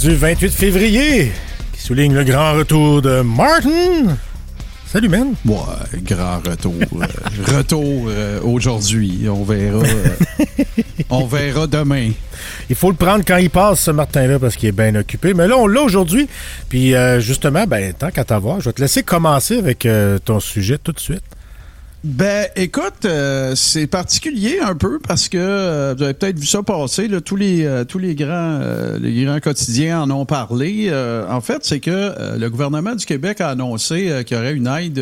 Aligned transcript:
Du 0.00 0.16
28 0.16 0.50
février 0.50 1.30
qui 1.72 1.80
souligne 1.80 2.12
le 2.14 2.24
grand 2.24 2.54
retour 2.54 3.02
de 3.02 3.20
Martin. 3.20 4.16
Salut, 4.86 5.08
man. 5.08 5.34
Ouais, 5.44 5.56
grand 6.02 6.38
retour. 6.38 6.74
euh, 7.00 7.06
retour 7.56 8.06
euh, 8.08 8.40
aujourd'hui. 8.42 9.26
On 9.28 9.44
verra. 9.44 9.78
euh, 9.84 10.08
on 11.10 11.26
verra 11.26 11.66
demain. 11.68 12.10
Il 12.68 12.74
faut 12.74 12.90
le 12.90 12.96
prendre 12.96 13.24
quand 13.24 13.36
il 13.36 13.50
passe, 13.50 13.80
ce 13.80 13.90
Martin-là, 13.92 14.38
parce 14.40 14.56
qu'il 14.56 14.68
est 14.68 14.72
bien 14.72 14.94
occupé. 14.96 15.34
Mais 15.34 15.46
là, 15.46 15.56
on 15.56 15.68
l'a 15.68 15.82
aujourd'hui. 15.82 16.28
Puis, 16.68 16.94
justement, 17.18 17.64
ben, 17.66 17.92
tant 17.92 18.10
qu'à 18.10 18.24
t'avoir, 18.24 18.60
je 18.60 18.70
vais 18.70 18.72
te 18.72 18.80
laisser 18.80 19.02
commencer 19.04 19.58
avec 19.58 19.86
ton 20.24 20.40
sujet 20.40 20.78
tout 20.78 20.92
de 20.92 21.00
suite. 21.00 21.22
Ben, 22.04 22.48
écoute, 22.56 23.04
euh, 23.04 23.54
c'est 23.54 23.86
particulier 23.86 24.58
un 24.58 24.74
peu 24.74 24.98
parce 24.98 25.28
que 25.28 25.38
euh, 25.38 25.94
vous 25.96 26.02
avez 26.02 26.14
peut-être 26.14 26.36
vu 26.36 26.46
ça 26.46 26.60
passer. 26.64 27.06
là, 27.06 27.20
tous 27.20 27.36
les 27.36 27.64
euh, 27.64 27.84
tous 27.84 28.00
les 28.00 28.16
grands 28.16 28.58
euh, 28.60 28.98
les 28.98 29.24
grands 29.24 29.38
quotidiens 29.38 30.02
en 30.02 30.10
ont 30.10 30.26
parlé. 30.26 30.92
En 31.28 31.40
fait, 31.40 31.64
c'est 31.64 31.78
que 31.78 32.36
le 32.36 32.50
gouvernement 32.50 32.96
du 32.96 33.06
Québec 33.06 33.40
a 33.40 33.50
annoncé 33.50 34.24
qu'il 34.26 34.36
y 34.36 34.40
aurait 34.40 34.54
une 34.54 34.66
aide 34.66 35.00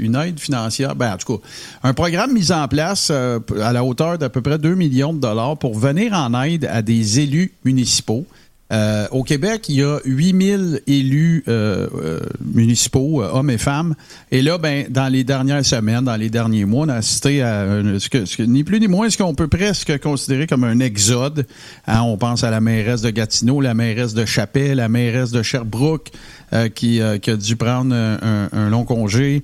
une 0.00 0.16
aide 0.16 0.40
financière. 0.40 0.96
Ben, 0.96 1.14
en 1.14 1.16
tout 1.18 1.36
cas, 1.36 1.42
un 1.84 1.94
programme 1.94 2.32
mis 2.32 2.50
en 2.50 2.66
place 2.66 3.10
à 3.10 3.72
la 3.72 3.84
hauteur 3.84 4.18
d'à 4.18 4.28
peu 4.28 4.40
près 4.40 4.58
2 4.58 4.74
millions 4.74 5.12
de 5.12 5.20
dollars 5.20 5.56
pour 5.56 5.78
venir 5.78 6.14
en 6.14 6.42
aide 6.42 6.64
à 6.64 6.82
des 6.82 7.20
élus 7.20 7.52
municipaux. 7.64 8.26
Euh, 8.72 9.08
au 9.10 9.24
Québec, 9.24 9.68
il 9.68 9.76
y 9.76 9.82
a 9.82 9.98
8000 10.04 10.82
élus 10.86 11.42
euh, 11.48 11.88
euh, 12.02 12.20
municipaux, 12.54 13.22
euh, 13.22 13.28
hommes 13.32 13.50
et 13.50 13.58
femmes. 13.58 13.94
Et 14.30 14.42
là, 14.42 14.58
ben, 14.58 14.86
dans 14.88 15.08
les 15.08 15.24
dernières 15.24 15.64
semaines, 15.66 16.04
dans 16.04 16.14
les 16.16 16.30
derniers 16.30 16.64
mois, 16.64 16.86
on 16.86 16.88
a 16.88 16.94
assisté 16.94 17.42
à 17.42 17.66
ce 17.98 18.08
que, 18.08 18.24
ce 18.26 18.36
que- 18.36 18.42
ni 18.44 18.62
plus 18.62 18.78
ni 18.78 18.86
moins 18.86 19.10
ce 19.10 19.18
qu'on 19.18 19.34
peut 19.34 19.48
presque 19.48 19.98
considérer 20.00 20.46
comme 20.46 20.62
un 20.64 20.78
exode. 20.78 21.46
Hein, 21.88 22.02
on 22.02 22.16
pense 22.16 22.44
à 22.44 22.50
la 22.50 22.60
mairesse 22.60 23.02
de 23.02 23.10
Gatineau, 23.10 23.60
la 23.60 23.74
mairesse 23.74 24.14
de 24.14 24.24
Chapelle, 24.24 24.76
la 24.76 24.88
mairesse 24.88 25.32
de 25.32 25.42
Sherbrooke, 25.42 26.10
euh, 26.52 26.68
qui, 26.68 27.00
euh, 27.00 27.18
qui 27.18 27.30
a 27.30 27.36
dû 27.36 27.56
prendre 27.56 27.94
un, 27.94 28.48
un- 28.52 28.70
long 28.70 28.84
congé 28.84 29.42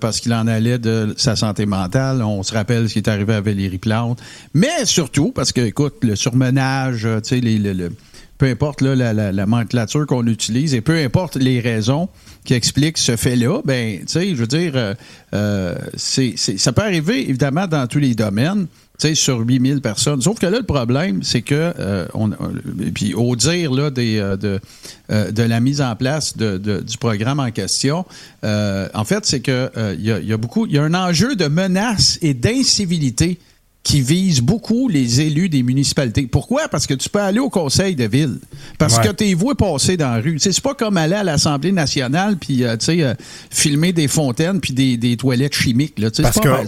parce 0.00 0.20
qu'il 0.20 0.32
en 0.32 0.46
allait 0.46 0.78
de 0.78 1.12
sa 1.18 1.36
santé 1.36 1.66
mentale. 1.66 2.22
On 2.22 2.42
se 2.42 2.54
rappelle 2.54 2.88
ce 2.88 2.94
qui 2.94 3.00
est 3.00 3.08
arrivé 3.08 3.34
à 3.34 3.40
Valérie 3.42 3.76
Plante. 3.78 4.20
Mais 4.54 4.84
surtout, 4.86 5.32
parce 5.32 5.52
que, 5.52 5.60
écoute, 5.60 5.96
le 6.02 6.16
surmenage, 6.16 7.02
tu 7.22 7.28
sais, 7.28 7.40
les, 7.40 7.58
le- 7.58 7.72
le- 7.74 7.92
peu 8.38 8.46
importe 8.46 8.80
la, 8.80 9.12
la, 9.12 9.46
qu'on 10.08 10.26
utilise 10.26 10.74
et 10.74 10.80
peu 10.80 10.96
importe 10.98 11.36
les 11.36 11.60
raisons 11.60 12.08
qui 12.44 12.54
expliquent 12.54 12.98
ce 12.98 13.16
fait-là, 13.16 13.60
ben, 13.64 14.00
tu 14.00 14.04
sais, 14.08 14.28
je 14.30 14.34
veux 14.34 14.46
dire, 14.46 14.72
euh, 14.74 14.94
euh, 15.34 15.74
ça 15.96 16.72
peut 16.72 16.82
arriver 16.82 17.28
évidemment 17.28 17.66
dans 17.66 17.86
tous 17.86 18.00
les 18.00 18.14
domaines. 18.14 18.66
Sur 19.14 19.40
8000 19.40 19.82
personnes. 19.82 20.22
Sauf 20.22 20.38
que 20.38 20.46
là, 20.46 20.58
le 20.58 20.64
problème, 20.64 21.22
c'est 21.22 21.42
que, 21.42 21.74
euh, 21.78 22.06
puis 22.94 23.12
au 23.12 23.36
dire 23.36 23.70
là, 23.70 23.90
des, 23.90 24.16
de, 24.18 25.42
la 25.42 25.60
mise 25.60 25.82
en 25.82 25.94
place 25.94 26.38
du 26.38 26.98
programme 26.98 27.38
en 27.38 27.50
question, 27.50 28.06
en 28.42 29.04
fait, 29.04 29.26
c'est 29.26 29.40
que 29.40 29.70
euh, 29.76 29.94
il 29.98 30.04
y, 30.04 30.28
y 30.28 30.32
a 30.32 30.36
beaucoup, 30.38 30.64
il 30.64 30.72
y 30.72 30.78
a 30.78 30.84
un 30.84 30.94
enjeu 30.94 31.36
de 31.36 31.48
menace 31.48 32.18
et 32.22 32.32
d'incivilité 32.32 33.38
qui 33.84 34.00
vise 34.00 34.40
beaucoup 34.40 34.88
les 34.88 35.20
élus 35.20 35.48
des 35.50 35.62
municipalités. 35.62 36.26
Pourquoi? 36.26 36.68
Parce 36.68 36.86
que 36.86 36.94
tu 36.94 37.08
peux 37.10 37.20
aller 37.20 37.38
au 37.38 37.50
conseil 37.50 37.94
de 37.94 38.04
ville. 38.04 38.38
Parce 38.78 38.96
Ouais. 38.96 39.04
que 39.06 39.12
tes 39.12 39.34
voix 39.34 39.54
passer 39.54 39.96
dans 39.96 40.10
la 40.10 40.20
rue. 40.22 40.38
C'est 40.40 40.58
pas 40.60 40.74
comme 40.74 40.96
aller 40.96 41.14
à 41.14 41.22
l'Assemblée 41.22 41.70
nationale 41.70 42.36
puis 42.38 42.64
euh, 42.64 42.76
tu 42.78 42.86
sais, 42.86 43.02
euh, 43.02 43.14
filmer 43.50 43.92
des 43.92 44.08
fontaines 44.08 44.60
puis 44.60 44.72
des, 44.72 44.96
des 44.96 45.16
toilettes 45.18 45.54
chimiques. 45.54 45.98
Là. 45.98 46.08
Parce 46.22 46.34
pas 46.36 46.40
que- 46.40 46.48
mal. 46.48 46.66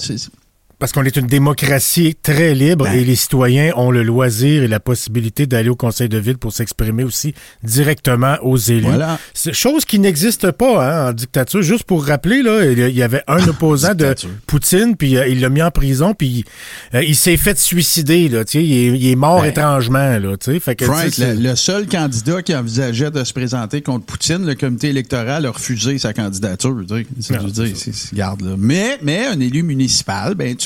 Parce 0.78 0.92
qu'on 0.92 1.04
est 1.04 1.16
une 1.16 1.26
démocratie 1.26 2.14
très 2.22 2.54
libre 2.54 2.84
Ben. 2.84 2.92
et 2.98 3.03
les 3.04 3.16
citoyens 3.16 3.72
ont 3.76 3.91
le 3.91 4.03
loisir 4.03 4.62
et 4.62 4.69
la 4.69 4.78
possibilité 4.78 5.47
d'aller 5.47 5.70
au 5.70 5.75
conseil 5.76 6.10
de 6.10 6.19
ville 6.19 6.37
pour 6.37 6.53
s'exprimer 6.53 7.03
aussi 7.03 7.32
directement 7.62 8.37
aux 8.42 8.59
élus. 8.59 8.82
Voilà. 8.82 9.19
C'est 9.32 9.54
chose 9.54 9.87
qui 9.87 9.98
n'existe 9.98 10.50
pas 10.50 10.84
hein, 11.06 11.09
en 11.09 11.12
dictature. 11.14 11.62
Juste 11.62 11.84
pour 11.84 12.04
rappeler, 12.04 12.42
là, 12.42 12.62
il 12.70 12.94
y 12.94 13.03
avait 13.03 13.22
un 13.26 13.47
opposant 13.48 13.94
de. 13.94 14.14
Poutine, 14.47 14.97
puis 14.97 15.16
euh, 15.16 15.26
il 15.28 15.41
l'a 15.41 15.48
mis 15.48 15.62
en 15.62 15.70
prison, 15.70 16.12
puis 16.12 16.44
euh, 16.94 17.03
il 17.03 17.16
s'est 17.16 17.38
fait 17.38 17.58
suicider. 17.58 18.28
Là, 18.28 18.44
tu 18.44 18.53
sais, 18.58 18.64
il, 18.64 18.72
est, 18.72 18.98
il 18.98 19.08
est 19.08 19.16
mort 19.16 19.41
Ben. 19.43 19.48
étrangement. 19.48 20.19
Là, 20.19 20.37
tu 20.37 20.53
sais. 20.53 20.60
fait 20.60 20.76
que, 20.76 20.84
Frank, 20.84 21.16
le, 21.19 21.34
le 21.41 21.56
seul 21.56 21.87
candidat 21.87 22.43
qui 22.43 22.54
envisageait 22.54 23.10
de 23.10 23.25
se 23.25 23.32
présenter 23.32 23.81
contre 23.81 24.04
Poutine, 24.04 24.44
le 24.47 24.54
comité 24.54 24.88
électoral 24.91 25.47
a 25.47 25.50
refusé 25.50 25.97
sa 25.98 26.12
candidature. 26.12 26.75
Non, 26.75 27.03
c'est- 27.16 28.14
garde, 28.14 28.43
là. 28.43 28.56
Mais, 28.58 28.98
mais 29.03 29.25
un 29.26 29.41
élu 29.41 29.62
municipal, 29.62 30.34
ben, 30.34 30.54
tu 30.54 30.66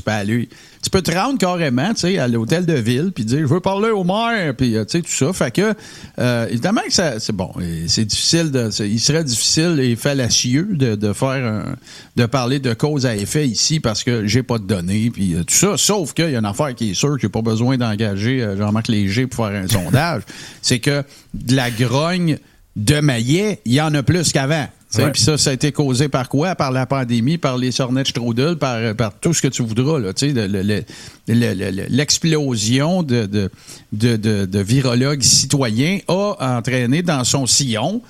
Tu 0.82 0.88
peux 0.90 1.02
te 1.02 1.10
rendre 1.10 1.38
carrément 1.38 1.92
tu 1.94 2.00
sais, 2.00 2.18
à 2.18 2.26
l'hôtel 2.26 2.64
de 2.66 2.72
ville 2.74 3.12
puis 3.14 3.24
dire 3.24 3.40
Je 3.40 3.44
veux 3.46 3.60
parler 3.60 3.90
au 3.90 4.02
maire, 4.04 4.54
puis 4.56 4.76
euh, 4.76 4.84
tu 4.84 4.98
sais, 4.98 5.02
tout 5.02 5.10
ça. 5.12 5.32
Fait 5.32 5.50
que, 5.50 5.74
euh, 6.18 6.46
évidemment 6.48 6.80
que 6.86 7.18
c'est 7.18 7.32
bon. 7.32 7.52
C'est 7.86 8.04
difficile 8.06 8.50
de. 8.50 8.70
il 8.84 8.98
serait 9.00 9.24
difficile 9.24 9.78
et 9.80 9.94
fallacieux 9.96 10.68
de, 10.72 10.94
de 10.94 11.12
faire 11.12 11.28
un- 11.44 11.76
de 12.16 12.26
parler 12.26 12.58
de 12.58 12.72
cause 12.74 13.04
à 13.06 13.14
effet 13.16 13.46
ici 13.46 13.78
parce 13.80 14.02
que 14.04 14.26
j'ai 14.26 14.42
pas 14.42 14.58
de 14.58 14.64
données, 14.64 15.10
puis 15.10 15.34
euh, 15.34 15.44
tout 15.44 15.54
ça. 15.54 15.76
Sauf 15.76 16.12
qu'il 16.14 16.30
y 16.30 16.34
a 16.36 16.38
une 16.38 16.44
affaire 16.46 16.74
qui 16.74 16.90
est 16.90 16.94
sûre 16.94 17.16
a 17.20 17.28
pas 17.28 17.42
besoin 17.42 17.76
d'engager 17.76 18.54
Jean-Marc 18.56 18.88
Léger 18.88 19.26
pour 19.26 19.46
faire 19.46 19.62
un 19.62 19.68
sondage. 19.68 20.22
C'est 20.62 20.78
que 20.78 21.02
de 21.34 21.54
la 21.56 21.70
grogne 21.70 22.38
de 22.76 23.00
maillet, 23.00 23.60
il 23.64 23.74
y 23.74 23.80
en 23.80 23.92
a 23.94 24.02
plus 24.02 24.32
qu'avant. 24.32 24.66
Ouais. 24.98 25.10
Puis 25.12 25.22
ça, 25.22 25.38
ça 25.38 25.50
a 25.50 25.52
été 25.52 25.70
causé 25.70 26.08
par 26.08 26.28
quoi? 26.28 26.54
Par 26.56 26.72
la 26.72 26.84
pandémie, 26.84 27.38
par 27.38 27.56
les 27.56 27.70
sornettes 27.70 28.08
Strudel, 28.08 28.56
par, 28.56 28.94
par 28.96 29.14
tout 29.14 29.32
ce 29.32 29.40
que 29.40 29.46
tu 29.48 29.62
voudras. 29.62 29.98
Là, 30.00 30.12
tu 30.12 30.28
sais, 30.28 30.32
le- 30.34 30.46
le- 30.48 30.62
le- 30.62 30.84
le- 31.54 31.70
le- 31.70 31.86
L'explosion 31.88 33.02
de, 33.02 33.26
de, 33.26 33.50
de, 33.92 34.46
de- 34.46 34.58
virologues 34.60 35.22
citoyens 35.22 35.98
a 36.08 36.56
entraîné 36.58 37.02
dans 37.02 37.22
son 37.24 37.46
sillon 37.46 38.02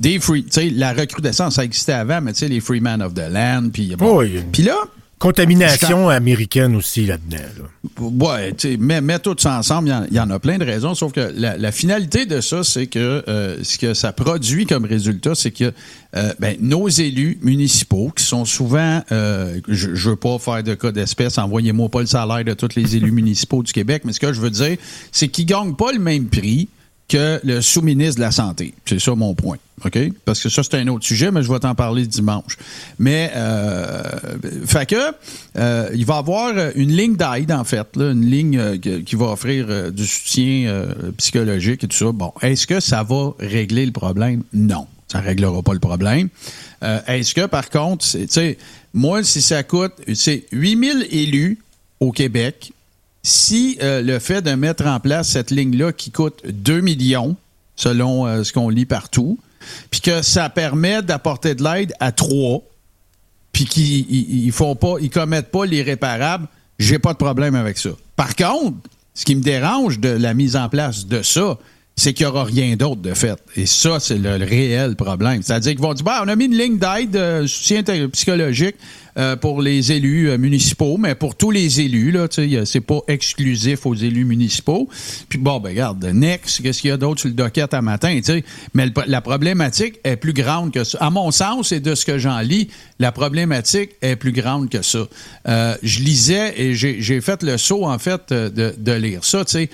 des 0.00 0.18
free... 0.18 0.42
Tu 0.44 0.50
sais, 0.50 0.70
la 0.70 0.92
recrudescence, 0.92 1.54
ça 1.54 1.64
existait 1.64 1.92
avant, 1.92 2.20
mais 2.20 2.32
tu 2.32 2.40
sais, 2.40 2.48
les 2.48 2.60
free 2.60 2.80
man 2.80 3.00
of 3.00 3.14
the 3.14 3.30
land. 3.30 3.68
Puis 3.72 3.94
bon. 3.96 4.18
Oui. 4.18 4.40
Là, 4.64 4.76
Contamination 5.18 6.08
américaine 6.08 6.76
aussi 6.76 7.06
là-dedans. 7.06 7.36
là. 7.58 8.04
Ouais, 8.26 8.52
tu 8.52 8.72
sais, 8.72 8.76
mets, 8.76 9.18
tout 9.18 9.34
ça 9.38 9.58
ensemble, 9.58 9.88
il 9.88 9.90
y 9.90 9.94
en- 9.94 10.06
il 10.10 10.16
y, 10.16 10.20
en 10.20 10.30
a 10.30 10.38
plein 10.38 10.58
de 10.58 10.64
raisons, 10.64 10.94
sauf 10.94 11.12
que 11.12 11.32
la, 11.36 11.56
la 11.56 11.72
finalité 11.72 12.26
de 12.26 12.40
ça, 12.40 12.62
c'est 12.64 12.86
que 12.86 13.22
euh, 13.28 13.56
ce 13.62 13.78
que 13.78 13.94
ça 13.94 14.12
produit 14.12 14.66
comme 14.66 14.84
résultat, 14.84 15.34
c'est 15.34 15.50
que 15.50 15.72
euh, 16.16 16.32
ben, 16.40 16.56
nos 16.60 16.88
élus 16.88 17.38
municipaux, 17.42 18.12
qui 18.14 18.24
sont 18.24 18.44
souvent, 18.44 19.02
euh, 19.12 19.60
je, 19.68 19.94
je 19.94 20.10
veux 20.10 20.16
pas 20.16 20.38
faire 20.38 20.62
de 20.62 20.74
cas 20.74 20.92
d'espèce, 20.92 21.38
envoyez-moi 21.38 21.88
pas 21.88 22.00
le 22.00 22.06
salaire 22.06 22.44
de 22.44 22.52
tous 22.54 22.74
les 22.76 22.96
élus 22.96 23.12
municipaux 23.12 23.62
du 23.62 23.72
Québec, 23.72 24.02
mais 24.04 24.12
ce 24.12 24.20
que 24.20 24.32
je 24.32 24.40
veux 24.40 24.50
dire, 24.50 24.76
c'est 25.12 25.28
qu'ils 25.28 25.46
gagnent 25.46 25.74
pas 25.76 25.92
le 25.92 26.00
même 26.00 26.26
prix 26.26 26.68
que 27.08 27.40
le 27.44 27.60
sous-ministre 27.60 28.16
de 28.16 28.20
la 28.22 28.30
Santé. 28.30 28.74
C'est 28.86 28.98
ça 28.98 29.14
mon 29.14 29.34
point. 29.34 29.58
OK? 29.84 29.98
Parce 30.24 30.42
que 30.42 30.48
ça, 30.48 30.62
c'est 30.62 30.74
un 30.76 30.88
autre 30.88 31.04
sujet, 31.04 31.30
mais 31.30 31.42
je 31.42 31.52
vais 31.52 31.58
t'en 31.58 31.74
parler 31.74 32.06
dimanche. 32.06 32.56
Mais, 32.98 33.30
euh, 33.34 34.02
fait 34.66 34.86
que, 34.88 34.96
euh, 35.58 35.90
il 35.94 36.06
va 36.06 36.14
y 36.14 36.18
avoir 36.18 36.54
une 36.74 36.92
ligne 36.92 37.16
d'aide, 37.16 37.52
en 37.52 37.64
fait, 37.64 37.86
une 37.96 38.24
ligne 38.24 38.58
euh, 38.58 38.78
qui 38.78 39.16
va 39.16 39.26
offrir 39.26 39.66
euh, 39.68 39.90
du 39.90 40.06
soutien 40.06 40.68
euh, 40.68 41.12
psychologique 41.18 41.84
et 41.84 41.88
tout 41.88 41.96
ça. 41.96 42.12
Bon, 42.12 42.32
est-ce 42.40 42.66
que 42.66 42.80
ça 42.80 43.02
va 43.02 43.34
régler 43.38 43.84
le 43.84 43.92
problème? 43.92 44.42
Non. 44.52 44.86
Ça 45.08 45.20
ne 45.20 45.26
réglera 45.26 45.62
pas 45.62 45.74
le 45.74 45.80
problème. 45.80 46.28
Euh, 46.82 47.00
est-ce 47.06 47.34
que, 47.34 47.46
par 47.46 47.68
contre, 47.70 48.04
tu 48.04 48.26
sais, 48.28 48.58
moi, 48.94 49.22
si 49.22 49.42
ça 49.42 49.62
coûte, 49.62 49.92
c'est 50.14 50.44
8000 50.52 51.06
élus 51.10 51.58
au 52.00 52.10
Québec, 52.10 52.72
si 53.24 53.78
euh, 53.82 54.02
le 54.02 54.20
fait 54.20 54.42
de 54.42 54.52
mettre 54.52 54.86
en 54.86 55.00
place 55.00 55.30
cette 55.30 55.50
ligne-là 55.50 55.92
qui 55.92 56.12
coûte 56.12 56.42
2 56.46 56.80
millions, 56.80 57.36
selon 57.74 58.26
euh, 58.26 58.44
ce 58.44 58.52
qu'on 58.52 58.68
lit 58.68 58.84
partout, 58.84 59.38
puis 59.90 60.00
que 60.00 60.22
ça 60.22 60.50
permet 60.50 61.02
d'apporter 61.02 61.54
de 61.54 61.64
l'aide 61.64 61.94
à 61.98 62.12
trois, 62.12 62.62
puis 63.52 63.64
qu'ils 63.64 64.10
ils, 64.10 64.44
ils 64.44 64.52
font 64.52 64.76
pas, 64.76 64.96
ils 65.00 65.10
commettent 65.10 65.50
pas 65.50 65.64
l'irréparable, 65.64 66.46
j'ai 66.78 66.98
pas 66.98 67.14
de 67.14 67.18
problème 67.18 67.54
avec 67.54 67.78
ça. 67.78 67.90
Par 68.14 68.36
contre, 68.36 68.76
ce 69.14 69.24
qui 69.24 69.34
me 69.34 69.42
dérange 69.42 70.00
de 70.00 70.10
la 70.10 70.34
mise 70.34 70.54
en 70.54 70.68
place 70.68 71.06
de 71.06 71.22
ça, 71.22 71.56
c'est 71.96 72.12
qu'il 72.12 72.26
n'y 72.26 72.30
aura 72.30 72.44
rien 72.44 72.76
d'autre 72.76 73.00
de 73.00 73.14
fait. 73.14 73.38
Et 73.56 73.66
ça, 73.66 74.00
c'est 74.00 74.18
le, 74.18 74.36
réel 74.44 74.96
problème. 74.96 75.42
C'est-à-dire 75.42 75.72
qu'ils 75.72 75.80
vont 75.80 75.94
dire, 75.94 76.04
bah, 76.04 76.22
on 76.24 76.28
a 76.28 76.36
mis 76.36 76.46
une 76.46 76.58
ligne 76.58 76.78
d'aide, 76.78 77.14
euh, 77.16 77.46
soutien 77.46 77.82
psychologique 78.12 78.76
euh, 79.16 79.36
pour 79.36 79.62
les 79.62 79.92
élus 79.92 80.28
euh, 80.28 80.38
municipaux, 80.38 80.96
mais 80.96 81.14
pour 81.14 81.36
tous 81.36 81.50
les 81.50 81.80
élus, 81.80 82.10
là, 82.10 82.26
c'est 82.64 82.80
pas 82.80 83.00
exclusif 83.06 83.86
aux 83.86 83.94
élus 83.94 84.24
municipaux. 84.24 84.88
Puis 85.28 85.38
bon, 85.38 85.60
ben 85.60 85.70
regarde, 85.70 86.04
next, 86.04 86.62
qu'est-ce 86.62 86.80
qu'il 86.80 86.90
y 86.90 86.92
a 86.92 86.96
d'autre 86.96 87.20
sur 87.20 87.28
le 87.28 87.34
docket 87.34 87.72
à 87.72 87.80
matin, 87.80 88.16
tu 88.16 88.24
sais? 88.24 88.44
Mais 88.74 88.88
la 89.06 89.20
problématique 89.20 90.00
est 90.02 90.16
plus 90.16 90.32
grande 90.32 90.72
que 90.72 90.82
ça. 90.82 90.98
À 91.00 91.10
mon 91.10 91.30
sens, 91.30 91.70
et 91.70 91.80
de 91.80 91.94
ce 91.94 92.04
que 92.04 92.18
j'en 92.18 92.40
lis, 92.40 92.68
la 92.98 93.12
problématique 93.12 93.90
est 94.02 94.16
plus 94.16 94.32
grande 94.32 94.68
que 94.68 94.82
ça. 94.82 95.06
Euh, 95.46 95.76
je 95.82 96.00
lisais 96.00 96.54
et 96.60 96.74
j'ai 96.74 97.20
fait 97.20 97.42
le 97.42 97.56
saut, 97.56 97.86
en 97.86 97.98
fait, 97.98 98.32
de, 98.32 98.74
de 98.76 98.92
lire 98.92 99.24
ça, 99.24 99.44
tu 99.44 99.52
sais. 99.52 99.70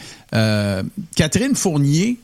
Catherine 1.17 1.55
Fournier, 1.55 2.19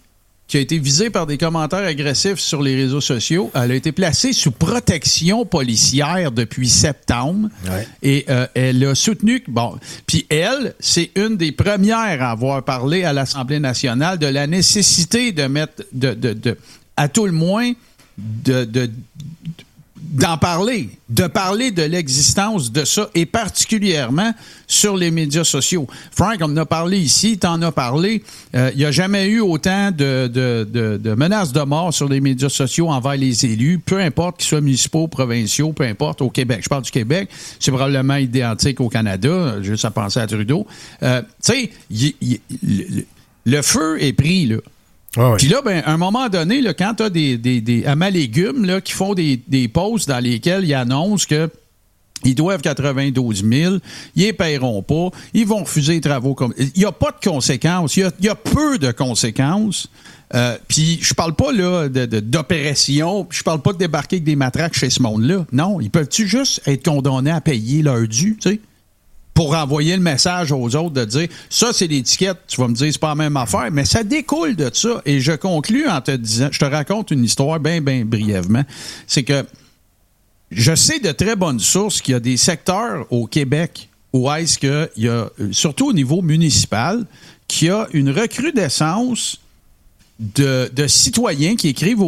qui 0.49 0.57
a 0.59 0.61
été 0.61 0.79
visée 0.79 1.11
par 1.11 1.27
des 1.27 1.39
commentaires 1.39 1.81
agressifs 1.87 2.39
sur 2.39 2.63
les 2.63 2.77
réseaux 2.77 3.01
sociaux. 3.01 3.51
Elle 3.55 3.73
a 3.73 3.75
été 3.75 3.91
placée 3.91 4.33
sous 4.33 4.53
protection 4.53 5.45
policière 5.45 6.31
depuis 6.31 6.69
septembre. 6.69 7.49
Ouais. 7.69 7.87
Et 8.03 8.25
euh, 8.29 8.47
elle 8.55 8.85
a 8.85 8.95
soutenu 8.95 9.41
que, 9.41 9.51
bon, 9.51 9.77
puis 10.07 10.25
elle, 10.29 10.75
c'est 10.79 11.11
une 11.17 11.37
des 11.37 11.51
premières 11.53 12.23
à 12.23 12.31
avoir 12.31 12.63
parlé 12.65 13.03
à 13.03 13.13
l'Assemblée 13.13 13.59
nationale 13.59 14.19
de 14.19 14.27
la 14.27 14.47
nécessité 14.47 15.33
de 15.33 15.45
mettre, 15.49 15.83
de, 15.93 16.15
de, 16.15 16.33
de- 16.33 16.57
à 16.97 17.09
tout 17.09 17.27
le 17.27 17.33
moins, 17.33 17.73
de, 18.17 18.65
de- 18.65 18.91
d'en 19.99 20.39
parler, 20.39 20.89
de 21.09 21.27
parler 21.27 21.71
de 21.71 21.83
l'existence 21.83 22.71
de 22.73 22.85
ça, 22.85 23.11
et 23.15 23.27
particulièrement 23.27 24.33
sur 24.67 24.97
les 24.97 25.11
médias 25.11 25.45
sociaux. 25.45 25.87
Frank, 26.13 26.37
on 26.41 26.45
en 26.53 26.57
a 26.59 26.67
parlé 26.67 26.99
ici, 26.99 27.39
t'en 27.39 27.61
as 27.63 27.73
parlé. 27.73 28.23
Euh, 28.55 28.71
Il 28.75 28.79
n'y 28.79 28.85
a 28.85 28.91
jamais 28.91 29.27
eu 29.27 29.41
autant 29.41 29.91
de, 29.91 30.27
de- 30.27 30.99
de- 31.03 31.15
menaces 31.15 31.53
de 31.53 31.61
mort 31.63 31.93
sur 31.93 32.09
les 32.09 32.21
médias 32.21 32.49
sociaux 32.49 32.89
envers 32.91 33.17
les 33.17 33.45
élus, 33.47 33.79
peu 33.79 34.01
importe 34.01 34.39
qu'ils 34.39 34.49
soient 34.49 34.61
municipaux, 34.61 35.09
provinciaux, 35.09 35.73
peu 35.73 35.85
importe, 35.85 36.23
au 36.23 36.31
Québec. 36.31 36.61
Je 36.63 36.69
parle 36.69 36.83
du 36.83 36.91
Québec, 36.91 37.29
c'est 37.59 37.71
probablement 37.71 38.17
identique 38.17 38.81
au 38.81 38.89
Canada, 38.89 39.57
juste 39.63 39.85
à 39.85 39.91
penser 39.91 40.21
à 40.21 40.27
Trudeau. 40.27 40.67
Euh, 41.03 41.23
tu 41.45 41.71
sais, 41.71 41.71
le 43.45 43.63
feu 43.63 44.03
est 44.03 44.13
pris, 44.13 44.47
là. 44.47 44.57
Puis 45.39 45.49
là, 45.49 45.63
ben, 45.65 45.83
à 45.85 45.93
un 45.93 45.97
moment 45.97 46.29
donné, 46.29 46.61
là, 46.61 46.75
quand 46.75 46.95
tu 46.97 47.03
as 47.03 47.11
des, 47.11 47.37
des, 47.39 47.61
des 47.61 47.85
amalégumes 47.87 48.65
là, 48.65 48.81
qui 48.81 48.93
font 48.93 49.15
des, 49.15 49.41
des 49.49 49.69
posts 49.69 50.09
dans 50.09 50.19
lesquels 50.23 50.65
ils 50.65 50.75
annoncent 50.75 51.27
que 51.29 51.51
ils 52.25 52.35
doivent 52.35 52.63
92 52.63 53.45
000, 53.49 53.75
ils 54.17 54.23
les 54.23 54.33
paieront 54.33 54.83
pas, 54.83 55.11
ils 55.35 55.47
vont 55.47 55.61
refuser 55.65 55.95
les 55.95 56.01
travaux 56.01 56.35
comme. 56.35 56.55
Il 56.59 56.71
n'y 56.79 56.85
a 56.87 56.93
pas 56.93 57.11
de 57.13 57.29
conséquences, 57.29 57.97
il 57.97 58.01
y 58.01 58.05
a, 58.05 58.11
y 58.21 58.29
a 58.29 58.35
peu 58.35 58.79
de 58.79 58.91
conséquences. 58.91 59.89
Euh, 60.35 60.57
puis 60.67 60.99
je 61.03 61.15
parle 61.15 61.35
pas 61.37 61.53
là 61.53 61.89
de- 61.89 62.07
de- 62.07 62.19
d'opération, 62.21 63.25
puis 63.25 63.39
je 63.39 63.45
parle 63.45 63.63
pas 63.63 63.73
de 63.73 63.79
débarquer 63.79 64.17
avec 64.17 64.25
des 64.25 64.35
matraques 64.35 64.75
chez 64.75 64.91
ce 64.91 65.01
monde-là. 65.03 65.47
Non, 65.53 65.81
ils 65.81 65.91
peuvent-tu 65.91 66.27
juste 66.27 66.63
être 66.67 66.85
condamnés 66.85 67.31
à 67.31 67.41
payer 67.41 67.83
leur 67.83 68.09
dû, 68.09 68.37
tu 68.41 68.51
sais? 68.51 68.61
Pour 69.37 69.55
envoyer 69.55 69.95
le 69.95 70.03
message 70.03 70.51
aux 70.51 70.75
autres 70.75 70.95
de 70.95 71.05
dire 71.05 71.29
ça, 71.51 71.71
c'est 71.75 71.87
l'étiquette, 71.87 72.39
tu 72.49 72.59
vas 72.59 72.69
me 72.69 72.75
dire, 72.75 72.91
c'est 72.91 72.99
pas 72.99 73.11
la 73.11 73.17
même 73.17 73.37
affaire, 73.37 73.69
mais 73.71 73.85
ça 73.85 74.03
découle 74.03 74.57
de 74.57 74.71
ça. 74.73 75.03
Et 75.05 75.21
je 75.21 75.33
conclus 75.33 75.87
en 75.87 76.01
te 76.01 76.11
disant, 76.11 76.49
je 76.51 76.59
te 76.59 76.65
raconte 76.65 77.11
une 77.11 77.23
histoire 77.23 77.61
bien, 77.61 77.83
bien 77.83 78.07
brièvement. 78.07 78.65
C'est 79.07 79.25
que 79.25 79.45
je 80.51 80.75
sais 80.75 81.01
de 81.01 81.13
très 81.13 81.37
bonnes 81.37 81.61
sources 81.61 82.01
qu'il 82.01 82.13
y 82.13 82.15
a 82.15 82.21
des 82.21 82.39
secteurs 82.39 83.07
au 83.11 83.27
Québec 83.27 83.91
où 84.15 84.33
est-ce 84.33 84.59
qu'il 84.59 85.05
y 85.05 85.09
a, 85.09 85.29
surtout 85.51 85.91
au 85.91 85.93
niveau 85.93 86.23
municipal, 86.23 87.05
qu'il 87.47 87.69
y 87.69 87.71
a 87.71 87.89
une 87.93 88.09
recrudescence 88.09 89.39
de, 90.19 90.87
citoyens 90.87 91.57
qui 91.57 91.69
écrivent 91.69 92.03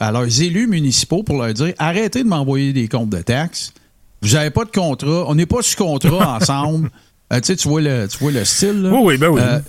à 0.00 0.12
leurs 0.12 0.40
élus 0.40 0.66
municipaux 0.66 1.22
pour 1.24 1.42
leur 1.42 1.52
dire 1.52 1.74
arrêtez 1.76 2.22
de 2.22 2.28
m'envoyer 2.28 2.72
des 2.72 2.88
comptes 2.88 3.10
de 3.10 3.20
taxes. 3.20 3.74
Vous 4.22 4.34
n'avez 4.34 4.50
pas 4.50 4.64
de 4.64 4.70
contrat. 4.70 5.24
On 5.28 5.34
n'est 5.34 5.46
pas 5.46 5.62
sur 5.62 5.76
contrat 5.78 6.36
ensemble. 6.40 6.90
Euh, 7.32 7.40
tu 7.40 7.68
vois 7.68 7.80
le, 7.80 8.06
tu 8.08 8.18
vois 8.18 8.32
le 8.32 8.44
style. 8.44 8.82
là? 8.82 8.90
Oui, 8.92 9.00
oui, 9.04 9.16
ben 9.18 9.28
oui. 9.28 9.40
Euh, 9.42 9.60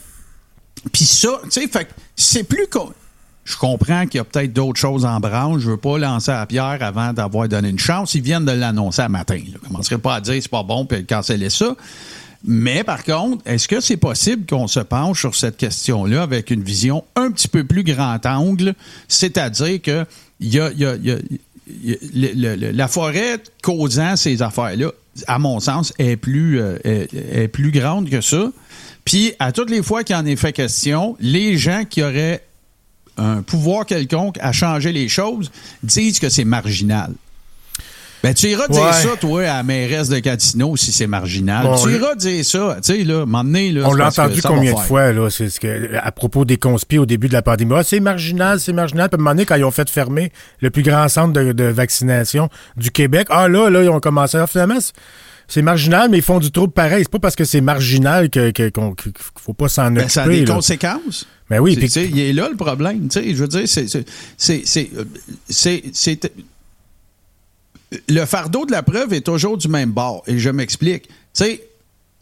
Puis 0.92 1.06
ça, 1.06 1.40
tu 1.44 1.52
sais, 1.52 1.68
fait 1.68 1.86
que 1.86 1.92
c'est 2.16 2.44
plus. 2.44 2.68
co- 2.68 2.92
Je 3.46 3.56
comprends 3.58 4.06
qu'il 4.08 4.18
y 4.18 4.20
a 4.20 4.24
peut-être 4.24 4.52
d'autres 4.54 4.80
choses 4.80 5.06
en 5.06 5.20
branle. 5.20 5.60
Je 5.60 5.70
veux 5.70 5.78
pas 5.78 5.98
lancer 5.98 6.32
à 6.32 6.46
pierre 6.46 6.80
avant 6.82 7.14
d'avoir 7.14 7.48
donné 7.48 7.70
une 7.70 7.80
chance. 7.80 8.16
Ils 8.16 8.22
viennent 8.24 8.46
de 8.46 8.52
l'annoncer 8.52 9.02
à 9.04 9.10
matin. 9.10 9.36
Là. 9.36 9.60
Je 9.62 9.68
commencerai 9.68 9.98
pas 10.00 10.16
à 10.16 10.22
dire 10.22 10.42
c'est 10.42 10.50
pas 10.52 10.64
bon 10.64 10.86
puis 10.86 11.06
canceller 11.06 11.50
ça. 11.52 11.76
Mais 12.44 12.84
par 12.84 13.04
contre, 13.04 13.44
est-ce 13.46 13.68
que 13.68 13.80
c'est 13.80 13.98
possible 13.98 14.48
qu'on 14.48 14.68
se 14.68 14.80
penche 14.80 15.20
sur 15.20 15.36
cette 15.36 15.58
question-là 15.58 16.24
avec 16.24 16.50
une 16.50 16.64
vision 16.64 17.04
un 17.16 17.30
petit 17.30 17.48
peu 17.48 17.64
plus 17.64 17.84
grand 17.84 18.26
angle, 18.26 18.74
c'est-à-dire 19.08 19.80
que 19.80 20.06
il 20.40 20.52
y 20.52 20.60
a, 20.60 20.72
y 20.72 20.84
a- 20.86 20.96
y 20.96 21.12
a- 21.12 21.18
la 22.14 22.88
forêt 22.88 23.40
causant 23.62 24.16
ces 24.16 24.42
affaires-là, 24.42 24.92
à 25.28 25.40
mon 25.40 25.60
sens, 25.60 25.94
est 25.98 26.16
plus, 26.16 26.60
euh, 26.60 26.78
est 26.84 27.48
plus 27.48 27.72
grande 27.72 28.10
que 28.10 28.22
ça. 28.22 28.52
Puis, 29.06 29.34
à 29.40 29.52
toutes 29.52 29.70
les 29.70 29.82
fois 29.82 30.04
qu'il 30.04 30.16
en 30.16 30.26
est 30.26 30.36
fait 30.36 30.54
question, 30.54 31.18
les 31.20 31.58
gens 31.58 31.84
qui 31.90 32.04
auraient 32.04 32.44
un 33.18 33.42
pouvoir 33.42 33.86
quelconque 33.86 34.38
à 34.40 34.52
changer 34.52 34.92
les 34.92 35.10
choses 35.10 35.52
disent 35.84 36.20
que 36.20 36.30
c'est 36.30 36.46
marginal. 36.46 37.14
Ben, 38.24 38.34
tu 38.36 38.48
iras 38.50 38.68
dire 38.68 38.82
Ouais. 38.84 38.94
ça, 38.94 39.16
toi, 39.20 39.42
à 39.42 39.58
la 39.58 39.64
mairesse 39.64 40.08
de 40.10 40.20
Gatineau, 40.20 40.76
si 40.78 40.92
c'est 40.92 41.08
marginal. 41.08 41.64
Bon, 41.66 41.76
tu 41.84 41.92
iras 41.92 42.14
dire 42.16 42.46
ça. 42.46 42.78
Tu 42.84 42.94
sais, 42.98 43.04
là, 43.04 43.26
donné, 43.26 43.72
là, 43.72 43.88
On 43.88 43.94
l'a 43.94 44.08
entendu 44.10 44.42
combien 44.44 44.72
de 44.74 44.78
faire. 44.78 44.86
fois, 44.86 45.12
là, 45.12 45.30
c'est 45.32 45.50
ce 45.50 45.60
que, 45.60 45.96
à 45.98 46.12
propos 46.12 46.46
des 46.46 46.58
conspis 46.58 47.00
au 47.00 47.08
début 47.08 47.28
de 47.30 47.34
la 47.34 47.42
pandémie. 47.42 47.74
Ah, 47.76 47.84
c'est 47.84 48.00
marginal, 48.00 48.60
c'est 48.60 48.74
marginal. 48.74 49.10
Puis 49.10 49.16
à 49.16 49.18
un 49.18 49.24
moment 49.24 49.32
donné, 49.32 49.46
quand 49.46 49.56
ils 49.56 49.64
ont 49.64 49.72
fait 49.72 49.90
fermer 49.90 50.32
le 50.60 50.70
plus 50.70 50.84
grand 50.84 51.08
centre 51.10 51.34
de, 51.34 51.52
de 51.52 51.64
vaccination 51.64 52.48
du 52.78 52.92
Québec, 52.92 53.28
ah 53.32 53.48
là, 53.48 53.70
là, 53.70 53.82
ils 53.82 53.90
ont 53.90 54.00
commencé 54.00 54.38
à 54.38 54.46
finalement, 54.46 54.78
c'est- 54.80 54.94
marginal, 55.64 56.08
mais 56.12 56.18
ils 56.20 56.24
font 56.24 56.40
du 56.40 56.52
trouble 56.52 56.74
pareil. 56.74 57.04
C'est 57.04 57.12
pas 57.12 57.20
parce 57.20 57.36
que 57.36 57.44
c'est 57.44 57.60
marginal 57.62 58.30
que, 58.30 58.52
que- 58.52 58.70
qu'on- 58.70 58.94
qu'il 58.94 59.12
faut 59.18 59.54
pas 59.54 59.68
s'en 59.68 59.86
Ben, 59.90 59.98
occuper. 60.04 60.10
ça 60.10 60.24
a 60.24 60.28
des 60.30 60.46
là. 60.46 60.54
conséquences. 60.54 61.26
Ben 61.50 61.60
oui, 61.60 61.76
sais, 61.90 62.06
il 62.08 62.20
est 62.20 62.34
là 62.34 62.50
le 62.50 62.56
problème. 62.56 63.10
Tu 63.10 63.20
sais, 63.20 63.34
je 63.34 63.42
veux 63.42 63.48
dire, 63.48 63.64
c'est. 63.66 63.90
c'est- 63.90 64.06
c'est- 64.38 64.62
c'est- 64.64 64.90
euh, 64.96 65.04
c'est- 65.50 65.84
c'est- 65.92 66.32
Le 68.08 68.26
fardeau 68.26 68.66
de 68.66 68.72
la 68.72 68.84
preuve 68.84 69.14
est 69.14 69.22
toujours 69.22 69.58
du 69.58 69.68
même 69.68 69.92
bord. 69.92 70.24
Et 70.28 70.40
je 70.40 70.50
m'explique. 70.50 71.08
Tu 71.08 71.14
sais, 71.34 71.62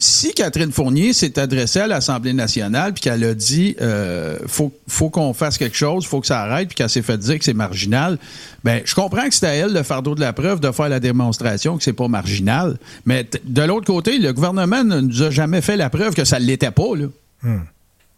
si 0.02 0.32
Catherine 0.32 0.72
Fournier 0.72 1.12
s'est 1.12 1.38
adressée 1.38 1.80
à 1.80 1.86
l'Assemblée 1.86 2.32
nationale 2.32 2.94
puis 2.94 3.02
qu'elle 3.02 3.22
a 3.22 3.34
dit 3.34 3.76
euh, 3.82 4.38
faut, 4.46 5.10
qu'on 5.10 5.34
fasse 5.34 5.58
quelque 5.58 5.76
chose, 5.76 6.06
faut 6.06 6.22
que 6.22 6.26
ça 6.26 6.40
arrête, 6.40 6.68
puis 6.68 6.74
qu'elle 6.74 6.88
s'est 6.88 7.02
fait 7.02 7.18
dire 7.18 7.38
que 7.38 7.44
c'est 7.44 7.52
marginal, 7.52 8.18
ben 8.64 8.80
je 8.86 8.94
comprends 8.94 9.28
que 9.28 9.34
c'est 9.34 9.46
à 9.46 9.52
elle 9.52 9.74
le 9.74 9.82
fardeau 9.82 10.14
de 10.14 10.20
la 10.20 10.32
preuve 10.32 10.58
de 10.58 10.72
faire 10.72 10.88
la 10.88 11.00
démonstration 11.00 11.76
que 11.76 11.82
c'est 11.82 11.92
pas 11.92 12.08
marginal. 12.08 12.78
Mais 13.04 13.28
de 13.44 13.62
l'autre 13.62 13.86
côté, 13.86 14.18
le 14.18 14.32
gouvernement 14.32 14.84
ne 14.84 15.00
nous 15.00 15.22
a 15.22 15.30
jamais 15.30 15.60
fait 15.60 15.76
la 15.76 15.90
preuve 15.90 16.14
que 16.14 16.24
ça 16.24 16.38
l'était 16.38 16.70
pas. 16.70 16.96
Là. 16.96 17.50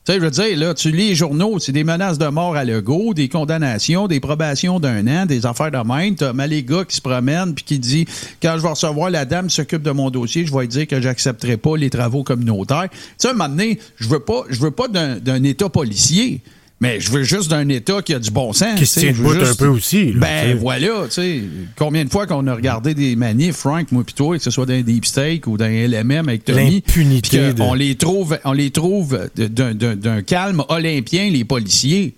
Tu 0.04 0.12
sais, 0.12 0.18
je 0.18 0.24
veux 0.24 0.32
dire, 0.32 0.58
là, 0.58 0.74
tu 0.74 0.90
lis 0.90 1.10
les 1.10 1.14
journaux, 1.14 1.60
c'est 1.60 1.70
des 1.70 1.84
menaces 1.84 2.18
de 2.18 2.26
mort 2.26 2.56
à 2.56 2.64
Legault, 2.64 3.14
des 3.14 3.28
condamnations, 3.28 4.08
des 4.08 4.18
probations 4.18 4.80
d'un 4.80 5.06
an, 5.06 5.26
des 5.26 5.46
affaires 5.46 5.70
de 5.70 5.78
même. 5.78 6.16
T'as 6.16 6.32
Maléga 6.32 6.84
qui 6.84 6.96
se 6.96 7.00
promène 7.00 7.54
puis 7.54 7.64
qui 7.64 7.78
dit 7.78 8.04
quand 8.42 8.54
je 8.56 8.62
vais 8.62 8.70
recevoir 8.70 9.10
la 9.10 9.24
dame 9.24 9.48
s'occupe 9.48 9.82
de 9.82 9.92
mon 9.92 10.10
dossier, 10.10 10.44
je 10.44 10.52
vais 10.52 10.62
lui 10.62 10.68
dire 10.68 10.88
que 10.88 11.00
j'accepterai 11.00 11.56
pas 11.56 11.76
les 11.76 11.88
travaux 11.88 12.24
communautaires. 12.24 12.88
Tu 12.90 12.98
sais, 13.16 13.28
à 13.28 13.30
un 13.30 13.34
moment 13.34 13.48
donné, 13.48 13.78
je 13.94 14.08
veux 14.08 14.18
pas, 14.18 14.42
je 14.48 14.58
veux 14.58 14.72
pas 14.72 14.88
d'un 14.88 15.18
d'un 15.18 15.44
État 15.44 15.68
policier. 15.68 16.40
Mais 16.82 16.98
je 17.00 17.10
veux 17.12 17.22
juste 17.22 17.48
d'un 17.48 17.68
État 17.68 18.02
qui 18.02 18.12
a 18.12 18.18
du 18.18 18.30
bon 18.32 18.52
sens. 18.52 18.76
Qui 18.76 18.86
se 18.86 18.98
tient 19.00 19.12
je 19.14 19.22
veux 19.22 19.34
debout 19.34 19.42
un 19.44 19.46
juste- 19.46 19.58
peu 19.60 19.68
aussi, 19.68 20.12
là, 20.12 20.18
ben 20.20 20.56
voilà, 20.58 21.04
tu 21.04 21.10
sais. 21.12 21.40
Combien 21.78 22.04
de 22.04 22.10
fois 22.10 22.26
qu'on 22.26 22.46
a 22.48 22.54
regardé 22.54 22.92
des 22.92 23.14
manifs, 23.14 23.54
Frank, 23.56 23.90
moi 23.92 24.02
pis 24.04 24.14
toi, 24.14 24.36
que 24.36 24.42
ce 24.42 24.50
soit 24.50 24.66
d'un 24.66 24.80
Deep 24.82 25.06
Steak 25.06 25.46
ou 25.46 25.56
d'un 25.56 25.70
LMM 25.70 26.28
avec 26.28 26.44
Tommy. 26.44 26.82
L'impunité 26.84 27.52
de- 27.54 27.62
On 27.62 27.74
les 27.74 27.94
trouve, 27.94 28.36
on 28.44 28.52
les 28.52 28.70
trouve 28.72 29.28
d'un- 29.36 29.74
d'un 29.74 29.94
d'un 29.94 30.22
calme 30.22 30.64
olympien, 30.68 31.30
les 31.30 31.44
policiers. 31.44 32.14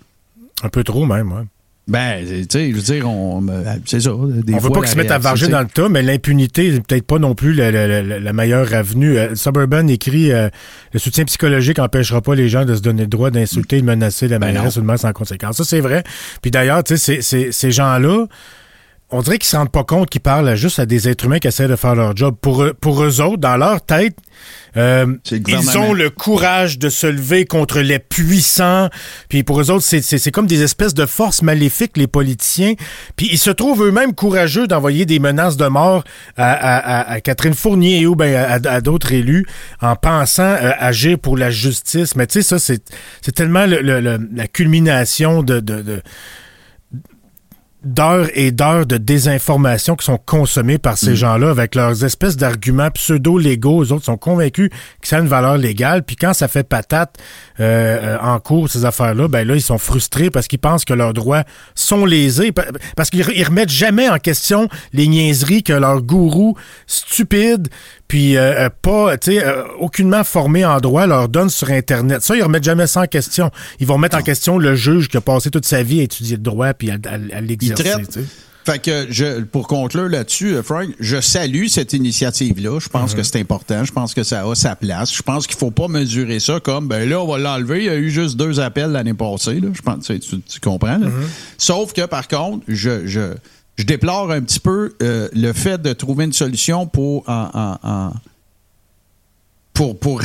un 0.63 0.69
peu 0.69 0.83
trop 0.83 1.05
même, 1.05 1.31
ouais. 1.31 1.43
Ben, 1.87 2.25
tu 2.25 2.45
sais, 2.49 2.71
je 2.71 2.75
veux 2.75 2.81
dire, 2.81 3.07
on, 3.07 3.47
euh, 3.47 3.63
c'est 3.85 3.99
ça. 3.99 4.09
Des 4.09 4.53
on 4.55 4.57
veut 4.57 4.71
pas 4.71 4.79
qu'ils 4.79 4.89
se 4.89 4.97
mettent 4.97 5.11
à 5.11 5.19
varger 5.19 5.47
dans 5.49 5.59
le 5.61 5.67
tas, 5.67 5.87
mais 5.87 6.01
l'impunité 6.01 6.71
n'est 6.71 6.79
peut-être 6.79 7.05
pas 7.05 7.19
non 7.19 7.35
plus 7.35 7.53
la, 7.53 7.69
la- 7.69 8.01
la- 8.01 8.19
la 8.19 8.33
meilleure 8.33 8.73
avenue. 8.73 9.17
Euh, 9.19 9.35
Suburban 9.35 9.87
écrit 9.87 10.31
euh, 10.31 10.49
Le 10.93 10.99
soutien 10.99 11.25
psychologique 11.25 11.77
n'empêchera 11.77 12.21
pas 12.21 12.33
les 12.33 12.49
gens 12.49 12.65
de 12.65 12.73
se 12.73 12.81
donner 12.81 13.03
le 13.03 13.07
droit 13.07 13.29
d'insulter 13.29 13.77
et 13.77 13.81
de 13.81 13.85
menacer 13.85 14.27
la 14.27 14.39
Ben 14.39 14.51
mairesse 14.51 14.77
ou 14.77 14.81
de 14.81 14.97
sans 14.97 15.13
conséquence. 15.13 15.57
Ça, 15.57 15.63
c'est 15.63 15.79
vrai. 15.79 16.03
Puis 16.41 16.49
d'ailleurs, 16.49 16.83
tu 16.83 16.97
sais, 16.97 17.21
ces 17.21 17.71
gens-là, 17.71 18.25
on 19.15 19.21
dirait 19.21 19.37
qu'ils 19.37 19.47
se 19.49 19.55
rendent 19.55 19.71
pas 19.71 19.83
compte 19.83 20.09
qu'ils 20.09 20.21
parlent 20.21 20.55
juste 20.55 20.79
à 20.79 20.85
des 20.85 21.07
êtres 21.09 21.25
humains 21.25 21.39
qui 21.39 21.47
essaient 21.47 21.67
de 21.67 21.75
faire 21.75 21.95
leur 21.95 22.15
job. 22.15 22.35
Pour 22.41 22.63
eux, 22.63 22.73
pour 22.73 23.03
eux 23.03 23.21
autres, 23.21 23.37
dans 23.37 23.57
leur 23.57 23.81
tête, 23.85 24.15
euh, 24.77 25.05
ils 25.31 25.77
ont 25.77 25.93
le 25.93 26.09
courage 26.09 26.77
de 26.77 26.89
se 26.89 27.07
lever 27.07 27.45
contre 27.45 27.79
les 27.79 27.99
puissants. 27.99 28.89
Puis 29.29 29.43
pour 29.43 29.61
eux 29.61 29.71
autres, 29.71 29.85
c'est- 29.85 30.01
c'est 30.01 30.17
c'est 30.17 30.31
comme 30.31 30.47
des 30.47 30.61
espèces 30.63 30.93
de 30.93 31.05
forces 31.05 31.41
maléfiques, 31.41 31.95
les 31.95 32.07
politiciens. 32.07 32.73
Puis 33.15 33.29
ils 33.31 33.37
se 33.37 33.49
trouvent 33.51 33.83
eux-mêmes 33.83 34.13
courageux 34.13 34.67
d'envoyer 34.67 35.05
des 35.05 35.19
menaces 35.19 35.55
de 35.57 35.67
mort 35.67 36.03
à, 36.35 36.51
à- 36.51 36.77
à- 36.99 37.11
à 37.13 37.21
Catherine 37.21 37.53
Fournier 37.53 38.05
ou 38.05 38.15
ben, 38.15 38.35
à, 38.35 38.69
à 38.69 38.81
d'autres 38.81 39.13
élus 39.13 39.45
en 39.81 39.95
pensant 39.95 40.43
euh, 40.43 40.71
agir 40.77 41.17
pour 41.19 41.37
la 41.37 41.49
justice. 41.51 42.15
Mais 42.17 42.27
tu 42.27 42.33
sais, 42.33 42.41
ça, 42.41 42.59
c'est 42.59 42.83
c'est 43.21 43.31
tellement 43.33 43.65
le- 43.65 43.81
le- 43.81 44.01
le- 44.01 44.29
la 44.35 44.47
culmination 44.47 45.41
de- 45.41 45.61
de- 45.61 45.81
de 45.81 46.01
d'heures 47.85 48.27
et 48.33 48.51
d'heures 48.51 48.85
de 48.85 48.97
désinformation 48.97 49.95
qui 49.95 50.03
sont 50.05 50.17
consommées 50.17 50.77
par 50.79 50.97
ces 50.97 51.11
Mm. 51.11 51.15
gens-là 51.15 51.49
avec 51.51 51.75
leurs 51.75 52.03
espèces 52.03 52.35
d'arguments 52.35 52.89
pseudo-légaux. 52.89 53.83
Les 53.83 53.91
autres 53.91 54.05
sont 54.05 54.17
convaincus 54.17 54.69
que 55.01 55.07
ça 55.07 55.17
a 55.17 55.19
une 55.19 55.27
valeur 55.27 55.57
légale. 55.57 56.03
Puis 56.03 56.15
quand 56.15 56.33
ça 56.33 56.47
fait 56.47 56.67
patate 56.67 57.15
euh, 57.59 58.15
euh, 58.15 58.17
en 58.21 58.39
cours, 58.39 58.69
ces 58.69 58.85
affaires-là, 58.85 59.27
ben 59.27 59.47
là, 59.47 59.55
ils 59.55 59.61
sont 59.61 59.77
frustrés 59.77 60.29
parce 60.29 60.47
qu'ils 60.47 60.59
pensent 60.59 60.83
que 60.83 60.93
leurs 60.93 61.13
droits 61.13 61.43
sont 61.75 62.05
lésés. 62.05 62.51
pa- 62.51 62.65
Parce 62.97 63.09
qu'ils 63.09 63.21
re- 63.21 63.33
ils 63.35 63.43
remettent 63.43 63.69
jamais 63.69 64.09
en 64.09 64.17
question 64.17 64.67
les 64.91 65.07
niaiseries 65.07 65.63
que 65.63 65.73
leurs 65.73 66.01
gourous 66.01 66.57
stupides 66.87 67.67
puis 68.07 68.37
euh, 68.37 68.65
euh, 68.65 68.69
pas, 68.81 69.17
tu 69.17 69.31
sais, 69.33 69.43
euh, 69.45 69.63
aucunement 69.79 70.23
formés 70.23 70.63
en 70.65 70.79
droit 70.79 71.07
leur 71.07 71.27
donnent 71.29 71.49
sur 71.49 71.69
Internet. 71.71 72.21
Ça, 72.21 72.35
ils 72.35 72.43
remettent 72.43 72.63
jamais 72.63 72.87
ça 72.87 73.01
en 73.01 73.07
question. 73.07 73.49
Ils 73.79 73.87
vont 73.87 73.97
mettre 73.97 74.17
en 74.17 74.21
question 74.21 74.57
le 74.57 74.75
juge 74.75 75.09
qui 75.09 75.17
a 75.17 75.21
passé 75.21 75.49
toute 75.49 75.65
sa 75.65 75.81
vie 75.83 75.99
à 76.01 76.03
étudier 76.03 76.35
le 76.37 76.41
droit 76.43 76.73
puis 76.73 76.91
à, 76.91 76.95
à- 77.05 77.13
à 77.37 77.41
l'exercer. 77.41 77.83
Fait 78.63 78.79
que 78.79 79.05
je, 79.11 79.41
pour 79.41 79.67
conclure 79.67 80.09
là-dessus, 80.09 80.55
euh, 80.55 80.63
Frank, 80.63 80.87
je 80.99 81.21
salue 81.21 81.67
cette 81.67 81.93
initiative-là. 81.93 82.79
Je 82.79 82.89
pense 82.89 83.13
que 83.13 83.21
c'est 83.21 83.39
important. 83.39 83.83
Je 83.85 83.91
pense 83.91 84.15
que 84.15 84.23
ça 84.23 84.43
a 84.43 84.55
sa 84.55 84.75
place. 84.75 85.15
Je 85.15 85.21
pense 85.21 85.45
qu'il 85.45 85.55
faut 85.55 85.69
pas 85.69 85.87
mesurer 85.87 86.39
ça 86.39 86.59
comme 86.59 86.87
ben 86.87 87.07
là, 87.07 87.21
on 87.21 87.27
va 87.27 87.37
l'enlever. 87.37 87.79
Il 87.81 87.85
y 87.85 87.89
a 87.89 87.95
eu 87.95 88.09
juste 88.09 88.37
deux 88.37 88.59
appels 88.59 88.89
l'année 88.91 89.13
passée. 89.13 89.59
Là. 89.59 89.67
Je 89.71 89.81
pense 89.83 90.05
tu, 90.05 90.19
tu- 90.19 90.41
tu 90.41 90.59
comprends. 90.59 90.97
là? 90.97 91.07
Sauf 91.59 91.93
que 91.93 92.07
par 92.07 92.27
contre, 92.27 92.63
je, 92.67 93.05
je, 93.05 93.33
je 93.77 93.83
déplore 93.83 94.31
un 94.31 94.41
petit 94.41 94.59
peu 94.59 94.95
euh, 95.01 95.27
le 95.33 95.51
fait 95.53 95.81
de 95.81 95.93
trouver 95.93 96.25
une 96.25 96.33
solution 96.33 96.87
pour 96.87 97.23
en- 97.27 98.11
pour, 99.73 99.99
pour, 99.99 100.21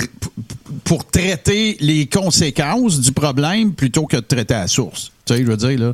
pour 0.84 1.04
traiter 1.10 1.76
les 1.80 2.06
conséquences 2.06 3.00
du 3.00 3.10
problème 3.10 3.72
plutôt 3.74 4.06
que 4.06 4.16
de 4.16 4.20
traiter 4.22 4.54
la 4.54 4.68
source. 4.68 5.10
Tu 5.24 5.34
sais, 5.34 5.40
je 5.42 5.46
veux 5.50 5.56
dire, 5.56 5.78
là. 5.78 5.92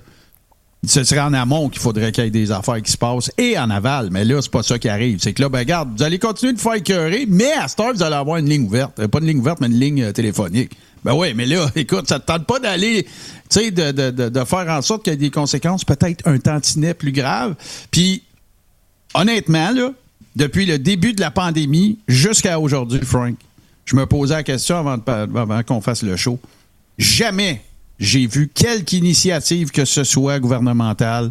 Ce 0.86 1.02
serait 1.02 1.20
en 1.22 1.32
amont 1.32 1.68
qu'il 1.70 1.80
faudrait 1.80 2.12
qu'il 2.12 2.22
y 2.22 2.26
ait 2.26 2.30
des 2.30 2.52
affaires 2.52 2.80
qui 2.82 2.92
se 2.92 2.98
passent 2.98 3.32
et 3.38 3.58
en 3.58 3.70
aval. 3.70 4.10
Mais 4.12 4.25
là, 4.25 4.40
c'est 4.42 4.50
pas 4.52 4.62
ça 4.62 4.78
qui 4.78 4.88
arrive. 4.88 5.18
C'est 5.20 5.32
que 5.32 5.42
là, 5.42 5.48
ben, 5.48 5.60
regarde, 5.60 5.88
vous 5.96 6.02
allez 6.02 6.18
continuer 6.18 6.52
de 6.52 6.60
faire 6.60 6.75
écœurer, 6.75 7.25
mais 7.26 7.50
à 7.52 7.66
cette 7.66 7.80
heure, 7.80 7.92
vous 7.94 8.02
allez 8.02 8.14
avoir 8.14 8.36
une 8.36 8.48
ligne 8.48 8.64
ouverte. 8.66 9.00
Euh, 9.00 9.08
Pas 9.08 9.18
une 9.20 9.26
ligne 9.26 9.38
ouverte, 9.38 9.58
mais 9.60 9.66
une 9.68 9.80
ligne 9.80 10.02
euh, 10.02 10.12
téléphonique. 10.12 10.72
Ben 11.06 11.14
oui, 11.14 11.34
mais 11.34 11.46
là, 11.46 11.70
écoute, 11.76 12.08
ça 12.08 12.18
te 12.18 12.26
tente 12.26 12.46
pas 12.46 12.58
d'aller, 12.58 13.04
tu 13.04 13.10
sais, 13.48 13.70
de, 13.70 13.92
de, 13.92 14.28
de, 14.28 14.44
faire 14.44 14.68
en 14.68 14.82
sorte 14.82 15.04
qu'il 15.04 15.12
y 15.12 15.14
ait 15.14 15.18
des 15.18 15.30
conséquences 15.30 15.84
peut-être 15.84 16.26
un 16.26 16.36
tantinet 16.38 16.94
plus 16.94 17.12
graves. 17.12 17.54
Puis, 17.92 18.25
honnêtement, 19.14 19.70
là, 19.70 19.92
depuis 20.34 20.66
le 20.66 20.80
début 20.80 21.12
de 21.12 21.20
la 21.20 21.30
pandémie 21.30 22.00
jusqu'à 22.08 22.58
aujourd'hui, 22.58 22.98
Frank, 23.04 23.36
je 23.84 23.94
me 23.94 24.04
posais 24.04 24.34
la 24.34 24.42
question 24.42 24.78
avant, 24.78 25.62
qu'on 25.62 25.80
fasse 25.80 26.02
le 26.02 26.16
show. 26.16 26.40
Jamais 26.98 27.62
j'ai 28.00 28.26
vu 28.26 28.48
quelque 28.52 28.92
initiative 28.94 29.70
que 29.70 29.84
ce 29.84 30.02
soit 30.02 30.40
gouvernementale 30.40 31.30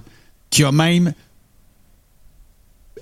qui 0.52 0.64
a 0.64 0.72
même 0.72 1.14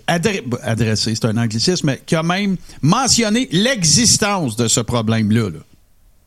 adre- 0.07 0.41
adressé, 0.63 1.13
c'est 1.13 1.25
un 1.25 1.37
anglicisme, 1.37 1.85
mais 1.85 2.01
qui 2.03 2.15
a 2.15 2.23
même 2.23 2.57
mentionné 2.81 3.47
l'existence 3.51 4.55
de 4.55 4.67
ce 4.67 4.79
problème-là. 4.79 5.51
là. 5.51 5.59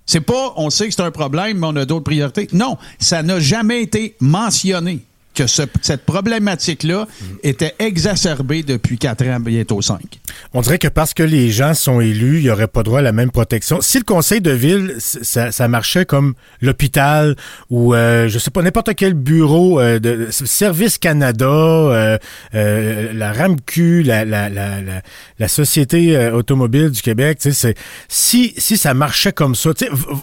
C'est 0.06 0.20
pas, 0.20 0.54
on 0.56 0.70
sait 0.70 0.88
que 0.88 0.94
c'est 0.94 1.02
un 1.02 1.10
problème, 1.10 1.58
mais 1.58 1.66
on 1.66 1.76
a 1.76 1.84
d'autres 1.84 2.04
priorités. 2.04 2.48
Non, 2.52 2.78
ça 2.98 3.22
n'a 3.22 3.40
jamais 3.40 3.82
été 3.82 4.16
mentionné 4.20 5.00
que 5.36 5.46
ce- 5.46 5.62
cette 5.82 6.04
problématique-là 6.04 7.06
était 7.42 7.74
exacerbée 7.78 8.62
depuis 8.62 8.98
quatre 8.98 9.24
ans, 9.26 9.38
bientôt 9.38 9.80
cinq. 9.82 10.18
On 10.54 10.60
dirait 10.62 10.78
que 10.78 10.88
parce 10.88 11.14
que 11.14 11.22
les 11.22 11.50
gens 11.50 11.74
sont 11.74 12.00
élus, 12.00 12.38
il 12.38 12.42
n'y 12.44 12.50
aurait 12.50 12.66
pas 12.66 12.82
droit 12.82 12.98
à 12.98 13.02
la 13.02 13.12
même 13.12 13.30
protection. 13.30 13.80
Si 13.80 13.98
le 13.98 14.04
conseil 14.04 14.40
de 14.40 14.50
ville, 14.50 14.94
ça, 14.98 15.52
ça 15.52 15.68
marchait 15.68 16.04
comme 16.06 16.34
l'hôpital 16.60 17.36
ou, 17.70 17.94
euh, 17.94 18.28
je 18.28 18.38
sais 18.38 18.50
pas, 18.50 18.62
n'importe 18.62 18.94
quel 18.96 19.14
bureau 19.14 19.78
euh, 19.80 19.98
de 19.98 20.28
Service 20.30 20.98
Canada, 20.98 21.44
euh, 21.46 22.18
euh, 22.54 23.12
la 23.12 23.32
RAMQ, 23.32 24.02
la, 24.02 24.24
la, 24.24 24.48
la, 24.48 24.80
la, 25.38 25.48
Société 25.48 26.16
euh, 26.16 26.32
automobile 26.32 26.90
du 26.90 27.02
Québec, 27.02 27.38
si, 28.08 28.54
si 28.56 28.76
ça 28.76 28.94
marchait 28.94 29.32
comme 29.32 29.54
ça, 29.54 29.70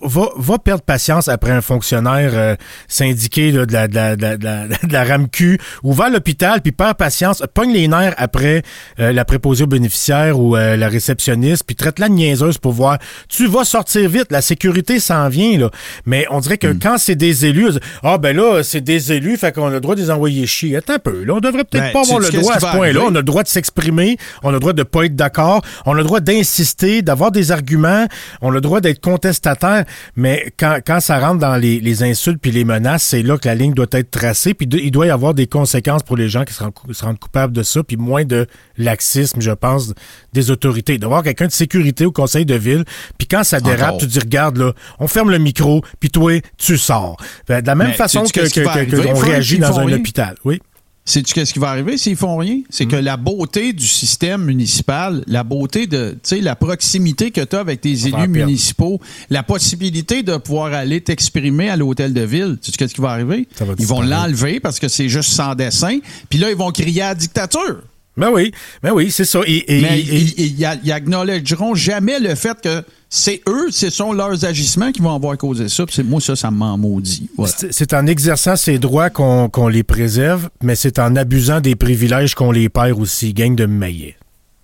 va, 0.04 0.30
va 0.38 0.58
perdre 0.58 0.82
patience 0.84 1.28
après 1.28 1.52
un 1.52 1.62
fonctionnaire 1.62 2.32
euh, 2.34 2.56
syndiqué 2.88 3.52
là, 3.52 3.66
de, 3.66 3.74
la, 3.74 3.88
de, 3.88 4.16
de, 4.16 4.94
la, 5.04 5.14
RAMQ 5.14 5.58
ou 5.84 5.94
va 5.94 6.06
à 6.06 6.10
l'hôpital 6.10 6.62
puis 6.62 6.72
perd 6.72 6.96
patience, 6.96 7.44
pogne 7.54 7.74
les 7.74 7.88
nerfs 7.88 8.14
après 8.18 8.64
euh, 9.00 9.12
la 9.12 9.26
préposée 9.26 9.64
aux 9.64 9.68
bénéficiaires 9.68 10.40
ou 10.40 10.56
euh, 10.56 10.76
la 10.76 10.88
réceptionniste 10.88 11.64
puis 11.66 11.76
traite-la 11.76 12.10
de 12.10 12.14
niaiseuse 12.14 12.58
pour 12.58 12.72
voir 12.74 12.98
tu 13.30 13.48
vas 13.48 13.64
sortir 13.64 14.10
vite, 14.10 14.28
la 14.32 14.42
sécurité 14.42 15.00
s'en 15.00 15.30
vient 15.30 15.58
là. 15.58 15.70
Mais 16.06 16.26
on 16.30 16.40
dirait 16.40 16.58
que 16.58 16.74
quand 16.74 16.98
c'est 16.98 17.16
des 17.16 17.46
élus, 17.46 17.72
ah 18.04 18.18
ben 18.18 18.36
là 18.36 18.62
c'est 18.64 18.82
des 18.82 19.12
élus, 19.14 19.38
fait 19.38 19.54
qu'on 19.54 19.68
a 19.68 19.72
le 19.72 19.80
droit 19.82 19.96
de 19.96 20.02
les 20.02 20.12
envoyer 20.12 20.46
chier. 20.48 20.76
Attends 20.78 20.94
un 20.94 21.00
peu, 21.00 21.24
là 21.24 21.34
on 21.36 21.40
devrait 21.40 21.64
peut-être 21.64 21.84
Ben, 21.86 21.94
pas 21.94 22.02
avoir 22.02 22.20
le 22.20 22.30
droit 22.30 22.54
à 22.54 22.60
ce 22.60 22.66
point-là. 22.78 23.02
On 23.06 23.16
a 23.16 23.20
le 23.20 23.24
droit 23.24 23.44
de 23.44 23.48
s'exprimer, 23.48 24.18
on 24.44 24.50
a 24.50 24.54
le 24.54 24.60
droit 24.60 24.74
de 24.74 24.84
pas 24.84 25.04
être 25.06 25.16
d'accord, 25.16 25.62
on 25.86 25.94
a 25.94 25.98
le 25.98 26.04
droit 26.04 26.20
d'insister, 26.20 27.02
d'avoir 27.02 27.32
des 27.32 27.52
arguments, 27.52 28.08
on 28.42 28.52
a 28.52 28.54
le 28.56 28.62
droit 28.62 28.82
d'être 28.82 29.02
contestataire, 29.02 29.86
mais 30.16 30.54
quand, 30.58 30.80
quand 30.86 31.00
ça 31.00 31.20
rentre 31.20 31.40
dans 31.40 31.56
les, 31.58 31.80
les 31.80 32.04
insultes 32.04 32.40
puis 32.42 32.52
les 32.52 32.66
menaces, 32.66 33.04
c'est 33.04 33.24
là 33.24 33.38
que 33.38 33.48
la 33.48 33.56
ligne 33.56 33.74
doit 33.74 33.88
être 33.92 34.12
tracée, 34.12 34.54
puis 34.54 34.68
de- 34.68 34.78
doit 34.94 35.08
y 35.08 35.10
avoir 35.10 35.34
des 35.34 35.48
conséquences 35.48 36.04
pour 36.04 36.16
les 36.16 36.30
gens 36.30 36.46
qui 36.46 36.54
se 36.54 36.64
rendent, 36.64 36.74
cou- 36.74 36.94
se 36.94 37.04
rendent 37.04 37.20
coupables 37.20 37.52
de 37.54 37.64
ça, 37.64 37.84
puis 37.84 37.98
moins 37.98 38.24
de 38.24 38.48
laxisme, 38.78 39.42
je 39.42 39.52
pense, 39.52 39.94
des 40.32 40.52
autorités. 40.52 40.98
D'avoir 40.98 41.22
quelqu'un 41.24 41.48
de 41.48 41.52
sécurité 41.52 42.06
au 42.06 42.12
conseil 42.14 42.46
de 42.46 42.56
ville, 42.56 42.86
puis 43.18 43.28
quand 43.28 43.44
ça 43.44 43.60
dérape, 43.60 43.90
Encore. 43.90 43.98
tu 43.98 44.08
dis, 44.08 44.20
regarde 44.20 44.58
là, 44.58 44.72
on 45.00 45.08
ferme 45.08 45.32
le 45.32 45.38
micro, 45.40 45.82
puis 46.00 46.10
toi, 46.10 46.40
tu 46.58 46.78
sors. 46.78 47.18
Ben, 47.48 47.62
de 47.62 47.68
la 47.68 47.76
même 47.76 47.90
Mais 47.90 47.94
façon 47.94 48.24
que, 48.24 48.46
Frank, 48.46 48.88
réagit 49.22 49.60
dans 49.60 49.80
un 49.80 49.86
rien? 49.86 49.98
hôpital. 49.98 50.36
Oui. 50.46 50.62
Sais-tu 51.06 51.34
qu'est-ce 51.34 51.52
qui 51.52 51.60
va 51.60 51.70
arriver 51.70 51.98
s'ils 51.98 52.16
font 52.16 52.38
rien? 52.38 52.62
C'est 52.70 52.86
que 52.86 52.96
la 52.96 53.18
beauté 53.18 53.74
du 53.74 53.86
système 53.86 54.46
municipal, 54.46 55.24
la 55.28 55.44
beauté 55.44 55.86
de, 55.86 56.12
tu 56.12 56.20
sais, 56.24 56.40
la 56.40 56.56
proximité 56.56 57.32
que 57.32 57.42
tu 57.42 57.56
as 57.58 57.60
avec 57.60 57.82
tes 57.82 58.08
élus 58.08 58.30
municipaux, 58.30 59.02
la 59.30 59.44
possibilité 59.44 60.24
de 60.24 60.38
pouvoir 60.38 60.74
aller 60.74 61.02
t'exprimer 61.02 61.70
à 61.70 61.76
l'hôtel 61.76 62.14
de 62.14 62.22
ville, 62.22 62.58
sais-tu 62.62 62.78
qu'est-ce 62.78 62.94
qui 62.94 63.02
va 63.02 63.12
arriver? 63.12 63.50
Va 63.60 63.66
ils 63.78 63.86
vont 63.86 64.02
l'enlever 64.02 64.62
parce 64.62 64.80
que 64.80 64.88
c'est 64.88 65.10
juste 65.10 65.32
sans 65.32 65.56
dessin, 65.56 66.00
puis 66.30 66.40
là, 66.40 66.50
ils 66.50 66.56
vont 66.56 66.72
crier 66.72 67.02
à 67.02 67.10
la 67.10 67.16
dictature. 67.16 67.82
Ben 68.16 68.30
oui, 68.32 68.52
ben 68.84 68.92
oui, 68.94 69.10
c'est 69.12 69.26
ça. 69.26 69.40
Et, 69.48 69.78
et- 69.78 69.82
Mais 69.82 70.00
et- 70.00 70.04
ils, 70.04 70.30
ils- 70.40 70.62
ils- 70.62 70.80
ils 70.84 70.92
acknowledgeront 70.92 71.74
jamais 71.74 72.20
le 72.20 72.36
fait 72.36 72.60
que 72.62 72.84
c'est 73.10 73.42
eux, 73.48 73.68
ce 73.72 73.90
sont 73.90 74.12
leurs 74.14 74.46
agissements 74.46 74.92
qui 74.92 75.02
vont 75.02 75.16
avoir 75.16 75.38
causé 75.38 75.68
ça. 75.70 75.86
Puis 75.86 76.04
moi, 76.04 76.22
ça, 76.22 76.36
ça 76.36 76.52
m'en 76.52 76.78
maudit. 76.78 77.30
Voilà. 77.38 77.54
C'est 77.72 77.94
en 77.94 78.06
exerçant 78.08 78.56
ces 78.56 78.78
droits 78.80 79.10
qu'on 79.10 79.68
les 79.68 79.84
préserve, 79.84 80.50
mais 80.62 80.76
c'est 80.76 81.00
en 81.00 81.16
abusant 81.16 81.60
des 81.62 81.76
privilèges 81.76 82.36
qu'on 82.36 82.52
les 82.52 82.70
perd 82.70 83.00
aussi. 83.00 83.34
Gang 83.34 83.56
de 83.56 83.66
maillet. 83.66 84.16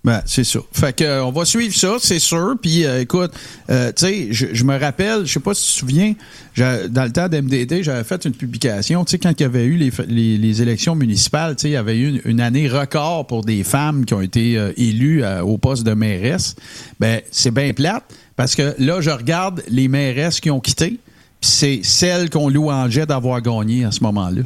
Ben, 0.02 0.22
c'est 0.24 0.44
ça. 0.44 0.60
Fait 0.72 0.96
que 0.96 1.04
euh, 1.04 1.24
on 1.26 1.30
va 1.30 1.44
suivre 1.44 1.74
ça, 1.74 1.96
c'est 2.00 2.18
sûr. 2.18 2.54
Puis 2.60 2.86
euh, 2.86 3.02
écoute, 3.02 3.32
euh, 3.70 3.92
tu 3.94 4.06
sais, 4.06 4.28
je, 4.30 4.64
me 4.64 4.78
rappelle, 4.78 5.26
je 5.26 5.32
sais 5.32 5.40
pas 5.40 5.52
si 5.52 5.66
tu 5.66 5.72
te 5.72 5.78
souviens, 5.80 6.14
dans 6.56 7.04
le 7.04 7.12
temps 7.12 7.28
d'MDD, 7.28 7.82
j'avais 7.82 8.04
fait 8.04 8.24
une 8.24 8.32
publication, 8.32 9.04
tu 9.04 9.12
sais, 9.12 9.18
quand 9.18 9.32
il 9.38 9.42
y 9.42 9.46
avait 9.46 9.66
eu 9.66 9.76
les, 9.76 10.38
les, 10.38 10.62
élections 10.62 10.94
municipales, 10.94 11.54
tu 11.56 11.62
sais, 11.62 11.68
il 11.68 11.72
y 11.72 11.76
avait 11.76 11.98
eu 11.98 12.22
une, 12.24 12.40
année 12.40 12.66
record 12.66 13.26
pour 13.26 13.44
des 13.44 13.62
femmes 13.62 14.06
qui 14.06 14.14
ont 14.14 14.22
été 14.22 14.58
élues 14.78 15.22
au 15.42 15.58
poste 15.58 15.84
de 15.84 15.92
mairesse. 15.92 16.56
Ben, 16.98 17.20
c'est 17.30 17.50
bien 17.50 17.72
plate 17.74 18.04
parce 18.36 18.54
que 18.54 18.74
là, 18.78 19.02
je 19.02 19.10
regarde 19.10 19.62
les 19.68 19.88
mairesses 19.88 20.40
qui 20.40 20.50
ont 20.50 20.60
quitté, 20.60 20.98
puis 21.40 21.50
c'est 21.50 21.80
celles 21.82 22.30
qu'on 22.30 22.48
louangeait 22.48 23.06
d'avoir 23.06 23.42
gagné 23.42 23.84
à 23.84 23.90
ce 23.90 24.02
moment-là. 24.04 24.42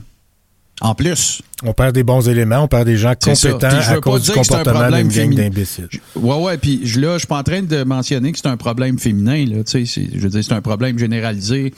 En 0.80 0.94
plus. 0.94 1.40
On 1.62 1.72
perd 1.72 1.94
des 1.94 2.02
bons 2.02 2.28
éléments, 2.28 2.62
on 2.64 2.68
perd 2.68 2.84
des 2.86 2.96
gens 2.96 3.14
compétents 3.14 3.70
je 3.80 3.90
à 3.92 4.00
cause 4.00 4.22
du 4.24 4.32
comportement 4.32 4.90
d'une 4.90 5.08
gang 5.08 5.34
d'imbéciles. 5.34 5.88
Ouais, 6.16 6.36
ouais, 6.36 6.58
puis 6.58 6.78
là, 6.96 7.14
je 7.14 7.18
suis 7.18 7.26
pas 7.28 7.38
en 7.38 7.42
train 7.44 7.62
de 7.62 7.84
mentionner 7.84 8.32
que 8.32 8.38
c'est 8.38 8.48
un 8.48 8.56
problème 8.56 8.98
féminin, 8.98 9.46
là, 9.46 9.62
tu 9.64 9.70
sais, 9.70 9.86
c'est- 9.86 10.08
je 10.12 10.18
veux 10.18 10.28
dire, 10.28 10.42
c'est 10.42 10.52
un 10.52 10.60
problème 10.60 10.98
généralisé, 10.98 11.72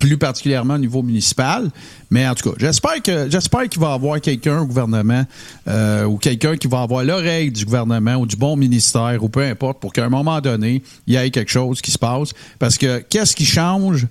plus 0.00 0.18
particulièrement 0.18 0.74
au 0.74 0.78
niveau 0.78 1.02
municipal, 1.02 1.70
mais 2.10 2.26
en 2.28 2.34
tout 2.34 2.50
cas, 2.50 2.56
j'espère 2.58 3.00
que 3.02 3.30
j'espère 3.30 3.68
qu'il 3.68 3.80
va 3.80 3.90
y 3.90 3.94
avoir 3.94 4.20
quelqu'un 4.20 4.58
au 4.60 4.66
gouvernement 4.66 5.24
euh, 5.68 6.04
ou 6.04 6.18
quelqu'un 6.18 6.56
qui 6.56 6.66
va 6.66 6.82
avoir 6.82 7.04
l'oreille 7.04 7.50
du 7.52 7.64
gouvernement 7.64 8.16
ou 8.16 8.26
du 8.26 8.36
bon 8.36 8.56
ministère 8.56 9.16
ou 9.22 9.28
peu 9.30 9.42
importe 9.44 9.78
pour 9.80 9.92
qu'à 9.92 10.04
un 10.04 10.08
moment 10.10 10.40
donné, 10.40 10.82
il 11.06 11.14
y 11.14 11.16
ait 11.16 11.30
quelque 11.30 11.50
chose 11.52 11.80
qui 11.80 11.92
se 11.92 11.98
passe, 11.98 12.30
parce 12.58 12.76
que 12.76 12.98
qu'est-ce 13.08 13.34
qui 13.36 13.46
change 13.46 14.06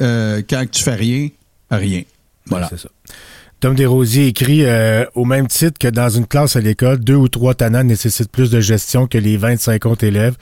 euh, 0.00 0.42
quand 0.48 0.64
tu 0.68 0.82
fais 0.82 0.94
rien? 0.94 1.28
Rien. 1.70 2.02
Voilà. 2.46 2.68
C'est 2.70 2.80
ça. 2.80 2.88
Tom 3.66 3.74
Desrosiers 3.74 4.28
écrit 4.28 4.64
euh, 4.64 5.04
au 5.16 5.24
même 5.24 5.48
titre 5.48 5.76
que 5.80 5.88
dans 5.88 6.08
une 6.08 6.24
classe 6.24 6.54
à 6.54 6.60
l'école, 6.60 7.00
deux 7.00 7.16
ou 7.16 7.26
trois 7.26 7.52
tannants 7.52 7.82
nécessitent 7.82 8.30
plus 8.30 8.48
de 8.48 8.60
gestion 8.60 9.08
que 9.08 9.18
les 9.18 9.36
25 9.36 9.86
autres 9.86 10.04
élèves. 10.04 10.36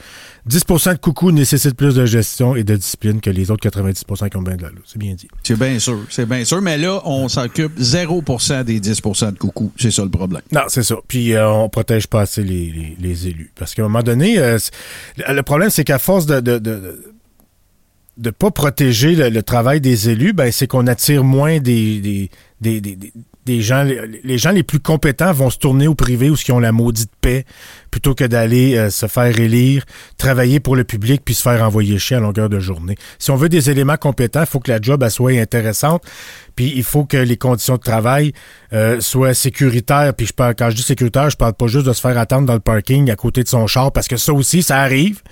10% 0.46 0.92
de 0.92 0.98
coucou 0.98 1.32
nécessitent 1.32 1.74
plus 1.74 1.94
de 1.94 2.04
gestion 2.04 2.54
et 2.54 2.64
de 2.64 2.76
discipline 2.76 3.22
que 3.22 3.30
les 3.30 3.50
autres 3.50 3.66
90% 3.66 4.28
qui 4.28 4.36
ont 4.36 4.42
bien 4.42 4.56
de 4.56 4.62
la 4.64 4.68
C'est 4.84 4.98
bien 4.98 5.14
dit. 5.14 5.28
C'est 5.42 5.58
bien 5.58 5.78
sûr, 5.78 6.00
c'est 6.10 6.28
bien 6.28 6.44
sûr, 6.44 6.60
mais 6.60 6.76
là, 6.76 7.00
on 7.06 7.26
s'occupe 7.30 7.78
0% 7.80 8.62
des 8.64 8.78
10% 8.78 9.32
de 9.32 9.38
coucou. 9.38 9.72
C'est 9.78 9.90
ça 9.90 10.02
le 10.02 10.10
problème. 10.10 10.42
Non, 10.52 10.64
c'est 10.68 10.82
ça. 10.82 10.96
Puis 11.08 11.32
euh, 11.32 11.48
on 11.48 11.70
protège 11.70 12.06
pas 12.08 12.20
assez 12.20 12.44
les, 12.44 12.66
les- 12.70 12.96
les 13.00 13.28
élus. 13.28 13.52
Parce 13.58 13.74
qu'à 13.74 13.80
un 13.80 13.86
moment 13.88 14.02
donné, 14.02 14.38
euh, 14.38 14.58
le 15.16 15.40
problème, 15.42 15.70
c'est 15.70 15.84
qu'à 15.84 15.98
force 15.98 16.26
de, 16.26 16.40
de, 16.40 16.58
de, 16.58 17.02
de 18.18 18.28
pas 18.30 18.50
protéger 18.50 19.14
le, 19.14 19.30
le 19.30 19.42
travail 19.42 19.80
des 19.80 20.10
élus, 20.10 20.34
ben 20.34 20.52
c'est 20.52 20.66
qu'on 20.66 20.86
attire 20.86 21.24
moins 21.24 21.58
des, 21.58 22.00
des, 22.02 22.30
des, 22.80 22.96
des- 22.96 23.12
des- 23.44 23.60
gens, 23.60 23.84
les 23.84 24.38
gens 24.38 24.50
les 24.50 24.62
plus 24.62 24.80
compétents 24.80 25.32
vont 25.32 25.50
se 25.50 25.58
tourner 25.58 25.86
au 25.86 25.94
privé 25.94 26.30
ou 26.30 26.36
ce 26.36 26.44
qui 26.44 26.52
ont 26.52 26.58
la 26.58 26.72
maudite 26.72 27.10
paix 27.20 27.44
plutôt 27.90 28.14
que 28.14 28.24
d'aller 28.24 28.76
euh, 28.76 28.90
se 28.90 29.06
faire 29.06 29.38
élire, 29.38 29.84
travailler 30.18 30.60
pour 30.60 30.74
le 30.76 30.84
public 30.84 31.22
puis 31.24 31.34
se 31.34 31.42
faire 31.42 31.62
envoyer 31.62 31.98
chier 31.98 32.16
à 32.16 32.20
longueur 32.20 32.48
de 32.48 32.58
journée. 32.58 32.96
Si 33.18 33.30
on 33.30 33.36
veut 33.36 33.48
des 33.48 33.70
éléments 33.70 33.96
compétents, 33.98 34.40
il 34.40 34.46
faut 34.46 34.60
que 34.60 34.70
la 34.70 34.80
job 34.80 35.02
elle, 35.02 35.10
soit 35.10 35.32
intéressante, 35.40 36.02
puis 36.56 36.72
il 36.74 36.82
faut 36.84 37.04
que 37.04 37.16
les 37.18 37.36
conditions 37.36 37.74
de 37.76 37.80
travail 37.82 38.32
euh, 38.72 39.00
soient 39.00 39.34
sécuritaires. 39.34 40.14
Puis 40.14 40.26
je 40.26 40.32
parle, 40.32 40.54
quand 40.56 40.70
je 40.70 40.76
dis 40.76 40.82
sécuritaire, 40.82 41.28
je 41.30 41.36
parle 41.36 41.54
pas 41.54 41.66
juste 41.66 41.86
de 41.86 41.92
se 41.92 42.00
faire 42.00 42.18
attendre 42.18 42.46
dans 42.46 42.54
le 42.54 42.60
parking 42.60 43.10
à 43.10 43.16
côté 43.16 43.42
de 43.42 43.48
son 43.48 43.66
char 43.66 43.92
parce 43.92 44.08
que 44.08 44.16
ça 44.16 44.32
aussi, 44.32 44.62
ça 44.62 44.78
arrive. 44.80 45.22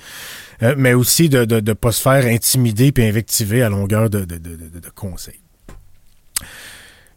Euh, 0.62 0.74
mais 0.78 0.92
aussi 0.94 1.28
de 1.28 1.44
ne 1.60 1.72
pas 1.72 1.90
se 1.90 2.00
faire 2.00 2.24
intimider 2.24 2.92
puis 2.92 3.04
invectiver 3.04 3.62
à 3.62 3.68
longueur 3.68 4.08
de, 4.10 4.20
de, 4.24 4.36
de 4.38 4.88
conseils. 4.94 5.41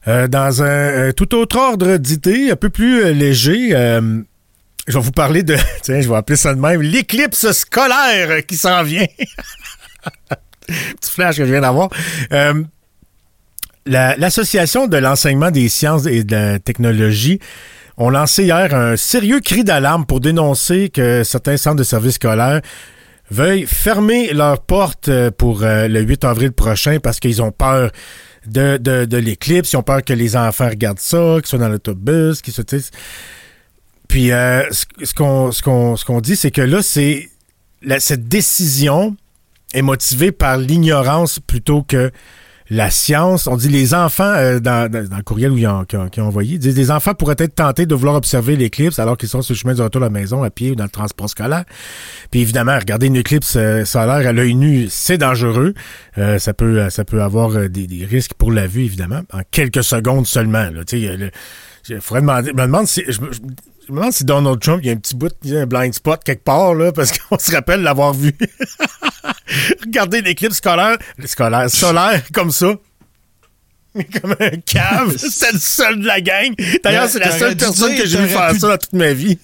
Euh, 0.07 0.27
dans 0.27 0.61
un 0.61 0.67
euh, 0.67 1.11
tout 1.13 1.33
autre 1.33 1.57
ordre 1.57 1.97
d'idée, 1.97 2.51
un 2.51 2.55
peu 2.55 2.69
plus 2.69 3.03
euh, 3.03 3.11
léger, 3.11 3.69
je 4.87 4.93
vais 4.93 4.99
vous 4.99 5.11
parler 5.11 5.41
de, 5.41 5.55
tiens, 5.81 5.99
je 6.01 6.07
vais 6.07 6.15
appeler 6.15 6.37
ça 6.37 6.53
de 6.53 6.59
même, 6.59 6.81
l'éclipse 6.81 7.51
scolaire 7.51 8.45
qui 8.45 8.55
s'en 8.55 8.83
vient. 8.83 9.07
Petit 10.67 11.11
flash 11.11 11.37
que 11.37 11.45
je 11.45 11.51
viens 11.51 11.61
d'avoir. 11.61 11.89
L'Association 13.87 14.87
de 14.87 14.97
l'enseignement 14.97 15.51
des 15.51 15.69
sciences 15.69 16.07
et 16.07 16.23
de 16.23 16.35
la 16.35 16.59
technologie 16.59 17.39
ont 17.97 18.09
lancé 18.09 18.43
hier 18.43 18.73
un 18.73 18.97
sérieux 18.97 19.39
cri 19.39 19.63
d'alarme 19.63 20.05
pour 20.05 20.19
dénoncer 20.19 20.89
que 20.89 21.23
certains 21.23 21.57
centres 21.57 21.77
de 21.77 21.83
services 21.83 22.15
scolaires 22.15 22.61
veuillent 23.29 23.67
fermer 23.67 24.33
leurs 24.33 24.61
portes 24.61 25.11
pour 25.37 25.59
le 25.61 26.01
8 26.01 26.23
avril 26.25 26.51
prochain 26.51 26.97
parce 27.01 27.19
qu'ils 27.19 27.43
ont 27.43 27.51
peur 27.51 27.91
de, 28.47 28.77
de, 28.77 29.05
de 29.05 29.17
l'éclipse. 29.17 29.73
Ils 29.73 29.77
ont 29.77 29.83
peur 29.83 30.03
que 30.03 30.13
les 30.13 30.35
enfants 30.35 30.69
regardent 30.69 30.99
ça, 30.99 31.37
qu'ils 31.37 31.47
soient 31.47 31.59
dans 31.59 31.69
l'autobus, 31.69 32.41
qu'ils 32.41 32.53
soient... 32.53 32.63
Puis 34.07 34.31
euh, 34.31 34.63
ce, 34.71 35.13
qu'on 35.13 35.51
ce 35.51 35.61
qu'on 35.61 35.95
ce 35.95 36.05
qu'on 36.05 36.21
dit, 36.21 36.35
c'est 36.35 36.51
que 36.51 36.61
là, 36.61 36.81
c'est 36.81 37.29
cette 37.99 38.27
décision 38.27 39.15
est 39.73 39.81
motivée 39.81 40.31
par 40.31 40.57
l'ignorance 40.57 41.39
plutôt 41.39 41.81
que 41.83 42.11
la 42.69 42.89
science. 42.89 43.47
On 43.47 43.57
dit 43.57 43.69
les 43.69 43.93
enfants, 43.93 44.23
euh, 44.23 44.59
dans, 44.59 44.89
dans, 44.91 45.17
le 45.17 45.23
courriel 45.23 45.51
où 45.51 45.57
ils 45.57 45.67
ont, 45.67 45.85
ont, 45.93 46.21
envoyé, 46.21 46.57
disent 46.57 46.75
les 46.75 46.91
enfants 46.91 47.13
pourraient 47.13 47.35
être 47.37 47.55
tentés 47.55 47.85
de 47.85 47.95
vouloir 47.95 48.15
observer 48.15 48.55
l'éclipse 48.55 48.99
alors 48.99 49.17
qu'ils 49.17 49.29
sont 49.29 49.41
sur 49.41 49.53
le 49.53 49.57
chemin 49.57 49.73
de 49.73 49.81
retour 49.81 50.01
à 50.01 50.05
la 50.05 50.09
maison, 50.09 50.43
à 50.43 50.49
pied 50.49 50.71
ou 50.71 50.75
dans 50.75 50.83
le 50.85 50.89
transport 50.89 51.29
scolaire. 51.29 51.65
Puis 52.31 52.41
évidemment, 52.41 52.77
regarder 52.77 53.07
une 53.07 53.15
éclipse 53.15 53.55
euh, 53.55 53.85
solaire 53.85 54.27
à 54.27 54.33
l'œil 54.33 54.55
nu, 54.55 54.87
c'est 54.89 55.17
dangereux. 55.17 55.73
Euh, 56.17 56.39
ça 56.39 56.53
peut 56.53 56.89
ça 56.89 57.05
peut 57.05 57.21
avoir 57.21 57.69
des, 57.69 58.05
risques 58.05 58.33
pour 58.33 58.51
la 58.51 58.67
vue, 58.67 58.83
évidemment, 58.83 59.21
en 59.31 59.41
quelques 59.51 59.83
secondes 59.83 60.27
seulement. 60.27 60.69
Là. 60.69 60.81
Il 61.87 62.01
faudrait 62.01 62.21
demander, 62.21 62.53
me 62.53 62.63
demande 62.63 62.87
si... 62.87 63.03
me 63.91 63.97
demande 63.97 64.13
si 64.13 64.23
Donald 64.23 64.59
Trump, 64.59 64.79
il 64.83 64.87
y 64.87 64.89
a 64.89 64.93
un 64.93 64.97
petit 64.97 65.15
bout, 65.15 65.33
il 65.43 65.51
y 65.51 65.57
a 65.57 65.61
un 65.61 65.65
blind 65.65 65.93
spot 65.93 66.23
quelque 66.23 66.43
part, 66.43 66.73
là, 66.73 66.91
parce 66.91 67.17
qu'on 67.17 67.37
se 67.39 67.51
rappelle 67.51 67.81
l'avoir 67.81 68.13
vu. 68.13 68.33
Regardez 69.85 70.21
l'éclipse 70.21 70.57
scolaire, 70.57 70.97
scolaire, 71.25 71.69
solaire, 71.69 72.23
comme 72.33 72.51
ça. 72.51 72.75
Comme 74.21 74.35
un 74.39 74.57
cave. 74.65 75.15
C'est 75.17 75.53
le 75.53 75.59
seul 75.59 76.01
de 76.01 76.05
la 76.05 76.19
gang. 76.19 76.53
D'ailleurs, 76.83 77.07
c'est 77.07 77.19
la 77.19 77.31
seule 77.31 77.55
personne 77.55 77.95
que 77.95 78.05
j'ai 78.05 78.19
vu 78.19 78.27
faire 78.27 78.53
ça 78.55 78.67
dans 78.67 78.77
toute 78.77 78.93
ma 78.93 79.13
vie. 79.13 79.37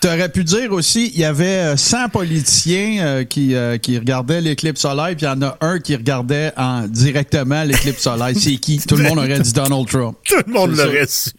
Tu 0.00 0.06
aurais 0.06 0.28
pu 0.28 0.44
dire 0.44 0.72
aussi, 0.72 1.10
il 1.12 1.20
y 1.20 1.24
avait 1.24 1.76
100 1.76 1.96
euh, 1.96 2.08
politiciens 2.08 3.04
euh, 3.04 3.24
qui, 3.24 3.56
euh, 3.56 3.78
qui 3.78 3.98
regardaient 3.98 4.40
l'éclipse 4.40 4.80
solaire, 4.80 5.08
puis 5.16 5.22
il 5.22 5.24
y 5.24 5.28
en 5.28 5.42
a 5.42 5.58
un 5.60 5.80
qui 5.80 5.96
regardait 5.96 6.52
en, 6.56 6.86
directement 6.86 7.64
l'éclipse 7.64 8.00
solaire. 8.00 8.30
C'est 8.34 8.56
qui? 8.56 8.78
Tout 8.78 8.96
le 8.96 9.02
monde 9.02 9.18
aurait 9.18 9.40
dit 9.40 9.52
Donald 9.52 9.88
Trump. 9.88 10.16
Tout 10.24 10.36
le 10.46 10.52
monde 10.52 10.76
l'aurait 10.76 11.08
su. 11.08 11.32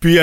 puis, 0.00 0.18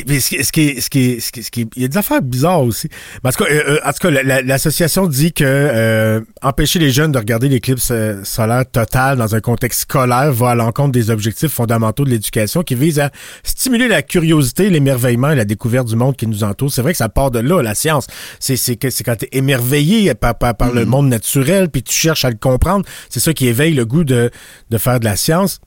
puis, 0.00 0.20
ce, 0.22 0.30
qui, 0.30 0.44
ce, 0.44 0.52
qui, 0.52 0.80
ce, 0.80 0.88
qui, 0.88 1.20
ce, 1.20 1.30
qui, 1.30 1.42
ce 1.42 1.50
qui, 1.50 1.68
il 1.76 1.82
y 1.82 1.84
a 1.84 1.88
des 1.88 1.98
affaires 1.98 2.22
bizarres 2.22 2.62
aussi. 2.62 2.88
en 3.22 3.30
tout 3.30 3.44
cas, 3.44 3.50
euh, 3.50 3.78
en 3.84 3.92
tout 3.92 4.08
cas 4.08 4.10
l'association 4.42 5.06
dit 5.06 5.32
que 5.34 5.44
euh, 5.44 6.20
empêcher 6.40 6.78
les 6.78 6.90
jeunes 6.90 7.12
de 7.12 7.18
regarder 7.18 7.48
l'éclipse 7.48 7.90
euh, 7.90 8.24
solaire 8.24 8.64
totale 8.70 9.18
dans 9.18 9.34
un 9.34 9.40
contexte 9.40 9.80
scolaire 9.82 10.32
va 10.32 10.50
à 10.50 10.54
l'encontre 10.54 10.92
des 10.92 11.10
objectifs 11.10 11.52
fondamentaux 11.52 12.04
de 12.04 12.10
l'éducation 12.10 12.62
qui 12.62 12.74
visent 12.74 13.00
à 13.00 13.10
stimuler 13.42 13.86
la 13.86 14.00
curiosité, 14.00 14.70
l'émerveillement 14.70 15.30
et 15.30 15.36
la 15.36 15.44
découverte 15.44 15.88
du 15.88 15.96
monde 15.96 16.16
qui 16.16 16.26
nous 16.26 16.42
entoure. 16.42 16.72
C'est 16.72 16.82
vrai 16.82 16.92
que 16.92 16.98
ça 16.98 17.10
part 17.10 17.30
de 17.30 17.40
là, 17.40 17.60
la 17.62 17.74
science. 17.74 18.06
C'est 18.40 18.56
c'est 18.56 18.76
quand 18.76 19.16
tu 19.16 19.26
es 19.26 19.28
émerveillé 19.32 20.14
par, 20.14 20.38
par, 20.38 20.56
par 20.56 20.72
le 20.72 20.84
mm-hmm. 20.84 20.88
monde 20.88 21.08
naturel, 21.08 21.68
puis 21.68 21.82
tu 21.82 21.92
cherches 21.92 22.24
à 22.24 22.30
le 22.30 22.36
comprendre. 22.36 22.86
C'est 23.10 23.20
ça 23.20 23.34
qui 23.34 23.46
éveille 23.46 23.74
le 23.74 23.84
goût 23.84 24.04
de, 24.04 24.30
de 24.70 24.78
faire 24.78 25.00
de 25.00 25.04
la 25.04 25.16
science. 25.16 25.60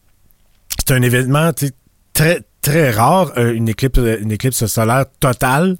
C'est 0.79 0.93
un 0.93 1.01
événement 1.01 1.51
très 2.13 2.41
très 2.65 2.89
rare, 2.89 3.31
euh, 3.37 3.53
une 3.53 3.69
éclipse 3.69 3.99
une 3.99 4.31
éclipse 4.31 4.65
solaire 4.65 5.05
totale. 5.19 5.77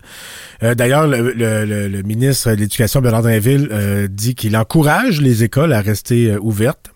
Euh, 0.62 0.76
d'ailleurs, 0.76 1.08
le, 1.08 2.02
ministre 2.04 2.52
de 2.52 2.56
l'Éducation, 2.58 3.02
Bernard 3.02 3.24
Drinville, 3.24 3.70
euh, 3.72 4.08
dit 4.08 4.36
qu'il 4.36 4.56
encourage 4.56 5.20
les 5.20 5.44
écoles 5.44 5.74
à 5.74 5.82
rester 5.82 6.38
ouvertes. 6.38 6.92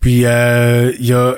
Puis, 0.00 0.22
il 0.22 0.22
y 0.22 0.26
a... 0.26 1.34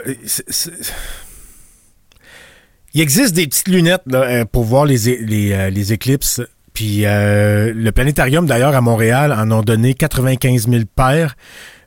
il 2.95 3.01
existe 3.01 3.35
des 3.35 3.47
petites 3.47 3.69
lunettes 3.69 4.05
pour 4.51 4.65
voir 4.65 4.87
les, 4.87 5.19
les, 5.21 5.71
les 5.71 5.93
éclipses. 5.93 6.41
Puis 6.73 7.03
le 7.03 7.91
planétarium, 7.91 8.47
d'ailleurs, 8.47 8.75
à 8.75 8.81
Montréal, 8.81 9.33
en 9.33 9.51
ont 9.51 9.63
donné 9.63 9.93
95 9.95 10.69
000 10.69 10.85
paires 10.97 11.37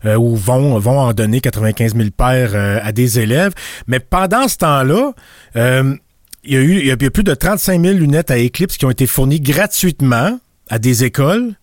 euh, 0.05 0.15
ou 0.15 0.35
vont, 0.35 0.77
vont 0.79 0.99
en 0.99 1.13
donner 1.13 1.41
95 1.41 1.95
000 1.95 2.09
paires 2.15 2.51
euh, 2.53 2.79
à 2.83 2.91
des 2.91 3.19
élèves. 3.19 3.53
Mais 3.87 3.99
pendant 3.99 4.47
ce 4.47 4.57
temps-là, 4.57 5.13
euh, 5.55 5.95
il 6.43 6.53
y 6.53 6.57
a 6.57 6.61
eu 6.61 6.79
il 6.79 6.85
y 6.85 6.91
a 6.91 6.97
plus 6.97 7.23
de 7.23 7.33
35 7.33 7.81
000 7.81 7.97
lunettes 7.97 8.31
à 8.31 8.37
Eclipse 8.37 8.77
qui 8.77 8.85
ont 8.85 8.91
été 8.91 9.07
fournies 9.07 9.41
gratuitement 9.41 10.39
à 10.69 10.79
des 10.79 11.03
écoles 11.03 11.53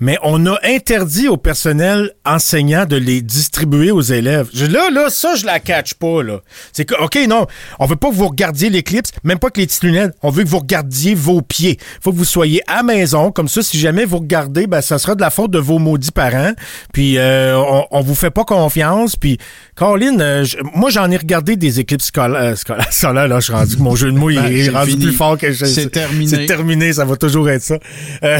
mais 0.00 0.18
on 0.22 0.46
a 0.46 0.58
interdit 0.64 1.28
au 1.28 1.36
personnel 1.36 2.12
enseignant 2.24 2.86
de 2.86 2.96
les 2.96 3.22
distribuer 3.22 3.90
aux 3.90 4.00
élèves. 4.00 4.48
là, 4.54 4.90
là, 4.90 5.10
ça, 5.10 5.34
je 5.34 5.46
la 5.46 5.60
catch 5.60 5.94
pas, 5.94 6.22
là. 6.22 6.40
C'est 6.72 6.84
que, 6.84 6.94
OK, 7.02 7.18
non, 7.28 7.46
on 7.78 7.86
veut 7.86 7.96
pas 7.96 8.10
que 8.10 8.14
vous 8.14 8.28
regardiez 8.28 8.70
l'éclipse, 8.70 9.10
même 9.22 9.38
pas 9.38 9.50
que 9.50 9.60
les 9.60 9.66
petites 9.66 9.84
lunettes. 9.84 10.14
On 10.22 10.30
veut 10.30 10.44
que 10.44 10.48
vous 10.48 10.58
regardiez 10.58 11.14
vos 11.14 11.42
pieds. 11.42 11.78
Faut 12.00 12.12
que 12.12 12.16
vous 12.16 12.24
soyez 12.24 12.62
à 12.66 12.82
maison. 12.82 13.30
Comme 13.30 13.48
ça, 13.48 13.62
si 13.62 13.78
jamais 13.78 14.04
vous 14.04 14.18
regardez, 14.18 14.66
ben, 14.66 14.80
ça 14.80 14.98
sera 14.98 15.14
de 15.14 15.20
la 15.20 15.30
faute 15.30 15.50
de 15.50 15.58
vos 15.58 15.78
maudits 15.78 16.12
parents. 16.12 16.52
Puis, 16.92 17.18
euh, 17.18 17.56
on, 17.56 17.86
on 17.90 18.00
vous 18.00 18.14
fait 18.14 18.30
pas 18.30 18.44
confiance. 18.44 19.16
Puis, 19.16 19.38
Caroline, 19.76 20.20
euh, 20.20 20.44
moi, 20.74 20.90
j'en 20.90 21.10
ai 21.10 21.16
regardé 21.16 21.56
des 21.56 21.80
éclipses 21.80 22.06
scolaires. 22.06 22.54
Euh, 22.64 23.12
là, 23.12 23.40
je 23.40 23.44
suis 23.44 23.52
rendu 23.52 23.76
que 23.76 23.82
mon 23.82 23.96
jeu 23.96 24.10
de 24.12 24.18
mots, 24.18 24.30
il 24.30 24.40
ben, 24.40 24.52
est 24.52 24.68
rendu 24.68 24.96
plus 24.96 25.12
fort 25.12 25.38
que 25.38 25.52
je. 25.52 25.64
C'est 25.64 25.90
terminé. 25.90 26.26
C'est 26.26 26.46
terminé, 26.46 26.92
ça 26.92 27.04
va 27.04 27.16
toujours 27.16 27.48
être 27.50 27.62
ça. 27.62 27.78
Euh, 28.22 28.38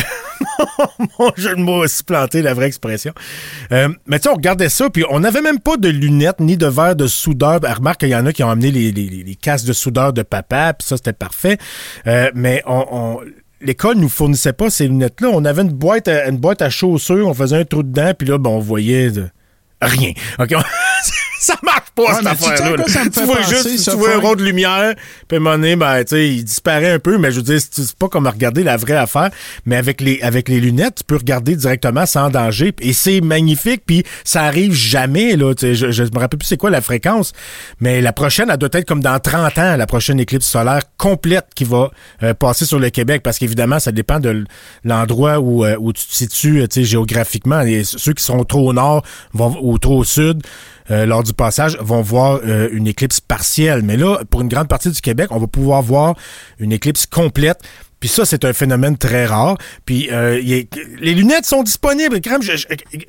mon 1.18 1.32
jeu 1.36 1.54
de 1.54 1.60
mots 1.60 1.82
a 1.82 1.88
supplanté 1.88 2.42
la 2.42 2.54
vraie 2.54 2.66
expression. 2.66 3.12
Euh, 3.72 3.88
mais 4.06 4.18
tu 4.18 4.24
sais, 4.24 4.28
on 4.30 4.34
regardait 4.34 4.68
ça, 4.68 4.90
puis 4.90 5.04
on 5.10 5.20
n'avait 5.20 5.42
même 5.42 5.60
pas 5.60 5.76
de 5.76 5.88
lunettes 5.88 6.40
ni 6.40 6.56
de 6.56 6.66
verre 6.66 6.96
de 6.96 7.06
soudeur. 7.06 7.60
Ben, 7.60 7.72
remarque 7.72 8.00
qu'il 8.00 8.10
y 8.10 8.16
en 8.16 8.26
a 8.26 8.32
qui 8.32 8.42
ont 8.42 8.50
amené 8.50 8.70
les, 8.70 8.92
les, 8.92 9.08
les 9.08 9.34
casques 9.34 9.66
de 9.66 9.72
soudeur 9.72 10.12
de 10.12 10.22
papa, 10.22 10.74
puis 10.74 10.86
ça, 10.86 10.96
c'était 10.96 11.12
parfait. 11.12 11.58
Euh, 12.06 12.30
mais 12.34 12.62
on, 12.66 12.86
on 12.90 13.20
l'école 13.60 13.96
nous 13.96 14.08
fournissait 14.08 14.52
pas 14.52 14.70
ces 14.70 14.86
lunettes-là. 14.88 15.28
On 15.32 15.44
avait 15.44 15.62
une 15.62 15.72
boîte 15.72 16.08
à, 16.08 16.28
une 16.28 16.38
boîte 16.38 16.62
à 16.62 16.70
chaussures, 16.70 17.26
on 17.26 17.34
faisait 17.34 17.56
un 17.56 17.64
trou 17.64 17.82
dedans, 17.82 18.12
puis 18.16 18.28
là, 18.28 18.38
ben, 18.38 18.50
on 18.50 18.60
voyait 18.60 19.10
rien. 19.80 20.12
Ça 21.40 21.56
marche 21.62 21.84
pas, 21.94 22.14
cette 22.14 22.26
affaire-là. 22.26 22.85
Tu, 22.85 23.22
vois 23.24 23.42
juste, 23.42 23.90
tu 23.90 23.96
vois 23.96 24.14
un 24.14 24.18
rond 24.18 24.35
de 24.35 24.42
lumière, 24.42 24.94
puis 25.28 25.37
à 25.37 25.40
un 25.40 25.42
moment 25.42 25.57
donné, 25.57 25.76
ben, 25.76 26.02
tu 26.04 26.16
sais, 26.16 26.28
il 26.28 26.44
disparaît 26.44 26.92
un 26.92 26.98
peu, 26.98 27.18
mais 27.18 27.30
je 27.30 27.37
veux 27.37 27.42
dire, 27.42 27.61
c'est 27.61 27.96
pas 27.96 28.09
comme 28.09 28.26
regarder 28.26 28.62
la 28.62 28.76
vraie 28.76 28.96
affaire, 28.96 29.30
mais 29.66 29.76
avec 29.76 30.00
les, 30.00 30.20
avec 30.22 30.48
les 30.48 30.61
lunettes, 30.61 30.96
tu 30.96 31.04
peux 31.04 31.16
regarder 31.16 31.57
directement 31.57 32.07
sans 32.07 32.30
danger, 32.30 32.72
et 32.80 32.92
c'est 32.92 33.20
magnifique, 33.20 33.83
puis 33.87 34.04
ça 34.24 34.42
arrive 34.42 34.72
jamais, 34.72 35.37
là, 35.37 35.54
tu 35.54 35.66
sais, 35.66 35.74
je, 35.74 35.90
je 35.92 36.02
me 36.02 36.18
rappelle 36.18 36.38
plus 36.38 36.46
c'est 36.46 36.57
quoi 36.57 36.70
la 36.70 36.80
fréquence, 36.80 37.33
mais 37.80 38.00
la 38.00 38.12
prochaine, 38.12 38.50
elle 38.50 38.57
doit 38.57 38.70
être 38.72 38.87
comme 38.87 39.02
dans 39.02 39.18
30 39.18 39.59
ans, 39.59 39.76
la 39.76 39.87
prochaine 39.87 40.18
éclipse 40.20 40.46
solaire 40.46 40.83
complète 40.96 41.46
qui 41.54 41.64
va 41.64 41.90
euh, 42.22 42.35
passer 42.35 42.64
sur 42.64 42.78
le 42.78 42.90
Québec, 42.90 43.22
parce 43.22 43.38
qu'évidemment, 43.38 43.78
ça 43.78 43.92
dépend 43.92 44.20
de 44.20 44.44
l'endroit 44.85 45.38
où, 45.38 45.64
euh, 45.64 45.76
où 45.78 45.92
tu 45.92 46.07
te 46.07 46.14
situes, 46.14 46.66
tu 46.68 46.80
sais, 46.80 46.85
géographiquement, 46.85 47.61
et 47.61 47.85
ceux 47.85 48.12
qui 48.12 48.24
sont 48.24 48.42
trop 48.44 48.68
au 48.68 48.72
nord 48.72 49.04
vont, 49.33 49.57
ou 49.61 49.78
trop 49.78 49.98
au 49.98 50.04
sud, 50.04 50.42
euh, 50.90 51.07
lors 51.07 51.23
du 51.23 51.33
passage 51.33 51.77
vont 51.81 52.03
voir 52.03 52.40
euh, 52.44 52.68
une 52.73 52.87
éclipse 52.87 53.20
partielle. 53.20 53.83
Mais 53.83 53.97
là, 53.97 54.20
pour 54.29 54.40
une 54.42 54.49
grande 54.49 54.68
partie 54.68 54.90
du 54.90 55.01
Québec, 55.01 55.29
on 55.31 55.38
va 55.38 55.47
pouvoir 55.47 55.83
voir 55.83 56.14
une 56.59 56.73
éclipse 56.73 57.07
complète. 57.07 57.61
Puis 58.04 58.10
ça, 58.10 58.26
c'est 58.26 58.44
un 58.44 58.52
phénomène 58.52 58.98
très 58.98 59.24
rare. 59.24 59.56
Puis 59.86 60.10
euh, 60.12 60.36
a- 60.36 61.00
les 61.00 61.14
lunettes 61.14 61.46
sont 61.46 61.62
disponibles. 61.62 62.20
Crème, 62.20 62.42
je- 62.42 62.54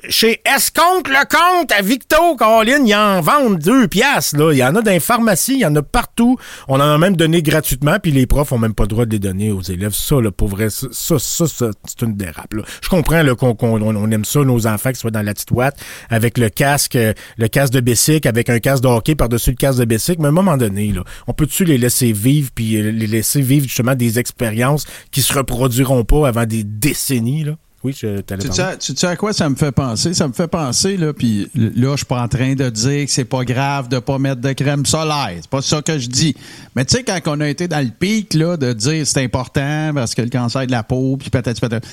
chez 0.08 0.40
Escompte 0.56 1.06
le 1.08 1.22
compte 1.28 1.70
à 1.70 1.82
Victo, 1.82 2.34
Caroline, 2.38 2.86
ils 2.86 2.94
en 2.94 3.20
vendent 3.20 3.58
deux 3.58 3.88
piastres. 3.88 4.38
Là. 4.38 4.52
Il 4.54 4.56
y 4.56 4.64
en 4.64 4.74
a 4.74 4.80
dans 4.80 4.90
les 4.90 4.98
pharmacies, 5.00 5.52
il 5.52 5.60
y 5.60 5.66
en 5.66 5.76
a 5.76 5.82
partout. 5.82 6.38
On 6.66 6.76
en 6.76 6.80
a 6.94 6.96
même 6.96 7.14
donné 7.14 7.42
gratuitement, 7.42 7.98
puis 8.02 8.10
les 8.10 8.24
profs 8.26 8.52
ont 8.52 8.58
même 8.58 8.72
pas 8.72 8.84
le 8.84 8.88
droit 8.88 9.04
de 9.04 9.10
les 9.10 9.18
donner 9.18 9.52
aux 9.52 9.60
élèves. 9.60 9.92
Ça, 9.92 10.18
là, 10.18 10.30
pour 10.30 10.48
vrai, 10.48 10.70
ça, 10.70 10.86
ça, 10.90 11.18
ça, 11.18 11.70
c'est 11.84 12.00
une 12.06 12.16
dérape. 12.16 12.54
là. 12.54 12.62
Je 12.80 12.88
comprends 12.88 13.22
qu'on 13.34 13.54
qu'on- 13.54 13.82
on, 13.82 14.10
aime 14.10 14.24
ça, 14.24 14.40
nos 14.44 14.66
enfants 14.66 14.92
qui 14.92 14.98
soient 15.00 15.10
dans 15.10 15.20
la 15.20 15.34
petite 15.34 15.50
ouate, 15.50 15.76
avec 16.08 16.38
le 16.38 16.48
casque, 16.48 16.96
euh, 16.96 17.12
le 17.36 17.48
casque 17.48 17.74
de 17.74 17.80
bicycle, 17.80 18.26
avec 18.28 18.48
un 18.48 18.60
casque 18.60 18.82
de 18.82 18.88
hockey 18.88 19.14
par-dessus 19.14 19.50
le 19.50 19.56
casque 19.56 19.78
de 19.78 19.84
bicycle, 19.84 20.20
mais 20.22 20.28
à 20.28 20.30
un 20.30 20.32
moment 20.32 20.56
donné, 20.56 20.90
là, 20.92 21.04
on 21.26 21.34
peut-tu 21.34 21.66
les 21.66 21.76
laisser 21.76 22.12
vivre, 22.12 22.48
puis 22.54 22.76
euh, 22.76 22.90
les 22.92 23.06
laisser 23.06 23.42
vivre 23.42 23.66
justement 23.68 23.94
des 23.94 24.18
expériences 24.18 24.85
qui 25.10 25.22
se 25.22 25.32
reproduiront 25.32 26.04
pas 26.04 26.28
avant 26.28 26.46
des 26.46 26.64
décennies, 26.64 27.44
là? 27.44 27.56
Oui, 27.84 27.94
je 27.96 28.20
Tu 28.20 28.52
sais, 28.52 28.78
tu 28.78 28.96
sais 28.96 29.06
à 29.06 29.14
quoi? 29.14 29.32
Ça 29.32 29.48
me 29.48 29.54
fait 29.54 29.70
penser? 29.70 30.12
Ça 30.12 30.26
me 30.26 30.32
fait 30.32 30.48
penser, 30.48 30.96
là, 30.96 31.12
puis 31.12 31.48
là, 31.54 31.92
je 31.92 31.98
suis 31.98 32.06
pas 32.06 32.20
en 32.20 32.26
train 32.26 32.54
de 32.54 32.68
dire 32.68 33.04
que 33.04 33.12
c'est 33.12 33.24
pas 33.24 33.44
grave 33.44 33.88
de 33.88 34.00
pas 34.00 34.18
mettre 34.18 34.40
de 34.40 34.52
crème 34.54 34.84
solaire. 34.84 35.36
C'est 35.40 35.50
pas 35.50 35.62
ça 35.62 35.82
que 35.82 35.96
je 35.96 36.08
dis. 36.08 36.34
Mais 36.74 36.84
tu 36.84 36.96
sais, 36.96 37.04
quand 37.04 37.20
on 37.26 37.40
a 37.40 37.48
été 37.48 37.68
dans 37.68 37.84
le 37.84 37.92
pic, 37.96 38.34
là, 38.34 38.56
de 38.56 38.72
dire 38.72 39.06
c'est 39.06 39.22
important 39.22 39.92
parce 39.94 40.16
que 40.16 40.22
le 40.22 40.30
cancer 40.30 40.66
de 40.66 40.72
la 40.72 40.82
peau, 40.82 41.16
puis 41.16 41.30
patati 41.30 41.60
patata. 41.60 41.86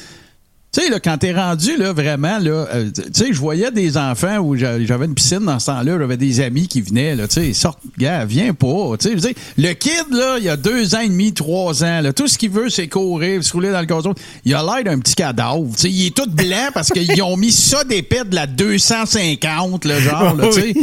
Tu 0.74 0.82
sais, 0.82 0.90
là, 0.90 1.00
quand 1.00 1.20
t'es 1.20 1.32
rendu, 1.34 1.78
là, 1.78 1.94
vraiment, 1.94 2.40
là, 2.40 2.66
euh, 2.74 2.90
tu 2.96 3.04
sais, 3.14 3.28
je 3.32 3.38
voyais 3.40 3.70
des 3.70 3.96
enfants 3.96 4.38
où 4.40 4.56
j'a- 4.56 4.84
j'avais 4.84 5.06
une 5.06 5.14
piscine 5.14 5.42
dans 5.46 5.60
ce 5.60 5.68
temps-là, 5.68 5.98
j'avais 6.00 6.18
des 6.18 6.42
amis 6.42 6.68
qui 6.68 6.82
venaient, 6.82 7.16
là, 7.16 7.28
tu 7.28 7.36
sais, 7.36 7.48
ils 7.50 7.54
sortent, 7.56 7.78
gars, 7.96 8.26
viens 8.26 8.56
pas, 8.56 8.98
tu 9.00 9.20
sais, 9.20 9.36
le 9.56 9.74
kid, 9.74 10.06
là, 10.12 10.38
il 10.40 10.46
y 10.46 10.50
a 10.50 10.58
deux 10.58 10.96
ans 10.96 11.02
et 11.02 11.10
demi, 11.10 11.32
trois 11.32 11.84
ans, 11.84 12.02
là, 12.02 12.12
tout 12.12 12.28
ce 12.28 12.40
qu'il 12.40 12.50
veut, 12.50 12.72
c'est 12.72 12.88
courir, 12.88 13.44
se 13.44 13.54
rouler 13.54 13.72
dans 13.72 13.82
le 13.82 13.86
gazon. 13.86 14.16
Il 14.46 14.56
a 14.56 14.64
l'air 14.64 14.84
d'un 14.84 15.00
petit 15.00 15.14
cadavre, 15.14 15.68
tu 15.76 15.82
sais, 15.84 15.90
il 15.92 16.08
est 16.08 16.16
tout 16.16 16.28
blanc 16.28 16.70
parce 16.74 16.90
qu'ils 16.90 17.22
ont 17.22 17.38
mis 17.38 17.52
ça 17.52 17.84
d'épais 17.84 18.24
de 18.26 18.34
la 18.34 18.48
250, 18.48 19.86
le 19.86 20.00
genre, 20.00 20.36
là, 20.36 20.48
tu 20.52 20.60
sais. 20.60 20.74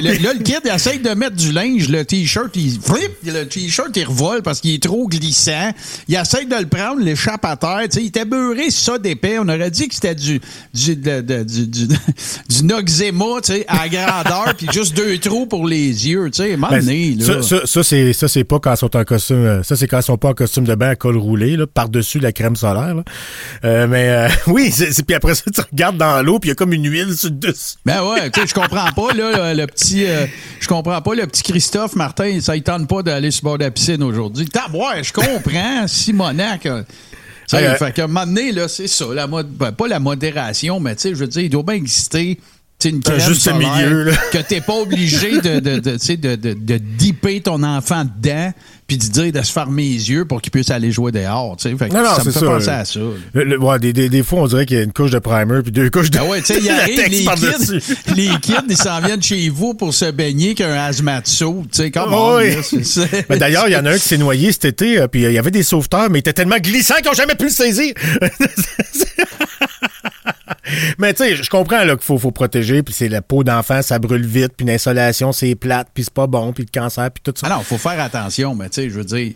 là, 0.18 0.32
le 0.34 0.42
kid, 0.42 0.60
il 0.64 0.70
essaye 0.74 0.98
de 0.98 1.10
mettre 1.10 1.36
du 1.36 1.52
linge, 1.52 1.88
le 1.88 2.04
t-shirt, 2.04 2.50
il 2.56 2.72
flip, 2.80 3.12
le 3.24 3.44
t-shirt, 3.44 3.96
il 3.96 4.04
revole 4.04 4.42
parce 4.42 4.60
qu'il 4.60 4.74
est 4.74 4.82
trop 4.82 5.06
glissant. 5.06 5.70
Il 6.08 6.16
essaye 6.16 6.46
de 6.46 6.56
le 6.56 6.66
prendre, 6.66 7.00
l'échappe 7.00 7.44
à 7.44 7.56
terre, 7.56 7.82
tu 7.84 7.98
sais, 7.98 8.02
il 8.02 8.06
était 8.08 8.24
beurré 8.24 8.70
ça 8.80 8.98
d'épais. 8.98 9.38
On 9.38 9.48
aurait 9.48 9.70
dit 9.70 9.88
que 9.88 9.94
c'était 9.94 10.14
du, 10.14 10.40
du, 10.74 10.96
de- 10.96 11.20
de- 11.20 11.42
du, 11.44 11.66
du, 11.66 11.86
du 12.48 12.64
Noxzema, 12.64 13.24
tu 13.42 13.52
sais, 13.52 13.64
à 13.68 13.88
grandeur, 13.88 14.54
puis 14.58 14.66
juste 14.72 14.96
deux 14.96 15.18
trous 15.18 15.46
pour 15.46 15.66
les 15.66 16.08
yeux, 16.08 16.30
tu 16.32 16.42
sais, 16.42 16.56
Ben, 16.56 16.80
ça, 17.24 17.42
ça, 17.42 17.66
ça, 17.66 17.82
c'est 17.82 18.12
ça 18.12 18.28
c'est 18.28 18.44
pas 18.44 18.58
quand 18.58 18.72
ils 18.74 18.76
sont 18.76 18.96
en 18.96 19.04
costume 19.04 19.36
euh, 19.44 19.62
ça 19.62 19.76
c'est 19.76 19.86
quand 19.86 19.98
ils 19.98 20.02
sont 20.04 20.16
pas 20.16 20.28
en 20.28 20.34
costume 20.34 20.64
de 20.64 20.74
bain 20.74 20.90
à 20.90 20.96
col 20.96 21.16
roulé 21.16 21.56
là 21.56 21.66
par 21.66 21.88
dessus 21.88 22.18
la 22.20 22.32
crème 22.32 22.56
solaire 22.56 22.94
là. 22.94 23.04
Euh, 23.64 23.86
mais 23.86 24.08
euh, 24.08 24.28
oui 24.46 24.70
c'est 24.70 25.02
puis 25.04 25.14
après 25.14 25.34
ça 25.34 25.42
tu 25.52 25.60
regardes 25.70 25.96
dans 25.96 26.22
l'eau 26.22 26.38
puis 26.38 26.48
il 26.48 26.50
y 26.50 26.52
a 26.52 26.54
comme 26.54 26.72
une 26.72 26.88
huile 26.88 27.14
sur 27.16 27.30
le 27.30 27.36
dessus 27.36 27.74
Ben 27.84 28.02
ouais, 28.04 28.30
tu 28.30 28.40
sais, 28.40 28.46
je 28.46 28.54
comprends 28.54 28.90
pas, 28.92 29.12
là, 29.14 29.54
le 29.54 29.66
petit, 29.66 30.06
euh, 30.06 30.26
je 30.60 30.68
comprends 30.68 31.00
pas, 31.02 31.14
le 31.14 31.26
petit 31.26 31.42
Christophe 31.42 31.96
Martin, 31.96 32.38
ça 32.40 32.56
il 32.56 32.62
tente 32.62 32.88
pas 32.88 33.02
d'aller 33.02 33.30
sur 33.30 33.44
le 33.44 33.48
bord 33.50 33.58
de 33.58 33.64
la 33.64 33.70
piscine 33.70 34.02
aujourd'hui. 34.02 34.46
T'as, 34.48 34.70
ouais, 34.70 35.02
je 35.02 35.12
comprends, 35.12 35.86
Simonac. 35.86 36.66
Euh, 37.54 37.58
tu 37.58 37.64
sais, 37.64 37.66
Ouais, 37.66 37.68
ouais. 37.72 37.78
fait 37.78 37.92
qu'à 37.92 38.04
un 38.04 38.06
moment 38.06 38.26
donné, 38.26 38.52
là, 38.52 38.68
c'est 38.68 38.86
ça, 38.86 39.06
la 39.12 39.26
mode, 39.26 39.48
ben, 39.50 39.72
pas 39.72 39.88
la 39.88 40.00
modération, 40.00 40.80
mais 40.80 40.94
tu 40.96 41.02
sais, 41.02 41.10
je 41.10 41.16
veux 41.16 41.26
dire, 41.26 41.42
il 41.42 41.50
doit 41.50 41.62
bien 41.62 41.74
exister, 41.74 42.38
une 42.88 43.02
crème 43.02 43.20
juste 43.20 43.42
solaire 43.42 43.76
milieu, 43.76 44.04
là. 44.04 44.12
que 44.32 44.38
t'es 44.38 44.60
pas 44.62 44.74
obligé 44.74 45.40
de, 45.40 45.60
de, 45.60 45.78
de, 45.78 45.90
tu 45.92 45.98
sais, 45.98 46.16
de, 46.16 46.34
de, 46.36 46.54
de 46.54 46.78
dipper 46.78 47.40
ton 47.42 47.62
enfant 47.62 48.04
dedans, 48.04 48.52
puis 48.86 48.96
de 48.96 49.04
dire 49.06 49.30
de 49.32 49.42
se 49.42 49.52
fermer 49.52 49.82
les 49.82 50.10
yeux 50.10 50.24
pour 50.24 50.40
qu'il 50.40 50.50
puisse 50.50 50.70
aller 50.70 50.90
jouer 50.90 51.12
dehors. 51.12 51.56
Fait 51.60 51.74
que 51.74 51.84
Non, 51.94 52.02
non, 52.02 52.14
ça 52.16 52.24
me 52.24 52.30
fait 52.32 52.38
ça, 52.40 52.46
penser 52.46 52.68
à 52.70 52.84
ça. 52.84 53.00
Le- 53.34 53.44
le- 53.44 53.58
ouais, 53.60 53.78
des, 53.78 53.92
des, 53.92 54.08
des 54.08 54.22
fois 54.22 54.40
on 54.40 54.46
dirait 54.48 54.66
qu'il 54.66 54.78
y 54.78 54.80
a 54.80 54.82
une 54.82 54.92
couche 54.92 55.10
de 55.10 55.18
primer 55.18 55.62
puis 55.62 55.70
deux 55.70 55.90
couches 55.90 56.10
de 56.10 56.18
Ah 56.18 56.24
ouais, 56.24 56.40
tu 56.40 56.54
sais, 56.54 56.60
les 56.60 56.94
kids, 57.24 57.78
les 58.16 58.28
kids, 58.40 58.54
ils 58.68 58.76
s'en 58.76 59.00
viennent 59.00 59.22
chez 59.22 59.48
vous 59.50 59.74
pour 59.74 59.92
se 59.94 60.10
baigner 60.10 60.54
qu'un 60.54 60.72
hazmat 60.74 61.22
tu 61.22 61.44
sais, 61.70 61.90
comme 61.90 62.12
Oui. 62.12 62.56
Ben, 63.28 63.38
D'ailleurs, 63.38 63.68
il 63.68 63.72
y 63.72 63.76
en 63.76 63.84
a 63.84 63.90
un 63.90 63.98
qui 63.98 64.08
s'est 64.08 64.18
noyé 64.18 64.50
cet 64.52 64.64
été, 64.64 64.98
euh, 64.98 65.06
puis 65.06 65.22
il 65.22 65.32
y 65.32 65.38
avait 65.38 65.50
des 65.50 65.62
sauveteurs, 65.62 66.08
mais 66.10 66.18
il 66.18 66.20
était 66.20 66.32
tellement 66.32 66.58
glissant 66.58 66.94
qu'ils 66.96 67.06
n'ont 67.06 67.12
jamais 67.14 67.34
pu 67.34 67.44
le 67.44 67.50
saisir. 67.50 67.92
mais 70.98 71.12
tu 71.14 71.24
sais, 71.24 71.36
je 71.36 71.48
comprends 71.50 71.84
là, 71.84 71.96
qu'il 71.96 72.04
faut, 72.04 72.18
faut 72.18 72.30
protéger, 72.30 72.82
puis 72.82 72.94
c'est 72.94 73.08
la 73.08 73.22
peau 73.22 73.44
d'enfant, 73.44 73.82
ça 73.82 73.98
brûle 73.98 74.26
vite, 74.26 74.52
puis 74.56 74.66
l'insolation, 74.66 75.32
c'est 75.32 75.54
plate, 75.54 75.88
puis 75.94 76.04
c'est 76.04 76.12
pas 76.14 76.26
bon, 76.26 76.52
puis 76.52 76.64
le 76.72 76.80
cancer, 76.80 77.10
puis 77.10 77.22
tout 77.24 77.32
ça. 77.38 77.48
Ah 77.50 77.56
non, 77.56 77.62
faut 77.62 77.78
faire 77.78 78.00
attention, 78.00 78.54
mais 78.54 78.68
tu 78.68 78.82
sais, 78.82 78.90
je 78.90 78.94
veux 78.98 79.04
dire, 79.04 79.32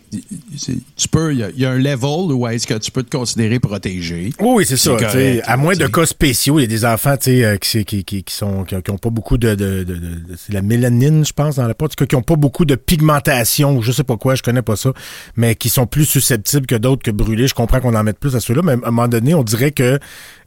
tu 0.97 1.07
peux, 1.07 1.33
il 1.33 1.39
y 1.39 1.43
a- 1.43 1.49
il 1.55 1.59
y, 1.61 1.65
a 1.65 1.71
un 1.71 1.77
level 1.77 2.31
où 2.33 2.47
est-ce 2.47 2.67
que 2.67 2.73
tu 2.75 2.91
peux 2.91 3.03
te 3.03 3.15
considérer 3.15 3.59
protégé. 3.59 4.31
Oui, 4.39 4.65
c'est 4.67 4.77
ça. 4.77 4.91
C'est 4.99 5.05
tu 5.05 5.11
sais, 5.11 5.17
correct, 5.37 5.43
à 5.45 5.57
moins 5.57 5.75
de 5.75 5.87
cas 5.87 6.05
spéciaux, 6.05 6.59
il 6.59 6.63
y 6.63 6.65
a 6.65 6.67
des 6.67 6.85
enfants 6.85 7.15
tu 7.17 7.25
sais, 7.25 7.45
euh, 7.45 7.57
qui, 7.57 7.85
qui, 7.85 8.03
qui, 8.03 8.23
qui 8.23 8.33
sont 8.33 8.63
qui, 8.63 8.75
ont 8.75 8.97
pas 8.97 9.09
beaucoup 9.09 9.37
de, 9.37 9.55
de, 9.55 9.83
de- 9.83 9.93
de- 9.95 10.21
c'est 10.37 10.53
la 10.53 10.61
mélanine, 10.61 11.25
je 11.25 11.33
pense, 11.33 11.55
dans 11.55 11.67
la 11.67 11.73
peau, 11.73 11.85
en 11.85 11.89
tout 11.89 11.95
cas, 11.95 12.05
qui 12.05 12.15
ont 12.15 12.21
pas 12.21 12.35
beaucoup 12.35 12.65
de 12.65 12.75
pigmentation, 12.75 13.75
ou 13.77 13.81
je 13.81 13.91
sais 13.91 14.03
pas 14.03 14.17
quoi, 14.17 14.35
je 14.35 14.43
connais 14.43 14.61
pas 14.61 14.75
ça, 14.75 14.91
mais 15.35 15.55
qui 15.55 15.69
sont 15.69 15.85
plus 15.87 16.05
susceptibles 16.05 16.65
que 16.65 16.75
d'autres 16.75 17.03
que 17.03 17.11
brûlés. 17.11 17.47
Je 17.47 17.53
comprends 17.53 17.79
qu'on 17.79 17.95
en 17.95 18.03
mette 18.03 18.19
plus 18.19 18.35
à 18.35 18.39
ceux-là, 18.39 18.61
mais 18.63 18.71
à 18.73 18.75
un 18.75 18.77
moment 18.91 19.07
donné, 19.07 19.33
on 19.33 19.43
dirait 19.43 19.71
que 19.71 19.99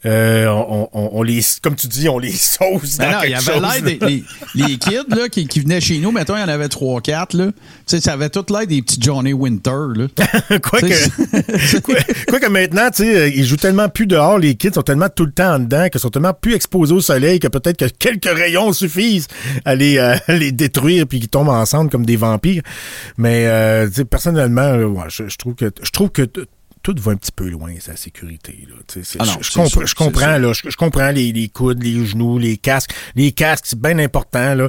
euh, 0.06 0.46
on, 0.46 0.88
on, 0.92 1.10
on 1.14 1.22
les, 1.22 1.40
comme 1.62 1.74
tu 1.74 1.86
dis, 1.88 2.08
on 2.08 2.18
les 2.18 2.32
sauce 2.32 2.98
dans 2.98 3.04
Ben 3.04 3.12
non, 3.12 3.18
il 3.24 3.30
y 3.30 3.34
quelque 3.34 3.50
avait 3.50 3.60
chose. 3.60 3.74
l'air 3.74 3.82
des 3.82 4.06
les, 4.06 4.24
les 4.66 4.78
kids 4.78 5.08
là, 5.08 5.28
qui, 5.28 5.46
qui 5.46 5.60
venaient 5.60 5.80
chez 5.80 5.98
nous, 5.98 6.12
mettons, 6.12 6.36
il 6.36 6.40
y 6.40 6.44
en 6.44 6.48
avait 6.48 6.68
trois, 6.68 7.00
quatre, 7.00 7.34
là. 7.36 7.46
Tu 7.46 7.52
sais, 7.86 8.00
ça 8.00 8.12
avait 8.12 8.28
tout 8.28 8.44
l'air 8.50 8.66
des 8.66 8.80
petits 8.82 8.98
Johnny 9.00 9.32
Winter, 9.32 9.70
là. 9.96 10.06
quoi, 10.62 10.80
que, 10.80 11.80
quoi, 11.80 11.94
quoi 12.28 12.40
que 12.40 12.48
maintenant, 12.48 12.90
tu 12.90 13.04
sais, 13.04 13.30
ils 13.34 13.44
jouent 13.44 13.56
tellement 13.56 13.88
plus 13.88 14.06
dehors, 14.06 14.38
les 14.38 14.54
kids 14.54 14.72
sont 14.74 14.82
tellement 14.82 15.08
tout 15.08 15.24
le 15.26 15.32
temps 15.32 15.54
en 15.54 15.58
dedans, 15.58 15.88
qu'ils 15.88 16.00
sont 16.00 16.10
tellement 16.10 16.34
plus 16.34 16.54
exposés 16.54 16.94
au 16.94 17.00
soleil 17.00 17.40
que 17.40 17.48
peut-être 17.48 17.76
que 17.76 17.86
quelques 17.98 18.26
rayons 18.26 18.72
suffisent 18.72 19.26
à 19.64 19.74
les, 19.74 19.98
euh, 19.98 20.16
à 20.26 20.32
les 20.34 20.52
détruire 20.52 21.06
puis 21.06 21.20
qu'ils 21.20 21.28
tombent 21.28 21.48
ensemble 21.48 21.90
comme 21.90 22.06
des 22.06 22.16
vampires. 22.16 22.62
Mais 23.16 23.46
euh, 23.46 23.88
personnellement, 24.10 24.62
euh, 24.62 24.84
ouais, 24.84 25.04
je, 25.08 25.28
je 25.28 25.36
trouve 25.36 25.54
que 25.54 25.70
je 25.82 25.90
trouve 25.90 26.10
que 26.10 26.26
tout 26.94 27.02
va 27.02 27.12
un 27.12 27.16
petit 27.16 27.32
peu 27.32 27.48
loin, 27.48 27.72
sa 27.80 27.96
sécurité. 27.96 28.66
Là. 28.68 28.76
Ah 29.18 29.24
non, 29.26 29.32
je, 29.42 29.50
compre- 29.50 29.68
sûr, 29.86 29.94
comprends, 29.94 30.38
là, 30.38 30.52
je, 30.54 30.70
je 30.70 30.76
comprends 30.76 31.10
les, 31.10 31.32
les 31.32 31.48
coudes, 31.48 31.82
les 31.82 32.06
genoux, 32.06 32.38
les 32.38 32.56
casques. 32.56 32.92
Les 33.14 33.32
casques, 33.32 33.64
c'est 33.68 33.78
bien 33.80 33.98
important, 33.98 34.54
là. 34.54 34.68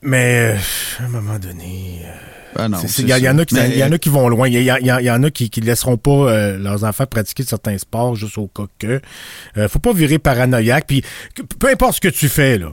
Mais 0.00 0.54
euh, 0.54 0.56
à 1.00 1.04
un 1.04 1.08
moment 1.08 1.38
donné. 1.38 2.00
euh, 2.04 2.68
Ben 2.68 2.78
c'est 2.86 3.02
Il 3.02 3.08
y, 3.08 3.28
en 3.28 3.38
a 3.38 3.44
qui, 3.44 3.54
ça. 3.54 3.66
il 3.66 3.76
y 3.76 3.84
en 3.84 3.92
a 3.92 3.98
qui 3.98 4.08
vont 4.08 4.28
loin. 4.28 4.48
Il 4.48 4.54
y, 4.62 4.70
en 5.10 5.22
a 5.22 5.30
qui 5.30 5.50
ne 5.60 5.66
laisseront 5.66 5.96
pas 5.96 6.10
euh, 6.10 6.58
leurs 6.58 6.84
enfants 6.84 7.06
pratiquer 7.06 7.42
certains 7.42 7.76
sports 7.78 8.14
juste 8.14 8.38
au 8.38 8.46
cas 8.46 8.66
que. 8.78 9.00
Faut 9.68 9.78
pas 9.80 9.92
virer 9.92 10.18
paranoïaque. 10.18 10.86
Puis 10.86 11.02
peu 11.58 11.68
importe 11.68 11.96
ce 11.96 12.00
que 12.00 12.08
tu 12.08 12.28
fais, 12.28 12.58
là. 12.58 12.72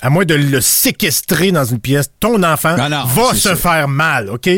À 0.00 0.10
moins 0.10 0.24
de 0.24 0.34
le 0.34 0.60
séquestrer 0.60 1.50
dans 1.50 1.64
une 1.64 1.80
pièce, 1.80 2.08
ton 2.20 2.42
enfant 2.44 2.76
non, 2.88 3.04
va 3.04 3.34
se 3.34 3.40
ça. 3.40 3.56
faire 3.56 3.88
mal, 3.88 4.28
OK? 4.30 4.48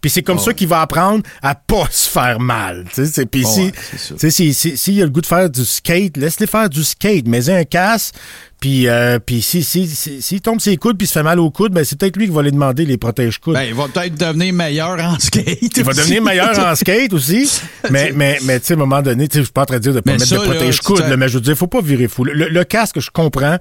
Puis 0.00 0.10
c'est 0.10 0.22
comme 0.22 0.36
Oh, 0.38 0.42
ça 0.42 0.52
qu'il 0.52 0.68
va 0.68 0.82
apprendre 0.82 1.22
à 1.42 1.54
pas 1.54 1.86
se 1.90 2.08
faire 2.08 2.38
mal. 2.38 2.84
tu 2.88 2.96
sais, 2.96 3.06
c'est- 3.06 3.26
Puis 3.26 3.44
Oh, 3.46 3.50
si, 3.50 3.60
ouais, 3.62 3.72
sais, 4.18 4.30
si- 4.30 4.52
si- 4.52 4.76
s'il 4.76 5.00
a 5.00 5.04
le 5.06 5.10
goût 5.10 5.22
de 5.22 5.26
faire 5.26 5.48
du 5.48 5.64
skate, 5.64 6.16
laisse-les 6.18 6.46
faire 6.46 6.68
du 6.68 6.84
skate. 6.84 7.26
Mets-y 7.26 7.50
un 7.52 7.64
casse. 7.64 8.12
Puis, 8.60 8.88
euh, 8.88 9.18
puis 9.18 9.40
si, 9.40 9.62
si, 9.64 9.86
si, 9.86 10.40
tombe 10.42 10.60
ses 10.60 10.76
coudes 10.76 10.98
puis 10.98 11.06
se 11.06 11.14
fait 11.14 11.22
mal 11.22 11.38
aux 11.40 11.50
coudes, 11.50 11.72
ben 11.72 11.82
c'est 11.82 11.98
peut-être 11.98 12.16
lui 12.18 12.26
qui 12.26 12.32
va 12.32 12.40
aller 12.40 12.50
demander 12.50 12.84
les 12.84 12.98
protège-coudes. 12.98 13.54
Ben, 13.54 13.62
il 13.62 13.72
va 13.74 13.88
peut-être 13.88 14.14
devenir 14.16 14.52
meilleur 14.52 15.00
en 15.02 15.18
skate. 15.18 15.76
Il 15.78 15.82
va 15.82 15.94
devenir 15.94 16.22
meilleur 16.22 16.58
en 16.58 16.74
skate 16.74 17.12
aussi. 17.14 17.50
Mais, 17.90 18.12
mais, 18.14 18.38
mais 18.44 18.60
tu 18.60 18.66
sais, 18.66 18.74
à 18.74 18.76
un 18.76 18.80
moment 18.80 19.00
donné, 19.00 19.26
tu 19.26 19.34
sais, 19.34 19.38
je 19.40 19.44
suis 19.44 19.52
pas 19.52 19.62
en 19.62 19.66
train 19.66 19.76
de 19.78 19.82
dire 19.82 19.94
de 19.94 20.00
pas 20.00 20.12
Mais 20.12 20.18
mettre 20.18 20.26
ça, 20.28 20.36
de 20.36 20.42
là, 20.42 20.46
protège-coude, 20.50 21.02
tu- 21.02 21.08
là, 21.10 21.16
mais 21.16 21.28
je 21.28 21.34
veux 21.34 21.40
dire, 21.40 21.56
faut 21.56 21.66
pas 21.66 21.80
virer 21.80 22.06
fou. 22.08 22.24
Le, 22.24 22.34
le 22.48 22.64
casque, 22.64 23.00
je 23.00 23.10
comprends. 23.10 23.56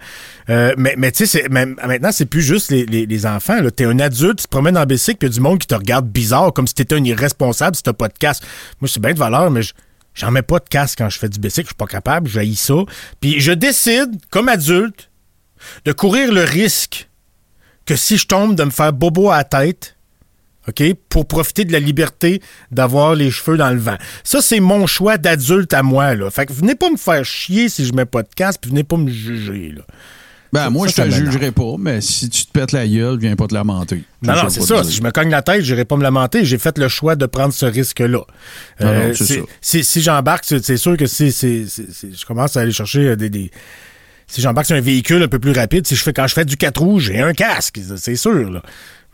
Euh, 0.49 0.73
mais, 0.77 0.95
mais 0.97 1.11
tu 1.13 1.25
sais, 1.25 1.45
maintenant, 1.49 2.11
c'est 2.11 2.25
plus 2.25 2.41
juste 2.41 2.69
les, 2.71 2.85
les, 2.85 3.05
les 3.05 3.25
enfants. 3.25 3.61
là. 3.61 3.71
T'es 3.71 3.85
un 3.85 3.97
adulte, 3.99 4.39
tu 4.39 4.43
te 4.45 4.49
promènes 4.49 4.77
en 4.77 4.85
bicycle, 4.85 5.17
puis 5.19 5.27
il 5.27 5.31
y 5.31 5.33
a 5.33 5.35
du 5.35 5.39
monde 5.41 5.59
qui 5.59 5.67
te 5.67 5.75
regarde 5.75 6.07
bizarre, 6.09 6.51
comme 6.51 6.67
si 6.67 6.73
t'étais 6.75 6.95
un 6.95 7.03
irresponsable 7.05 7.77
si 7.77 7.83
t'as 7.83 7.93
pas 7.93 8.09
de 8.09 8.17
casque. 8.19 8.43
Moi, 8.81 8.89
c'est 8.93 9.01
bien 9.01 9.13
de 9.13 9.19
valeur, 9.19 9.49
mais 9.49 9.61
je- 9.61 9.71
j'en 10.19 10.31
mets 10.31 10.41
pas 10.41 10.59
de 10.59 10.67
casque 10.69 10.99
quand 10.99 11.09
je 11.09 11.17
fais 11.17 11.29
du 11.29 11.39
bicycle. 11.39 11.67
Je 11.67 11.69
suis 11.69 11.75
pas 11.75 11.87
capable, 11.87 12.27
j'haïs 12.27 12.55
ça. 12.55 12.75
Puis 13.21 13.39
je 13.39 13.51
décide, 13.51 14.11
comme 14.29 14.49
adulte, 14.49 15.09
de 15.85 15.91
courir 15.91 16.31
le 16.31 16.43
risque 16.43 17.09
que 17.85 17.95
si 17.95 18.17
je 18.17 18.27
tombe, 18.27 18.55
de 18.55 18.63
me 18.63 18.69
faire 18.69 18.93
bobo 18.93 19.29
à 19.29 19.37
la 19.37 19.43
tête, 19.43 19.95
OK, 20.67 20.83
pour 21.09 21.27
profiter 21.27 21.65
de 21.65 21.71
la 21.71 21.79
liberté 21.79 22.41
d'avoir 22.69 23.15
les 23.15 23.31
cheveux 23.31 23.57
dans 23.57 23.71
le 23.71 23.79
vent. 23.79 23.97
Ça, 24.23 24.41
c'est 24.41 24.59
mon 24.59 24.85
choix 24.85 25.17
d'adulte 25.17 25.73
à 25.73 25.81
moi, 25.81 26.13
là. 26.13 26.29
Fait 26.29 26.45
que 26.45 26.53
venez 26.53 26.75
pas 26.75 26.91
me 26.91 26.97
faire 26.97 27.25
chier 27.25 27.69
si 27.69 27.85
je 27.85 27.93
mets 27.93 28.05
pas 28.05 28.21
de 28.21 28.29
casque, 28.35 28.61
puis 28.61 28.69
venez 28.69 28.83
pas 28.83 28.97
me 28.97 29.09
juger. 29.09 29.73
Ben, 30.51 30.69
moi, 30.71 30.87
Ça, 30.87 31.07
je 31.09 31.19
te 31.19 31.25
jugerai 31.25 31.51
pas, 31.51 31.75
mais 31.77 32.01
si 32.01 32.27
tu 32.29 32.45
te 32.45 32.51
pètes 32.51 32.71
la 32.71 32.87
gueule, 32.87 33.19
viens 33.19 33.35
pas 33.35 33.45
te 33.47 33.53
lamenter. 33.53 34.03
Non, 34.23 34.33
non, 34.35 34.49
c'est 34.49 34.61
ça. 34.61 34.83
Si 34.83 34.93
je 34.93 35.01
me 35.03 35.11
cogne 35.11 35.29
la 35.29 35.41
tête, 35.43 35.61
j'irai 35.63 35.85
pas 35.85 35.95
me 35.95 36.01
lamenter. 36.03 36.43
J'ai 36.45 36.57
fait 36.57 36.77
le 36.77 36.87
choix 36.87 37.15
de 37.15 37.25
prendre 37.27 37.53
ce 37.53 37.65
risque-là. 37.67 38.07
Non, 38.07 38.23
non, 38.81 38.87
Euh, 38.87 39.13
ça. 39.13 39.25
si 39.61 39.83
si 39.83 40.01
j'embarque, 40.01 40.45
c'est 40.45 40.77
sûr 40.77 40.97
que 40.97 41.05
si, 41.05 41.31
si- 41.31 41.69
si- 41.69 41.85
si 41.91 42.13
je 42.15 42.25
commence 42.25 42.57
à 42.57 42.61
aller 42.61 42.71
chercher 42.71 43.09
euh, 43.09 43.15
des... 43.15 43.29
des- 43.29 43.51
si 44.27 44.41
j'embarque 44.41 44.67
sur 44.67 44.75
un 44.75 44.81
véhicule 44.81 45.23
un 45.23 45.27
peu 45.27 45.39
plus 45.39 45.51
rapide, 45.53 45.87
si 45.87 45.95
je 45.95 46.03
fais 46.03 46.13
quand 46.13 46.27
je 46.27 46.33
fais 46.35 46.45
du 46.45 46.55
4 46.57 46.81
roues, 46.81 46.99
j'ai 46.99 47.19
un 47.19 47.33
casque, 47.33 47.79
c'est 47.95 48.15
sûr. 48.15 48.51
Là. 48.51 48.61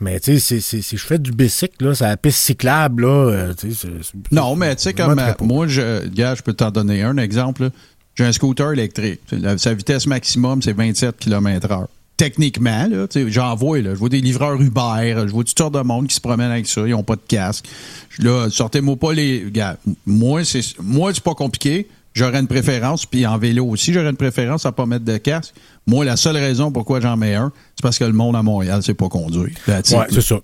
Mais 0.02 0.20
tu 0.20 0.40
sais, 0.42 0.60
si 0.60 0.82
je 0.98 1.06
fais 1.06 1.20
du 1.20 1.32
bicycle, 1.32 1.86
là, 1.86 1.96
c'est 1.96 2.04
la 2.04 2.18
piste 2.18 2.40
cyclable, 2.40 3.04
là. 3.04 3.30
euh, 3.32 3.54
tu 3.54 3.72
sais, 3.72 3.78
c'est- 3.82 4.04
c'est- 4.04 4.32
Non, 4.34 4.56
mais 4.58 4.76
tu 4.76 4.84
sais, 4.84 4.94
comme 4.94 5.18
euh, 5.18 5.32
moi, 5.42 5.68
je, 5.68 6.06
gars, 6.08 6.36
je 6.36 6.42
peux 6.42 6.52
t'en 6.54 6.70
donner 6.72 7.02
un 7.02 7.16
exemple. 7.18 7.64
là. 7.64 7.70
J'ai 8.16 8.24
un 8.24 8.32
scooter 8.32 8.74
électrique. 8.74 9.22
Sa 9.58 9.74
vitesse 9.74 10.08
maximum, 10.08 10.62
c'est 10.62 10.74
27 10.74 11.18
km/h. 11.18 11.86
Techniquement, 12.18 12.88
j'en 13.28 13.56
vois, 13.56 13.82
là, 13.82 13.90
je 13.94 14.00
vois 14.00 14.08
des 14.08 14.22
livreurs 14.22 14.62
Uber, 14.62 15.26
je 15.28 15.32
vois 15.32 15.44
toutes 15.44 15.58
sortes 15.58 15.74
de 15.74 15.82
monde 15.82 16.08
qui 16.08 16.16
se 16.16 16.22
promènent 16.22 16.52
avec 16.52 16.66
ça, 16.66 16.82
ils 16.88 16.92
n'ont 16.92 17.04
pas 17.04 17.18
de 17.18 17.22
casque. 17.28 17.66
Là, 18.20 18.50
sortez-moi 18.50 18.96
pas 18.96 19.12
les. 19.12 19.46
Gars, 19.52 19.78
moi, 20.06 20.46
c'est 20.46 20.62
moi, 20.82 21.14
c'est 21.14 21.24
pas 21.24 21.36
compliqué. 21.36 21.90
J'aurais 22.14 22.40
une 22.40 22.48
préférence, 22.48 23.06
puis 23.06 23.28
en 23.28 23.38
vélo 23.38 23.66
aussi, 23.66 23.92
j'aurais 23.92 24.10
une 24.10 24.16
préférence 24.16 24.66
à 24.66 24.72
pas 24.72 24.86
mettre 24.86 25.04
de 25.04 25.18
casque. 25.18 25.54
Moi, 25.86 26.06
la 26.06 26.16
seule 26.16 26.38
raison 26.38 26.72
pourquoi 26.72 27.02
j'en 27.02 27.18
mets 27.18 27.36
un, 27.36 27.52
c'est 27.76 27.82
parce 27.82 28.00
que 28.00 28.06
le 28.06 28.14
monde 28.14 28.38
à 28.38 28.42
Montréal, 28.42 28.80
c'est 28.82 28.94
pas 28.94 29.10
conduire. 29.10 29.54
Là. 29.68 29.82
c'est 29.84 30.22
ça. 30.22 30.40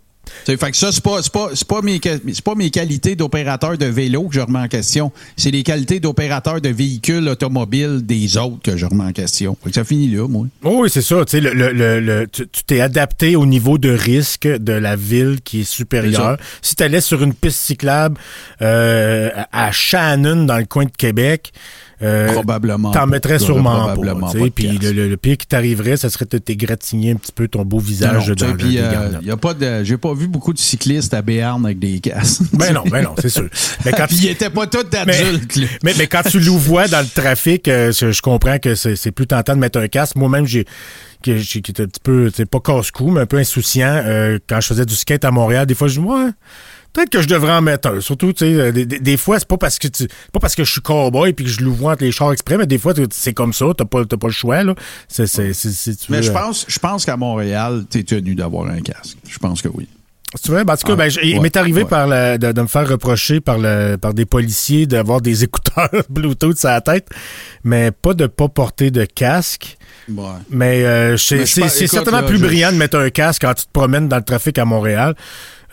Fait 0.46 0.58
que 0.58 0.78
ça, 0.78 0.92
c'est 0.92 1.04
pas, 1.04 1.22
c'est 1.22 1.32
pas, 1.32 1.50
c'est 1.54 1.68
pas, 1.68 1.82
mes, 1.82 2.00
pas 2.00 2.56
mes 2.56 2.70
qualités 2.70 3.16
d'opérateur 3.16 3.78
de 3.78 3.86
vélo 3.86 4.24
que 4.30 4.36
je 4.36 4.40
remets 4.40 4.60
en 4.60 4.68
question. 4.68 5.12
C'est 5.36 5.52
les 5.52 5.64
qualités 5.64 6.00
d'opérateur 6.00 6.62
de 6.62 6.70
véhicules 6.70 7.28
automobiles 7.28 8.00
des 8.04 8.38
autres 8.38 8.62
que 8.64 8.78
je 8.78 8.86
remets 8.86 9.04
en 9.04 9.12
question. 9.12 9.58
Fait 9.64 9.70
que 9.70 9.76
ça 9.76 9.84
finit 9.84 10.08
là, 10.08 10.28
moi. 10.28 10.48
Oh 10.64 10.80
oui, 10.84 10.90
c'est 10.92 11.02
ça. 11.02 11.26
Tu 11.26 11.32
sais, 11.32 11.42
le, 11.42 11.54
le- 11.54 11.74
le- 11.74 12.00
le- 12.00 12.28
tu 12.28 12.46
t'es 12.66 12.80
adapté 12.82 13.36
au 13.36 13.46
niveau 13.46 13.78
de 13.78 13.90
risque 13.90 14.48
de 14.48 14.74
la 14.74 14.96
ville 14.96 15.40
qui 15.44 15.62
est 15.62 15.70
supérieur. 15.70 16.38
Si 16.62 16.76
tu 16.76 16.84
allais 16.84 17.02
sur 17.02 17.22
une 17.24 17.34
piste 17.34 17.60
cyclable 17.60 18.18
euh, 18.62 19.30
à 19.52 19.68
à 19.68 19.72
Shannon, 19.72 20.46
dans 20.46 20.58
le 20.58 20.66
coin 20.66 20.86
de 20.86 20.92
Québec, 20.98 21.52
euh, 22.04 22.32
Probablement 22.34 22.92
T'en 22.92 23.08
mettrais 23.08 23.40
sûrement 23.40 23.94
probablement 23.94 24.32
pas. 24.32 24.40
Puis 24.54 24.68
le, 24.82 24.92
le- 24.92 25.10
le 25.10 25.18
pire 25.18 25.38
qui 25.38 25.48
t'arriverait, 25.48 25.98
ça 25.98 26.10
serait 26.10 26.26
de 26.30 26.38
t'égratigner 26.38 27.12
un 27.12 27.16
petit 27.16 27.32
peu 27.32 27.48
ton 27.48 27.64
beau 27.64 27.80
visage 27.80 28.30
Non, 28.30 28.36
dans 28.36 28.56
des 28.56 28.78
euh, 28.80 29.12
y 29.22 29.32
a 29.32 29.38
pas 29.38 29.54
de, 29.54 29.84
j'ai 29.84 29.98
pas 29.98 30.14
vu 30.14 30.28
beaucoup 30.28 30.54
de 30.54 30.60
cyclistes 30.60 31.14
à 31.14 31.22
Béarn 31.22 31.64
avec 31.66 31.80
des 31.80 32.00
casques. 32.00 32.42
Ben 32.54 32.74
non, 32.74 32.84
ben 32.90 33.04
non, 33.04 33.16
c'est 33.20 33.30
sûr. 33.30 33.48
Mais 33.86 33.92
quand 33.92 34.08
tu- 34.08 34.16
ils 34.16 34.28
étaient 34.30 34.50
pas 34.50 34.68
tous 34.68 34.86
Mais, 34.94 34.98
adultes. 35.22 35.56
là. 35.56 35.68
mais, 35.84 35.94
mais 35.98 36.08
quand 36.08 36.22
tu 36.30 36.40
louvois 36.40 36.88
dans 36.88 37.02
le 37.02 37.08
trafic, 37.08 37.68
euh, 37.68 37.92
je, 37.92 38.22
comprends 38.22 38.58
que 38.60 38.76
c'est 38.76 39.12
plus 39.12 39.28
tentant 39.28 39.54
de 39.56 39.60
mettre 39.60 39.80
un 39.80 39.88
casque. 39.88 40.16
Moi-même, 40.16 40.46
j'ai 40.46 40.66
qui 41.22 41.32
était 41.34 41.84
un 41.84 41.86
petit 41.86 42.00
peu, 42.02 42.32
c'est 42.34 42.50
pas 42.50 42.60
casse-cou, 42.60 43.12
mais 43.12 43.22
un 43.22 43.26
peu 43.28 43.38
insouciant. 43.38 44.02
euh, 44.06 44.40
quand 44.50 44.60
je 44.60 44.68
faisais 44.68 44.86
du 44.88 44.96
skate 44.96 45.24
à 45.24 45.30
Montréal, 45.30 45.68
des 45.68 45.76
fois, 45.76 45.88
je 45.88 46.00
dis, 46.00 46.06
ouais, 46.06 46.30
peut-être 46.94 47.10
que 47.10 47.22
je 47.22 47.28
devrais 47.28 47.52
en 47.54 47.62
mettre 47.62 47.90
un. 47.90 48.02
Surtout, 48.02 48.34
tu 48.34 48.46
sais, 48.46 48.54
euh, 48.54 48.72
des, 48.72 48.86
des- 48.86 49.00
des 49.00 49.18
fois, 49.18 49.40
c'est 49.40 49.48
pas 49.48 49.58
parce 49.58 49.80
que 49.80 49.88
tu, 49.88 50.08
pas 50.34 50.40
parce 50.40 50.56
que 50.56 50.64
je 50.64 50.72
suis 50.72 50.82
cowboy 50.82 51.34
puis 51.34 51.46
que 51.46 51.52
je 51.52 51.62
louvoie 51.62 51.94
entre 51.94 52.04
les 52.04 52.12
chars 52.12 52.32
exprès, 52.32 52.58
mais 52.58 52.66
des 52.68 52.78
fois, 52.78 52.94
c'est 53.12 53.34
comme 53.34 53.54
ça, 53.54 53.66
t'as 53.78 53.86
pas, 53.86 54.06
t'as 54.06 54.18
pas 54.18 54.28
le 54.28 54.34
choix, 54.34 54.64
là. 54.64 54.76
Tu 55.14 55.22
Mais 55.22 56.18
veux, 56.18 56.22
je 56.22 56.30
euh, 56.30 56.34
pense, 56.34 56.66
je 56.68 56.80
pense 56.80 57.06
qu'à 57.06 57.18
Montréal, 57.18 57.86
t'es 57.90 58.04
tenu 58.04 58.36
d'avoir 58.36 58.68
un 58.68 58.82
casque. 58.82 59.18
Je 59.28 59.38
pense 59.40 59.62
que 59.62 59.68
oui. 59.70 59.88
Si 60.34 60.44
tu 60.44 60.52
veux, 60.52 60.64
ben, 60.64 60.74
en 60.74 60.78
tout 60.78 60.88
cas, 60.88 60.94
Ah, 60.94 60.96
ben, 60.96 61.10
je- 61.10 61.20
il 61.24 61.42
m'est 61.42 61.58
arrivé 61.58 61.84
ouais. 61.84 61.90
par 61.90 62.08
la- 62.08 62.38
de, 62.38 62.54
de 62.54 62.62
me 62.62 62.68
faire 62.68 62.88
reprocher 62.88 63.42
par, 63.42 63.58
le, 63.58 63.98
par 63.98 64.14
des 64.14 64.26
policiers 64.26 64.88
d'avoir 64.88 65.20
des 65.20 65.44
écouteurs 65.44 65.90
Bluetooth 66.10 66.58
sur 66.58 66.70
la 66.70 66.80
tête, 66.80 67.10
mais 67.66 67.92
pas 67.92 68.14
de 68.14 68.28
pas 68.28 68.48
porter 68.48 68.92
de 68.92 69.04
casque. 69.04 69.78
Ouais. 70.10 70.24
Mais 70.50 70.84
euh, 70.86 71.18
c'est 71.18 71.46
certainement 71.46 72.22
là, 72.22 72.28
plus 72.28 72.38
je- 72.38 72.46
brillant 72.46 72.72
de 72.72 72.78
mettre 72.78 72.98
un 72.98 73.10
casque 73.10 73.42
quand 73.42 73.54
tu 73.54 73.66
te 73.66 73.72
promènes 73.74 74.08
dans 74.08 74.16
le 74.18 74.24
trafic 74.24 74.58
à 74.58 74.64
Montréal. 74.64 75.16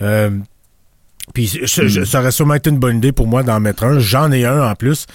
Euh, 0.03 0.31
puis 1.33 1.47
je- 1.47 1.83
Hmm. 1.83 1.87
je- 1.89 2.05
ça 2.05 2.21
aurait 2.21 2.31
sûrement 2.33 2.55
été 2.55 2.71
une 2.71 2.79
bonne 2.79 2.99
idée 2.99 3.13
pour 3.13 3.27
moi 3.27 3.43
d'en 3.43 3.61
mettre 3.61 3.85
un. 3.85 3.99
J'en 3.99 4.31
ai 4.33 4.45
un 4.45 4.63
en 4.63 4.75
plus. 4.75 5.07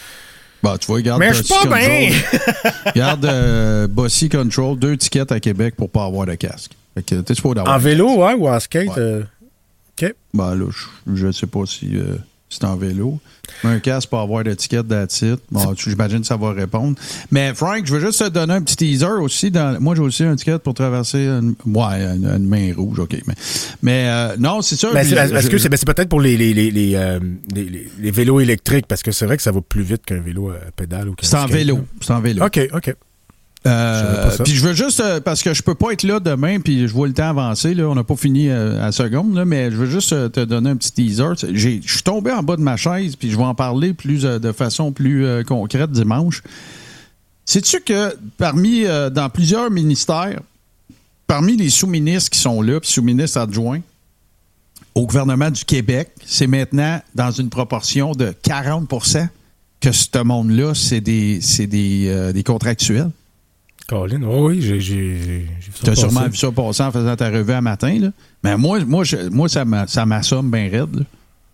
Bah, 0.61 0.77
tu 0.79 0.87
vois, 0.87 0.95
regarde. 0.97 1.19
Mais 1.19 1.33
je 1.33 1.41
suis 1.43 1.53
pas 1.53 1.77
bien. 1.77 2.09
Regarde 2.85 3.25
euh, 3.25 3.87
Bossy 3.87 4.29
Control, 4.29 4.79
deux 4.79 4.95
tickets 4.95 5.31
à 5.31 5.39
Québec 5.39 5.75
pour 5.75 5.89
pas 5.89 6.05
avoir 6.05 6.25
de 6.25 6.35
casque. 6.35 6.71
Fait 6.95 7.03
que. 7.03 7.15
En 7.67 7.77
vélo, 7.79 8.17
ouais, 8.23 8.33
ou 8.33 8.47
en 8.47 8.59
skate. 8.59 8.87
Ouais. 8.87 8.93
euh, 8.97 9.23
OK. 10.01 10.13
Ben 10.33 10.55
là, 10.55 10.65
je, 10.71 11.15
je 11.15 11.31
sais 11.31 11.47
pas 11.47 11.65
si 11.65 11.97
euh, 11.97 12.15
c'est 12.53 12.65
en 12.65 12.75
vélo. 12.75 13.19
Un 13.65 13.79
casque 13.79 14.09
pour 14.09 14.19
avoir 14.19 14.43
d'étiquette 14.43 14.87
d'attitude. 14.87 15.37
Bon, 15.51 15.73
j'imagine 15.75 16.21
que 16.21 16.25
ça 16.27 16.37
va 16.37 16.51
répondre. 16.53 16.97
Mais 17.29 17.53
Frank, 17.53 17.85
je 17.85 17.93
veux 17.93 17.99
juste 17.99 18.19
te 18.23 18.29
donner 18.29 18.53
un 18.53 18.61
petit 18.61 18.75
teaser 18.77 19.05
aussi. 19.21 19.51
Dans, 19.51 19.79
moi, 19.81 19.95
j'ai 19.95 20.01
aussi 20.01 20.23
un 20.23 20.35
ticket 20.35 20.59
pour 20.59 20.73
traverser 20.73 21.25
une, 21.27 21.53
ouais, 21.65 22.01
une, 22.15 22.25
une 22.25 22.47
main 22.47 22.73
rouge, 22.75 22.99
OK. 22.99 23.15
Mais, 23.27 23.33
mais 23.81 24.05
euh, 24.07 24.35
non, 24.39 24.61
c'est 24.61 24.75
ça. 24.77 24.89
Mais 24.93 25.01
Est-ce 25.01 25.49
que 25.49 25.57
c'est 25.57 25.69
ben, 25.69 25.77
c'est 25.77 25.85
peut-être 25.85 26.09
pour 26.09 26.21
les, 26.21 26.37
les, 26.37 26.53
les, 26.53 26.71
les, 26.71 26.95
euh, 26.95 27.19
les- 27.53 27.65
les- 27.69 27.87
les 27.99 28.11
vélos 28.11 28.39
électriques? 28.39 28.85
Parce 28.87 29.03
que 29.03 29.11
c'est 29.11 29.25
vrai 29.25 29.35
que 29.37 29.43
ça 29.43 29.51
va 29.51 29.61
plus 29.61 29.83
vite 29.83 30.03
qu'un 30.05 30.21
vélo 30.21 30.49
à 30.51 30.71
pédale 30.75 31.09
ou 31.09 31.13
qu'un 31.15 31.27
c'est 31.27 31.35
en 31.37 31.45
vélo. 31.45 31.79
C'est 32.01 32.13
en 32.13 32.21
vélo. 32.21 32.45
OK, 32.45 32.59
OK. 32.73 32.95
Euh, 33.65 34.37
puis 34.43 34.53
je 34.53 34.65
veux 34.65 34.73
juste, 34.73 34.99
euh, 34.99 35.21
parce 35.21 35.41
que 35.41 35.53
je 35.53 35.63
peux 35.63 35.75
pas 35.75 35.91
être 35.91 36.03
là 36.03 36.19
demain, 36.19 36.59
puis 36.59 36.87
je 36.87 36.93
vois 36.93 37.07
le 37.07 37.13
temps 37.13 37.29
avancer, 37.29 37.73
là, 37.73 37.87
on 37.87 37.95
n'a 37.95 38.03
pas 38.03 38.15
fini 38.15 38.49
euh, 38.49 38.81
à 38.81 38.87
la 38.87 38.91
seconde, 38.91 39.33
là, 39.35 39.45
mais 39.45 39.71
je 39.71 39.77
veux 39.77 39.89
juste 39.89 40.09
te 40.31 40.43
donner 40.43 40.71
un 40.71 40.75
petit 40.75 40.91
teaser. 40.91 41.53
Je 41.53 41.79
suis 41.81 42.03
tombé 42.03 42.31
en 42.31 42.43
bas 42.43 42.57
de 42.57 42.61
ma 42.61 42.75
chaise, 42.75 43.15
puis 43.15 43.31
je 43.31 43.37
vais 43.37 43.43
en 43.43 43.55
parler 43.55 43.93
plus 43.93 44.23
de 44.23 44.51
façon 44.51 44.91
plus 44.91 45.45
concrète 45.45 45.91
dimanche. 45.91 46.43
Sais-tu 47.45 47.81
que 47.81 48.15
parmi, 48.37 48.83
dans 49.11 49.29
plusieurs 49.29 49.71
ministères, 49.71 50.41
parmi 51.27 51.55
les 51.55 51.69
sous-ministres 51.69 52.31
qui 52.31 52.39
sont 52.39 52.61
là, 52.61 52.79
puis 52.79 52.89
sous-ministres 52.89 53.39
adjoints, 53.39 53.81
au 54.95 55.07
gouvernement 55.07 55.49
du 55.49 55.63
Québec, 55.65 56.09
c'est 56.25 56.47
maintenant 56.47 57.01
dans 57.15 57.31
une 57.31 57.49
proportion 57.49 58.11
de 58.11 58.33
40% 58.43 59.27
que 59.79 59.91
ce 59.91 60.21
monde-là, 60.21 60.73
c'est 60.75 61.01
des, 61.01 61.39
des, 61.59 62.31
des 62.33 62.43
contractuels? 62.43 63.09
Colin, 63.87 64.21
oh 64.23 64.47
oui, 64.49 64.61
j'ai 64.61 64.77
vu 64.77 65.47
ça 65.75 65.81
Tu 65.83 65.89
as 65.89 65.95
sûrement 65.95 66.27
vu 66.27 66.37
ça 66.37 66.51
passer 66.51 66.83
en 66.83 66.91
faisant 66.91 67.15
ta 67.15 67.29
revue 67.29 67.51
à 67.51 67.61
matin. 67.61 67.97
Là. 67.99 68.09
Mais 68.43 68.55
moi, 68.57 68.79
moi, 68.85 69.03
je- 69.03 69.29
moi 69.29 69.49
ça 69.49 69.65
m'a- 69.65 69.87
ça 69.87 70.05
m'assomme 70.05 70.49
bien 70.49 70.69
raide. 70.69 70.95
là. 70.99 71.05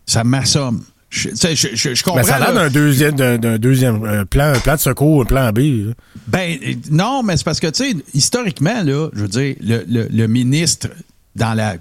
Ça 0.06 0.24
m'assomme. 0.24 0.84
Je, 1.10 1.30
je, 1.30 1.56
je, 1.74 1.96
je 1.96 2.04
comprends. 2.04 2.20
Ben, 2.22 2.28
ça 2.28 2.36
a 2.36 2.39
l'air 2.39 2.54
d'un 2.54 2.70
deuxième, 2.70 3.15
d'un 3.15 3.58
deuxième 3.58 4.04
un 4.06 4.26
plan, 4.26 4.54
un 4.54 4.60
plan 4.60 4.76
de 4.76 4.80
secours, 4.80 5.24
un 5.24 5.26
plan 5.26 5.52
B. 5.52 5.58
là. 5.88 5.94
Ben, 6.28 6.58
euh, 6.63 6.74
non, 6.92 7.24
mais 7.24 7.36
c'est 7.36 7.44
parce 7.44 7.60
que, 7.60 7.65
tu 7.68 7.84
sais, 7.92 7.96
historiquement, 8.13 8.84
là, 8.84 9.10
je 9.13 9.22
veux 9.22 9.28
dire, 9.28 9.56
le, 9.62 9.84
le- 9.89 10.08
le 10.12 10.28
ministre, 10.28 10.89
dans 11.36 11.56
la 11.56 11.78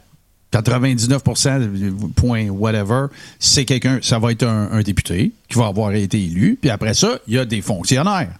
99% 0.50 2.12
point 2.16 2.48
whatever, 2.48 3.06
c'est 3.38 3.64
quelqu'un, 3.64 3.98
ça 4.02 4.18
va 4.18 4.32
être 4.32 4.44
un, 4.44 4.70
un 4.72 4.80
député 4.80 5.32
qui 5.48 5.58
va 5.58 5.66
avoir 5.66 5.92
été 5.92 6.18
élu, 6.22 6.58
puis 6.60 6.70
après 6.70 6.94
ça, 6.94 7.18
il 7.26 7.34
y 7.34 7.38
a 7.38 7.44
des 7.44 7.60
fonctionnaires. 7.60 8.30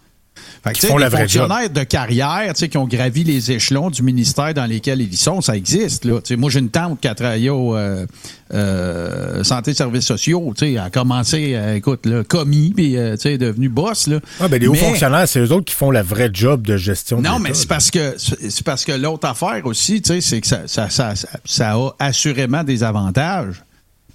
Fait 0.64 0.72
que, 0.72 0.86
font 0.86 0.96
les 0.96 1.04
la 1.04 1.08
vraie 1.08 1.22
fonctionnaires 1.22 1.70
de 1.70 1.82
carrière, 1.84 2.52
qui 2.54 2.76
ont 2.76 2.86
gravi 2.86 3.24
les 3.24 3.52
échelons 3.52 3.90
du 3.90 4.02
ministère 4.02 4.54
dans 4.54 4.66
lesquels 4.66 5.00
ils 5.00 5.16
sont, 5.16 5.40
ça 5.40 5.56
existe. 5.56 6.04
Là. 6.04 6.20
Moi, 6.36 6.50
j'ai 6.50 6.58
une 6.58 6.70
tante 6.70 7.00
qui 7.00 7.08
a 7.08 7.14
travaillé 7.14 7.50
au 7.50 7.76
euh, 7.76 8.06
euh, 8.52 9.44
santé 9.44 9.70
et 9.70 9.74
services 9.74 10.06
sociaux. 10.06 10.52
Elle 10.60 10.78
a 10.78 10.90
commencé, 10.90 11.52
euh, 11.54 11.76
écoute, 11.76 12.06
là, 12.06 12.24
commis, 12.24 12.72
puis 12.74 12.96
euh, 12.96 13.14
est 13.14 13.38
devenue 13.38 13.68
boss. 13.68 14.06
Là. 14.06 14.20
Ah, 14.40 14.48
ben, 14.48 14.60
les 14.60 14.66
hauts 14.66 14.72
Mais- 14.72 14.78
fonctionnaires, 14.78 15.28
c'est 15.28 15.40
eux 15.40 15.52
autres 15.52 15.66
qui 15.66 15.74
font 15.74 15.90
le 15.90 16.00
vrai 16.00 16.30
job 16.32 16.66
de 16.66 16.76
gestion. 16.76 17.18
de 17.18 17.22
non, 17.22 17.38
l'État, 17.38 17.48
mais 17.48 17.54
c'est 17.54 17.68
parce 17.68 17.90
que 17.90 18.14
c'est 18.18 18.64
parce 18.64 18.84
que 18.84 18.92
l'autre 18.92 19.28
affaire 19.28 19.64
aussi, 19.64 20.02
c'est 20.04 20.40
que 20.40 20.46
ça, 20.46 20.62
ça, 20.66 20.90
ça, 20.90 21.14
ça, 21.14 21.28
ça 21.44 21.72
a 21.74 21.90
assurément 21.98 22.64
des 22.64 22.82
avantages, 22.82 23.62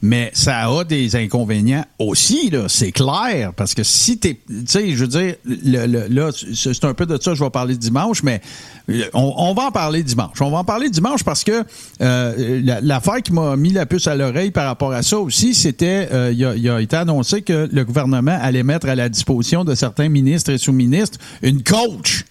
mais 0.05 0.31
ça 0.33 0.67
a 0.69 0.83
des 0.83 1.15
inconvénients 1.15 1.85
aussi, 1.97 2.49
là, 2.49 2.65
c'est 2.67 2.91
clair. 2.91 3.53
Parce 3.55 3.73
que 3.73 3.83
si 3.83 4.17
t'es. 4.17 4.37
Tu 4.47 4.63
sais, 4.67 4.89
je 4.91 5.05
veux 5.05 5.07
dire, 5.07 5.35
là, 5.45 6.29
c'est 6.53 6.83
un 6.83 6.93
peu 6.93 7.05
de 7.05 7.17
ça 7.21 7.33
je 7.33 7.41
vais 7.41 7.49
parler 7.49 7.77
dimanche, 7.77 8.21
mais 8.21 8.41
euh, 8.89 9.05
on, 9.13 9.53
va 9.53 9.67
en 9.67 9.71
parler 9.71 10.03
dimanche. 10.03 10.41
On 10.41 10.51
va 10.51 10.57
en 10.57 10.63
parler 10.65 10.89
dimanche 10.89 11.23
parce 11.23 11.45
que 11.45 11.63
euh, 12.01 12.61
la- 12.61 12.81
l'affaire 12.81 13.21
qui 13.23 13.31
m'a 13.31 13.55
mis 13.55 13.71
la 13.71 13.85
puce 13.85 14.07
à 14.07 14.15
l'oreille 14.15 14.51
par 14.51 14.65
rapport 14.65 14.91
à 14.91 15.03
ça 15.03 15.17
aussi, 15.19 15.55
c'était 15.55 16.09
euh, 16.11 16.33
il, 16.33 16.53
il 16.57 16.69
a 16.69 16.81
été 16.81 16.97
annoncé 16.97 17.41
que 17.41 17.69
le 17.71 17.85
gouvernement 17.85 18.37
allait 18.41 18.63
mettre 18.63 18.89
à 18.89 18.95
la 18.95 19.07
disposition 19.07 19.63
de 19.63 19.73
certains 19.73 20.09
ministres 20.09 20.51
et 20.51 20.57
sous-ministres 20.57 21.17
une 21.41 21.63
coach. 21.63 22.25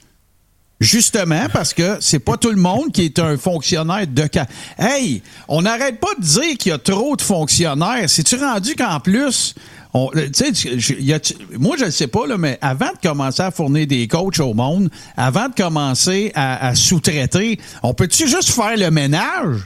Justement, 0.83 1.47
parce 1.53 1.73
que 1.73 1.99
c'est 2.01 2.19
pas 2.19 2.37
tout 2.37 2.51
le 2.51 2.57
monde 2.61 2.91
qui 2.93 3.03
est 3.05 3.19
un 3.21 3.37
fonctionnaire 3.37 4.05
de 4.07 4.25
ca- 4.33 4.49
Hey, 4.77 5.23
on 5.47 5.63
n'arrête 5.63 6.01
pas 6.01 6.09
de 6.19 6.25
dire 6.25 6.59
qu'il 6.59 6.71
y 6.71 6.75
a 6.75 6.79
trop 6.79 7.15
de 7.15 7.23
fonctionnaires. 7.23 8.09
C'est-tu 8.11 8.35
rendu 8.35 8.75
qu'en 8.75 8.99
plus, 8.99 9.55
on- 9.95 10.11
y 10.13 11.13
a- 11.13 11.21
moi 11.57 11.77
je 11.79 11.85
ne 11.85 11.91
sais 11.91 12.09
pas, 12.09 12.27
là, 12.27 12.37
mais 12.37 12.59
avant 12.61 12.91
de 13.01 13.09
commencer 13.09 13.43
à 13.43 13.53
fournir 13.53 13.87
des 13.87 14.09
coachs 14.09 14.41
au 14.41 14.55
monde, 14.55 14.91
avant 15.17 15.49
de 15.49 15.55
commencer 15.55 16.33
à, 16.35 16.67
à 16.67 16.75
sous-traiter, 16.75 17.61
on 17.85 17.95
peut-tu 17.95 18.27
juste 18.27 18.51
faire 18.51 18.77
le 18.77 18.91
ménage? 18.91 19.59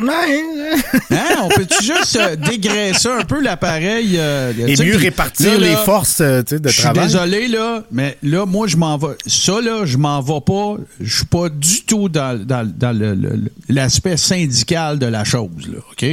Hein? 0.00 1.36
On 1.42 1.48
peut-tu 1.48 1.82
juste 1.84 2.16
euh, 2.16 2.36
dégraisser 2.36 3.08
un 3.08 3.24
peu 3.24 3.40
l'appareil? 3.40 4.14
euh, 4.16 4.52
Et 4.66 4.76
mieux 4.82 4.96
répartir 4.96 5.52
là, 5.52 5.58
là, 5.58 5.66
les 5.68 5.76
forces 5.84 6.20
euh, 6.20 6.42
tu 6.42 6.56
sais, 6.56 6.60
de 6.60 6.68
je 6.68 6.72
suis 6.74 6.82
travail. 6.82 7.06
désolé, 7.06 7.48
là, 7.48 7.82
mais 7.90 8.16
là, 8.22 8.46
moi, 8.46 8.66
je 8.66 8.76
m'en 8.76 8.96
vais. 8.96 9.16
Ça, 9.26 9.60
là, 9.60 9.84
je 9.84 9.96
m'en 9.96 10.20
vais 10.20 10.40
pas. 10.44 10.76
Je 11.00 11.16
suis 11.16 11.26
pas 11.26 11.48
du 11.48 11.82
tout 11.84 12.08
dans, 12.08 12.38
dans- 12.44 12.70
dans 12.76 13.40
l'aspect 13.68 14.16
syndical 14.16 14.98
de 14.98 15.06
la 15.06 15.24
chose, 15.24 15.68
là, 15.72 15.78
OK? 15.92 16.06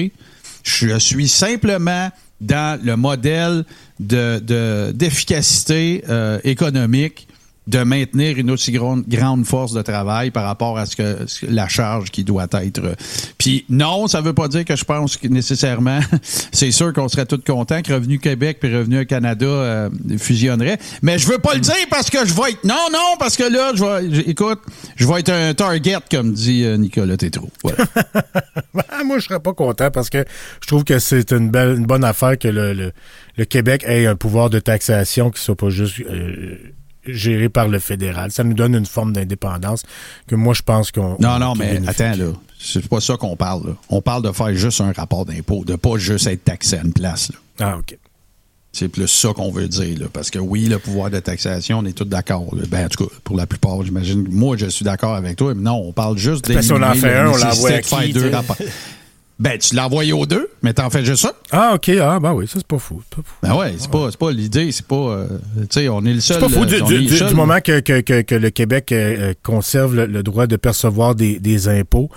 Je 0.63 0.97
suis 0.97 1.27
simplement 1.27 2.09
dans 2.41 2.79
le 2.83 2.95
modèle 2.95 3.63
de, 3.99 4.39
de- 4.39 4.91
d'efficacité 4.93 6.03
euh, 6.09 6.39
économique 6.43 7.27
de 7.67 7.79
maintenir 7.79 8.37
une 8.37 8.51
aussi 8.51 8.71
grande, 8.71 9.45
force 9.45 9.73
de 9.73 9.81
travail 9.81 10.31
par 10.31 10.45
rapport 10.45 10.77
à 10.77 10.85
ce 10.85 10.95
que 10.95 11.25
la 11.49 11.67
charge 11.67 12.11
qui 12.11 12.23
doit 12.23 12.47
être. 12.53 12.83
euh. 12.83 12.95
Puis 13.37 13.65
non, 13.69 14.07
ça 14.07 14.21
veut 14.21 14.33
pas 14.33 14.47
dire 14.47 14.65
que 14.65 14.75
je 14.75 14.83
pense 14.83 15.17
que 15.17 15.27
nécessairement, 15.27 15.99
c'est 16.51 16.71
sûr 16.71 16.93
qu'on 16.93 17.07
serait 17.07 17.25
tous 17.25 17.37
contents 17.45 17.81
que 17.81 17.91
Revenu 17.93 18.19
Québec 18.19 18.57
puis 18.59 18.75
Revenu 18.75 19.05
Canada 19.05 19.45
euh, 19.45 19.89
fusionneraient. 20.17 20.77
Mais 21.01 21.17
je 21.17 21.27
veux 21.27 21.39
pas 21.39 21.53
le 21.55 21.59
dire 21.61 21.73
parce 21.89 22.09
que 22.09 22.25
je 22.25 22.33
vais 22.33 22.51
être. 22.51 22.63
Non, 22.63 22.87
non, 22.93 23.15
parce 23.17 23.35
que 23.35 23.43
là, 23.43 23.71
je 23.73 23.83
vais. 23.83 24.21
Écoute, 24.29 24.59
je 24.95 25.07
vais 25.07 25.19
être 25.21 25.29
un 25.31 25.53
target, 25.53 25.97
comme 26.11 26.33
dit 26.33 26.63
euh, 26.63 26.77
Nicolas 26.77 27.17
Tétrault. 27.17 27.51
Voilà. 27.63 27.85
Ah, 28.89 29.03
moi, 29.05 29.17
je 29.19 29.25
serais 29.25 29.39
pas 29.39 29.53
content 29.53 29.89
parce 29.91 30.09
que 30.09 30.23
je 30.61 30.67
trouve 30.67 30.83
que 30.83 30.99
c'est 30.99 31.31
une 31.31 31.49
belle, 31.49 31.77
une 31.77 31.85
bonne 31.85 32.03
affaire 32.03 32.37
que 32.37 32.47
le, 32.47 32.73
le, 32.73 32.91
le 33.37 33.45
Québec 33.45 33.83
ait 33.87 34.05
un 34.05 34.15
pouvoir 34.15 34.49
de 34.49 34.59
taxation 34.59 35.31
qui 35.31 35.41
soit 35.41 35.55
pas 35.55 35.69
juste 35.69 35.99
euh, 36.01 36.57
géré 37.07 37.49
par 37.49 37.67
le 37.67 37.79
fédéral. 37.79 38.31
Ça 38.31 38.43
nous 38.43 38.53
donne 38.53 38.75
une 38.75 38.85
forme 38.85 39.13
d'indépendance 39.13 39.83
que 40.27 40.35
moi, 40.35 40.53
je 40.53 40.61
pense 40.61 40.91
qu'on. 40.91 41.17
Non, 41.19 41.39
non, 41.39 41.53
qui 41.53 41.59
mais 41.59 41.81
attends, 41.87 42.15
là. 42.15 42.33
C'est 42.59 42.87
pas 42.87 43.01
ça 43.01 43.17
qu'on 43.17 43.35
parle, 43.35 43.67
là. 43.67 43.73
On 43.89 44.01
parle 44.01 44.23
de 44.23 44.31
faire 44.31 44.53
juste 44.55 44.81
un 44.81 44.91
rapport 44.91 45.25
d'impôt, 45.25 45.63
de 45.65 45.75
pas 45.75 45.97
juste 45.97 46.27
être 46.27 46.43
taxé 46.43 46.77
à 46.77 46.81
une 46.83 46.93
place, 46.93 47.31
là. 47.31 47.37
Ah, 47.67 47.77
OK. 47.77 47.97
C'est 48.71 48.89
plus 48.89 49.07
ça 49.07 49.29
qu'on 49.33 49.51
veut 49.51 49.67
dire, 49.67 49.99
là. 49.99 50.07
Parce 50.11 50.29
que 50.29 50.39
oui, 50.39 50.65
le 50.65 50.79
pouvoir 50.79 51.09
de 51.09 51.19
taxation, 51.19 51.79
on 51.79 51.85
est 51.85 51.93
tous 51.93 52.03
d'accord. 52.03 52.53
là. 52.53 52.63
Ben, 52.67 52.85
en 52.85 52.89
tout 52.89 53.05
cas, 53.05 53.15
pour 53.23 53.37
la 53.37 53.47
plupart, 53.47 53.81
j'imagine. 53.83 54.27
Moi, 54.29 54.57
je 54.57 54.65
suis 54.65 54.83
d'accord 54.83 55.15
avec 55.15 55.37
toi, 55.37 55.53
mais 55.53 55.61
non, 55.61 55.81
on 55.85 55.93
parle 55.93 56.17
juste 56.17 56.51
Parce 56.51 56.67
qu'on 56.67 56.81
en 56.81 56.91
d'éliminer 56.91 56.99
fait 56.99 57.15
un, 57.15 57.27
on 57.27 57.37
l'envoie 57.37 57.69
à 57.69 57.81
de 57.81 57.85
faire 57.85 58.01
qui, 58.03 58.13
deux 58.13 58.29
rapports. 58.29 58.57
Ben, 59.37 59.57
tu 59.57 59.75
l'as 59.75 59.85
envoyé 59.87 60.13
aux 60.13 60.25
deux, 60.25 60.49
mais 60.61 60.73
t'en 60.73 60.89
fais 60.89 61.03
juste 61.03 61.23
ça. 61.23 61.33
Ah, 61.51 61.73
OK. 61.75 61.89
Ah, 62.01 62.19
ben 62.21 62.31
oui, 62.33 62.47
ça, 62.47 62.53
c'est 62.55 62.65
pas 62.67 62.79
fou. 62.79 63.01
pas 63.09 63.17
fou. 63.17 63.33
Ben 63.43 63.53
ouais, 63.55 63.75
c'est 63.77 63.91
pas, 63.91 64.09
pas 64.17 64.31
l'idée, 64.31 64.71
c'est 64.71 64.85
pas. 64.87 64.95
euh, 64.95 65.27
tu 65.61 65.65
sais, 65.71 65.89
on 65.89 66.05
est 66.05 66.13
le 66.13 66.21
seul. 66.21 66.37
C'est 66.39 66.47
pas 66.47 66.49
fou. 66.53 66.65
Du, 66.65 66.75
euh, 66.75 67.27
du- 67.29 67.35
moment 67.35 67.59
que, 67.59 67.81
que, 67.81 67.99
que, 67.99 68.21
que 68.21 68.35
le 68.35 68.49
Québec 68.49 68.93
euh, 68.93 69.33
conserve 69.43 69.93
le, 69.95 70.05
le 70.05 70.23
droit 70.23 70.47
de 70.47 70.55
percevoir 70.55 71.15
des, 71.15 71.39
des 71.39 71.67
impôts, 71.67 72.09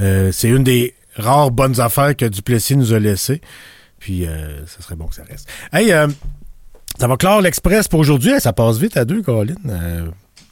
euh, 0.00 0.30
c'est 0.30 0.48
une 0.48 0.62
des 0.62 0.94
rares 1.16 1.50
bonnes 1.50 1.80
affaires 1.80 2.14
que 2.16 2.26
Duplessis 2.26 2.76
nous 2.76 2.92
a 2.92 3.00
laissées. 3.00 3.40
Puis, 3.98 4.26
ça 4.66 4.82
serait 4.82 4.96
bon 4.96 5.06
que 5.06 5.14
ça 5.16 5.22
reste. 5.28 5.48
Hey, 5.72 5.92
ça 6.98 7.06
va 7.08 7.16
clore 7.16 7.40
l'Express 7.40 7.86
pour 7.88 8.00
aujourd'hui. 8.00 8.30
Hey, 8.32 8.40
ça 8.40 8.52
passe 8.52 8.76
vite 8.78 8.96
à 8.96 9.04
deux, 9.04 9.22
Caroline. 9.22 9.56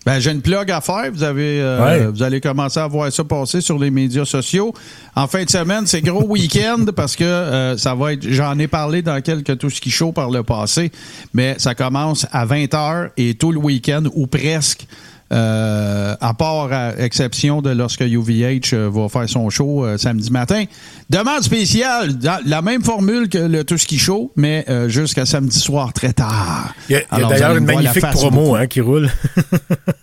Ben, 0.07 0.19
j'ai 0.19 0.31
une 0.31 0.41
plug 0.41 0.71
à 0.71 0.81
faire. 0.81 1.11
Vous 1.13 1.23
avez, 1.23 1.61
euh, 1.61 1.85
Ouais. 1.85 2.07
vous 2.07 2.23
allez 2.23 2.41
commencer 2.41 2.81
à 2.81 2.87
voir 2.87 3.13
ça 3.13 3.23
passer 3.23 3.61
sur 3.61 3.79
les 3.79 3.91
médias 3.91 4.25
sociaux. 4.25 4.73
En 5.15 5.27
fin 5.27 5.45
de 5.45 5.51
semaine, 5.51 5.87
c'est 5.87 6.01
gros 6.01 6.25
week-end 6.29 6.87
parce 6.97 7.17
que 7.17 7.25
euh, 7.25 7.77
ça 7.77 7.95
va 7.95 8.15
être. 8.15 8.27
J'en 8.27 8.59
ai 8.59 8.67
parlé 8.67 9.03
dans 9.03 9.21
quelques 9.21 9.59
tout 9.59 9.69
ce 9.69 9.79
qui 9.81 9.91
chaud 9.91 10.13
par 10.13 10.31
le 10.31 10.43
passé, 10.43 10.91
mais 11.35 11.55
ça 11.59 11.75
commence 11.75 12.27
à 12.33 12.47
20 12.47 12.65
h 12.73 13.11
et 13.19 13.35
tout 13.35 13.53
le 13.53 13.59
week-end 13.59 14.05
ou 14.15 14.27
presque. 14.27 14.87
Euh, 15.33 16.15
à 16.21 16.35
part 16.35 16.73
à 16.73 16.99
exception 16.99 17.63
de 17.63 17.71
lorsque 17.71 18.01
UVH 18.01 18.73
euh, 18.75 18.91
va 18.93 19.09
faire 19.09 19.29
son 19.29 19.51
show 19.51 19.85
euh, 19.85 19.99
samedi 19.99 20.31
matin. 20.31 20.65
Demande 21.09 21.43
spéciale, 21.43 22.11
la 22.47 22.63
même 22.63 22.83
formule 22.83 23.29
que 23.29 23.39
le 23.39 23.65
Tout 23.65 23.79
Ski 23.79 23.99
Show, 23.99 24.33
mais 24.37 24.65
euh, 24.69 24.89
jusqu'à 24.89 25.27
samedi 25.27 25.59
soir 25.59 25.93
très 25.93 26.13
tard. 26.13 26.75
Il 26.89 26.97
y 26.97 26.97
a, 27.11 27.29
d'ailleurs 27.29 27.57
une 27.57 27.65
magnifique 27.65 28.07
promo 28.13 28.55
hein, 28.55 28.67
qui 28.67 28.81
roule. 28.81 29.09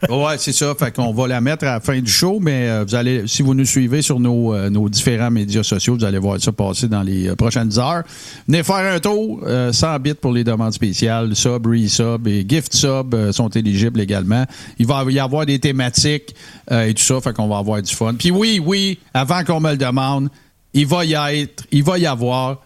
Ouais, 0.10 0.36
c'est 0.38 0.54
ça. 0.54 0.74
Fait 0.80 0.96
qu'on 0.96 1.12
va 1.12 1.28
la 1.28 1.42
mettre 1.42 1.66
à 1.66 1.74
la 1.74 1.80
fin 1.82 2.00
du 2.00 2.10
show, 2.10 2.40
mais 2.42 2.84
vous 2.86 2.96
allez, 2.96 3.24
si 3.28 3.42
vous 3.42 3.54
nous 3.54 3.66
suivez 3.66 4.02
sur 4.02 4.22
nos, 4.22 4.56
nos 4.70 4.88
différents 4.88 5.32
médias 5.32 5.64
sociaux, 5.64 5.98
vous 5.98 6.06
allez 6.06 6.18
voir 6.20 6.40
ça 6.40 6.54
passer 6.54 6.88
dans 6.88 7.02
les 7.04 7.36
prochaines 7.36 7.78
heures. 7.78 8.04
Venez 8.48 8.64
faire 8.64 8.94
un 8.94 9.00
tour. 9.00 9.42
euh, 9.46 9.72
100 9.74 10.00
bits 10.00 10.14
pour 10.14 10.32
les 10.32 10.44
demandes 10.44 10.74
spéciales. 10.74 11.36
Sub, 11.36 11.66
resub 11.66 12.28
et 12.28 12.46
gift 12.48 12.74
sub 12.74 13.32
sont 13.32 13.50
éligibles 13.50 14.00
également. 14.00 14.46
Il 14.78 14.88
va 14.88 15.04
y 15.10 15.17
avoir 15.20 15.46
des 15.46 15.60
thématiques 15.60 16.36
euh, 16.72 16.86
et 16.88 16.94
tout 16.94 17.04
ça. 17.04 17.20
Fait 17.22 17.34
qu'on 17.34 17.48
va 17.48 17.58
avoir 17.58 17.82
du 17.82 17.94
fun. 17.94 18.14
Puis 18.18 18.32
oui, 18.32 18.62
oui, 18.64 19.00
avant 19.14 19.44
qu'on 19.44 19.60
me 19.60 19.72
le 19.72 19.78
demande, 19.78 20.30
il 20.74 20.86
va 20.88 21.06
y 21.06 21.14
être, 21.14 21.64
il 21.72 21.84
va 21.84 21.98
y 21.98 22.06
avoir 22.06 22.58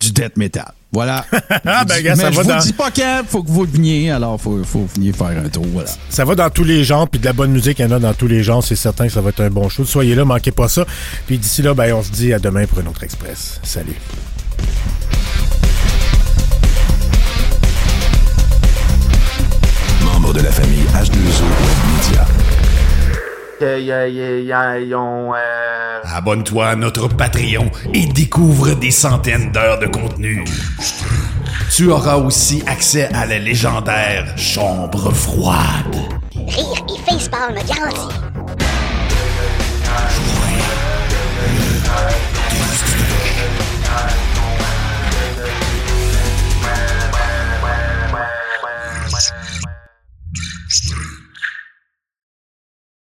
du 0.00 0.10
death 0.12 0.36
metal. 0.36 0.72
Voilà. 0.92 1.24
Ah, 1.66 1.84
ben, 1.84 2.02
gars, 2.02 2.14
ça 2.14 2.30
je 2.30 2.36
va 2.36 2.42
vous 2.42 2.48
dans- 2.48 2.58
dis 2.58 2.72
pas 2.72 2.90
quand, 2.90 3.22
faut 3.26 3.42
que 3.42 3.48
vous 3.50 3.64
veniez, 3.64 4.10
alors 4.10 4.40
faut, 4.40 4.62
faut 4.64 4.86
venir 4.94 5.14
faire 5.16 5.42
un 5.44 5.48
tour. 5.48 5.64
Voilà. 5.72 5.88
Ça 6.08 6.24
va 6.24 6.34
dans 6.34 6.50
tous 6.50 6.62
les 6.64 6.84
genres, 6.84 7.08
puis 7.08 7.18
de 7.18 7.24
la 7.24 7.32
bonne 7.32 7.50
musique, 7.52 7.78
il 7.78 7.82
y 7.82 7.84
en 7.86 7.90
a 7.92 7.98
dans 7.98 8.12
tous 8.14 8.26
les 8.28 8.42
genres. 8.42 8.62
C'est 8.62 8.76
certain 8.76 9.06
que 9.06 9.12
ça 9.12 9.20
va 9.20 9.30
être 9.30 9.40
un 9.40 9.50
bon 9.50 9.68
show. 9.68 9.84
Soyez 9.84 10.14
là, 10.14 10.24
manquez 10.24 10.52
pas 10.52 10.68
ça. 10.68 10.84
Puis 11.26 11.38
d'ici 11.38 11.62
là, 11.62 11.74
ben, 11.74 11.92
on 11.94 12.02
se 12.02 12.10
dit 12.10 12.32
à 12.32 12.38
demain 12.38 12.66
pour 12.66 12.78
un 12.78 12.86
autre 12.86 13.02
Express. 13.02 13.60
Salut. 13.62 13.96
de 20.34 20.40
la 20.40 20.50
famille 20.50 20.84
H2 20.92 21.16
Media. 21.94 22.26
Abonne-toi 26.04 26.66
à 26.66 26.74
notre 26.74 27.08
Patreon 27.08 27.70
et 27.92 28.06
découvre 28.06 28.74
des 28.74 28.90
centaines 28.90 29.52
d'heures 29.52 29.78
de 29.78 29.86
contenu. 29.86 30.44
Tu 31.70 31.88
auras 31.88 32.16
aussi 32.16 32.64
accès 32.66 33.08
à 33.14 33.26
la 33.26 33.38
légendaire 33.38 34.36
Chambre 34.36 35.12
froide. 35.12 35.96
Rire 36.34 36.84
et 36.88 37.10
facepalm 37.10 37.54
garanti. 37.54 38.08
Jouer 40.14 40.58
le 41.54 42.93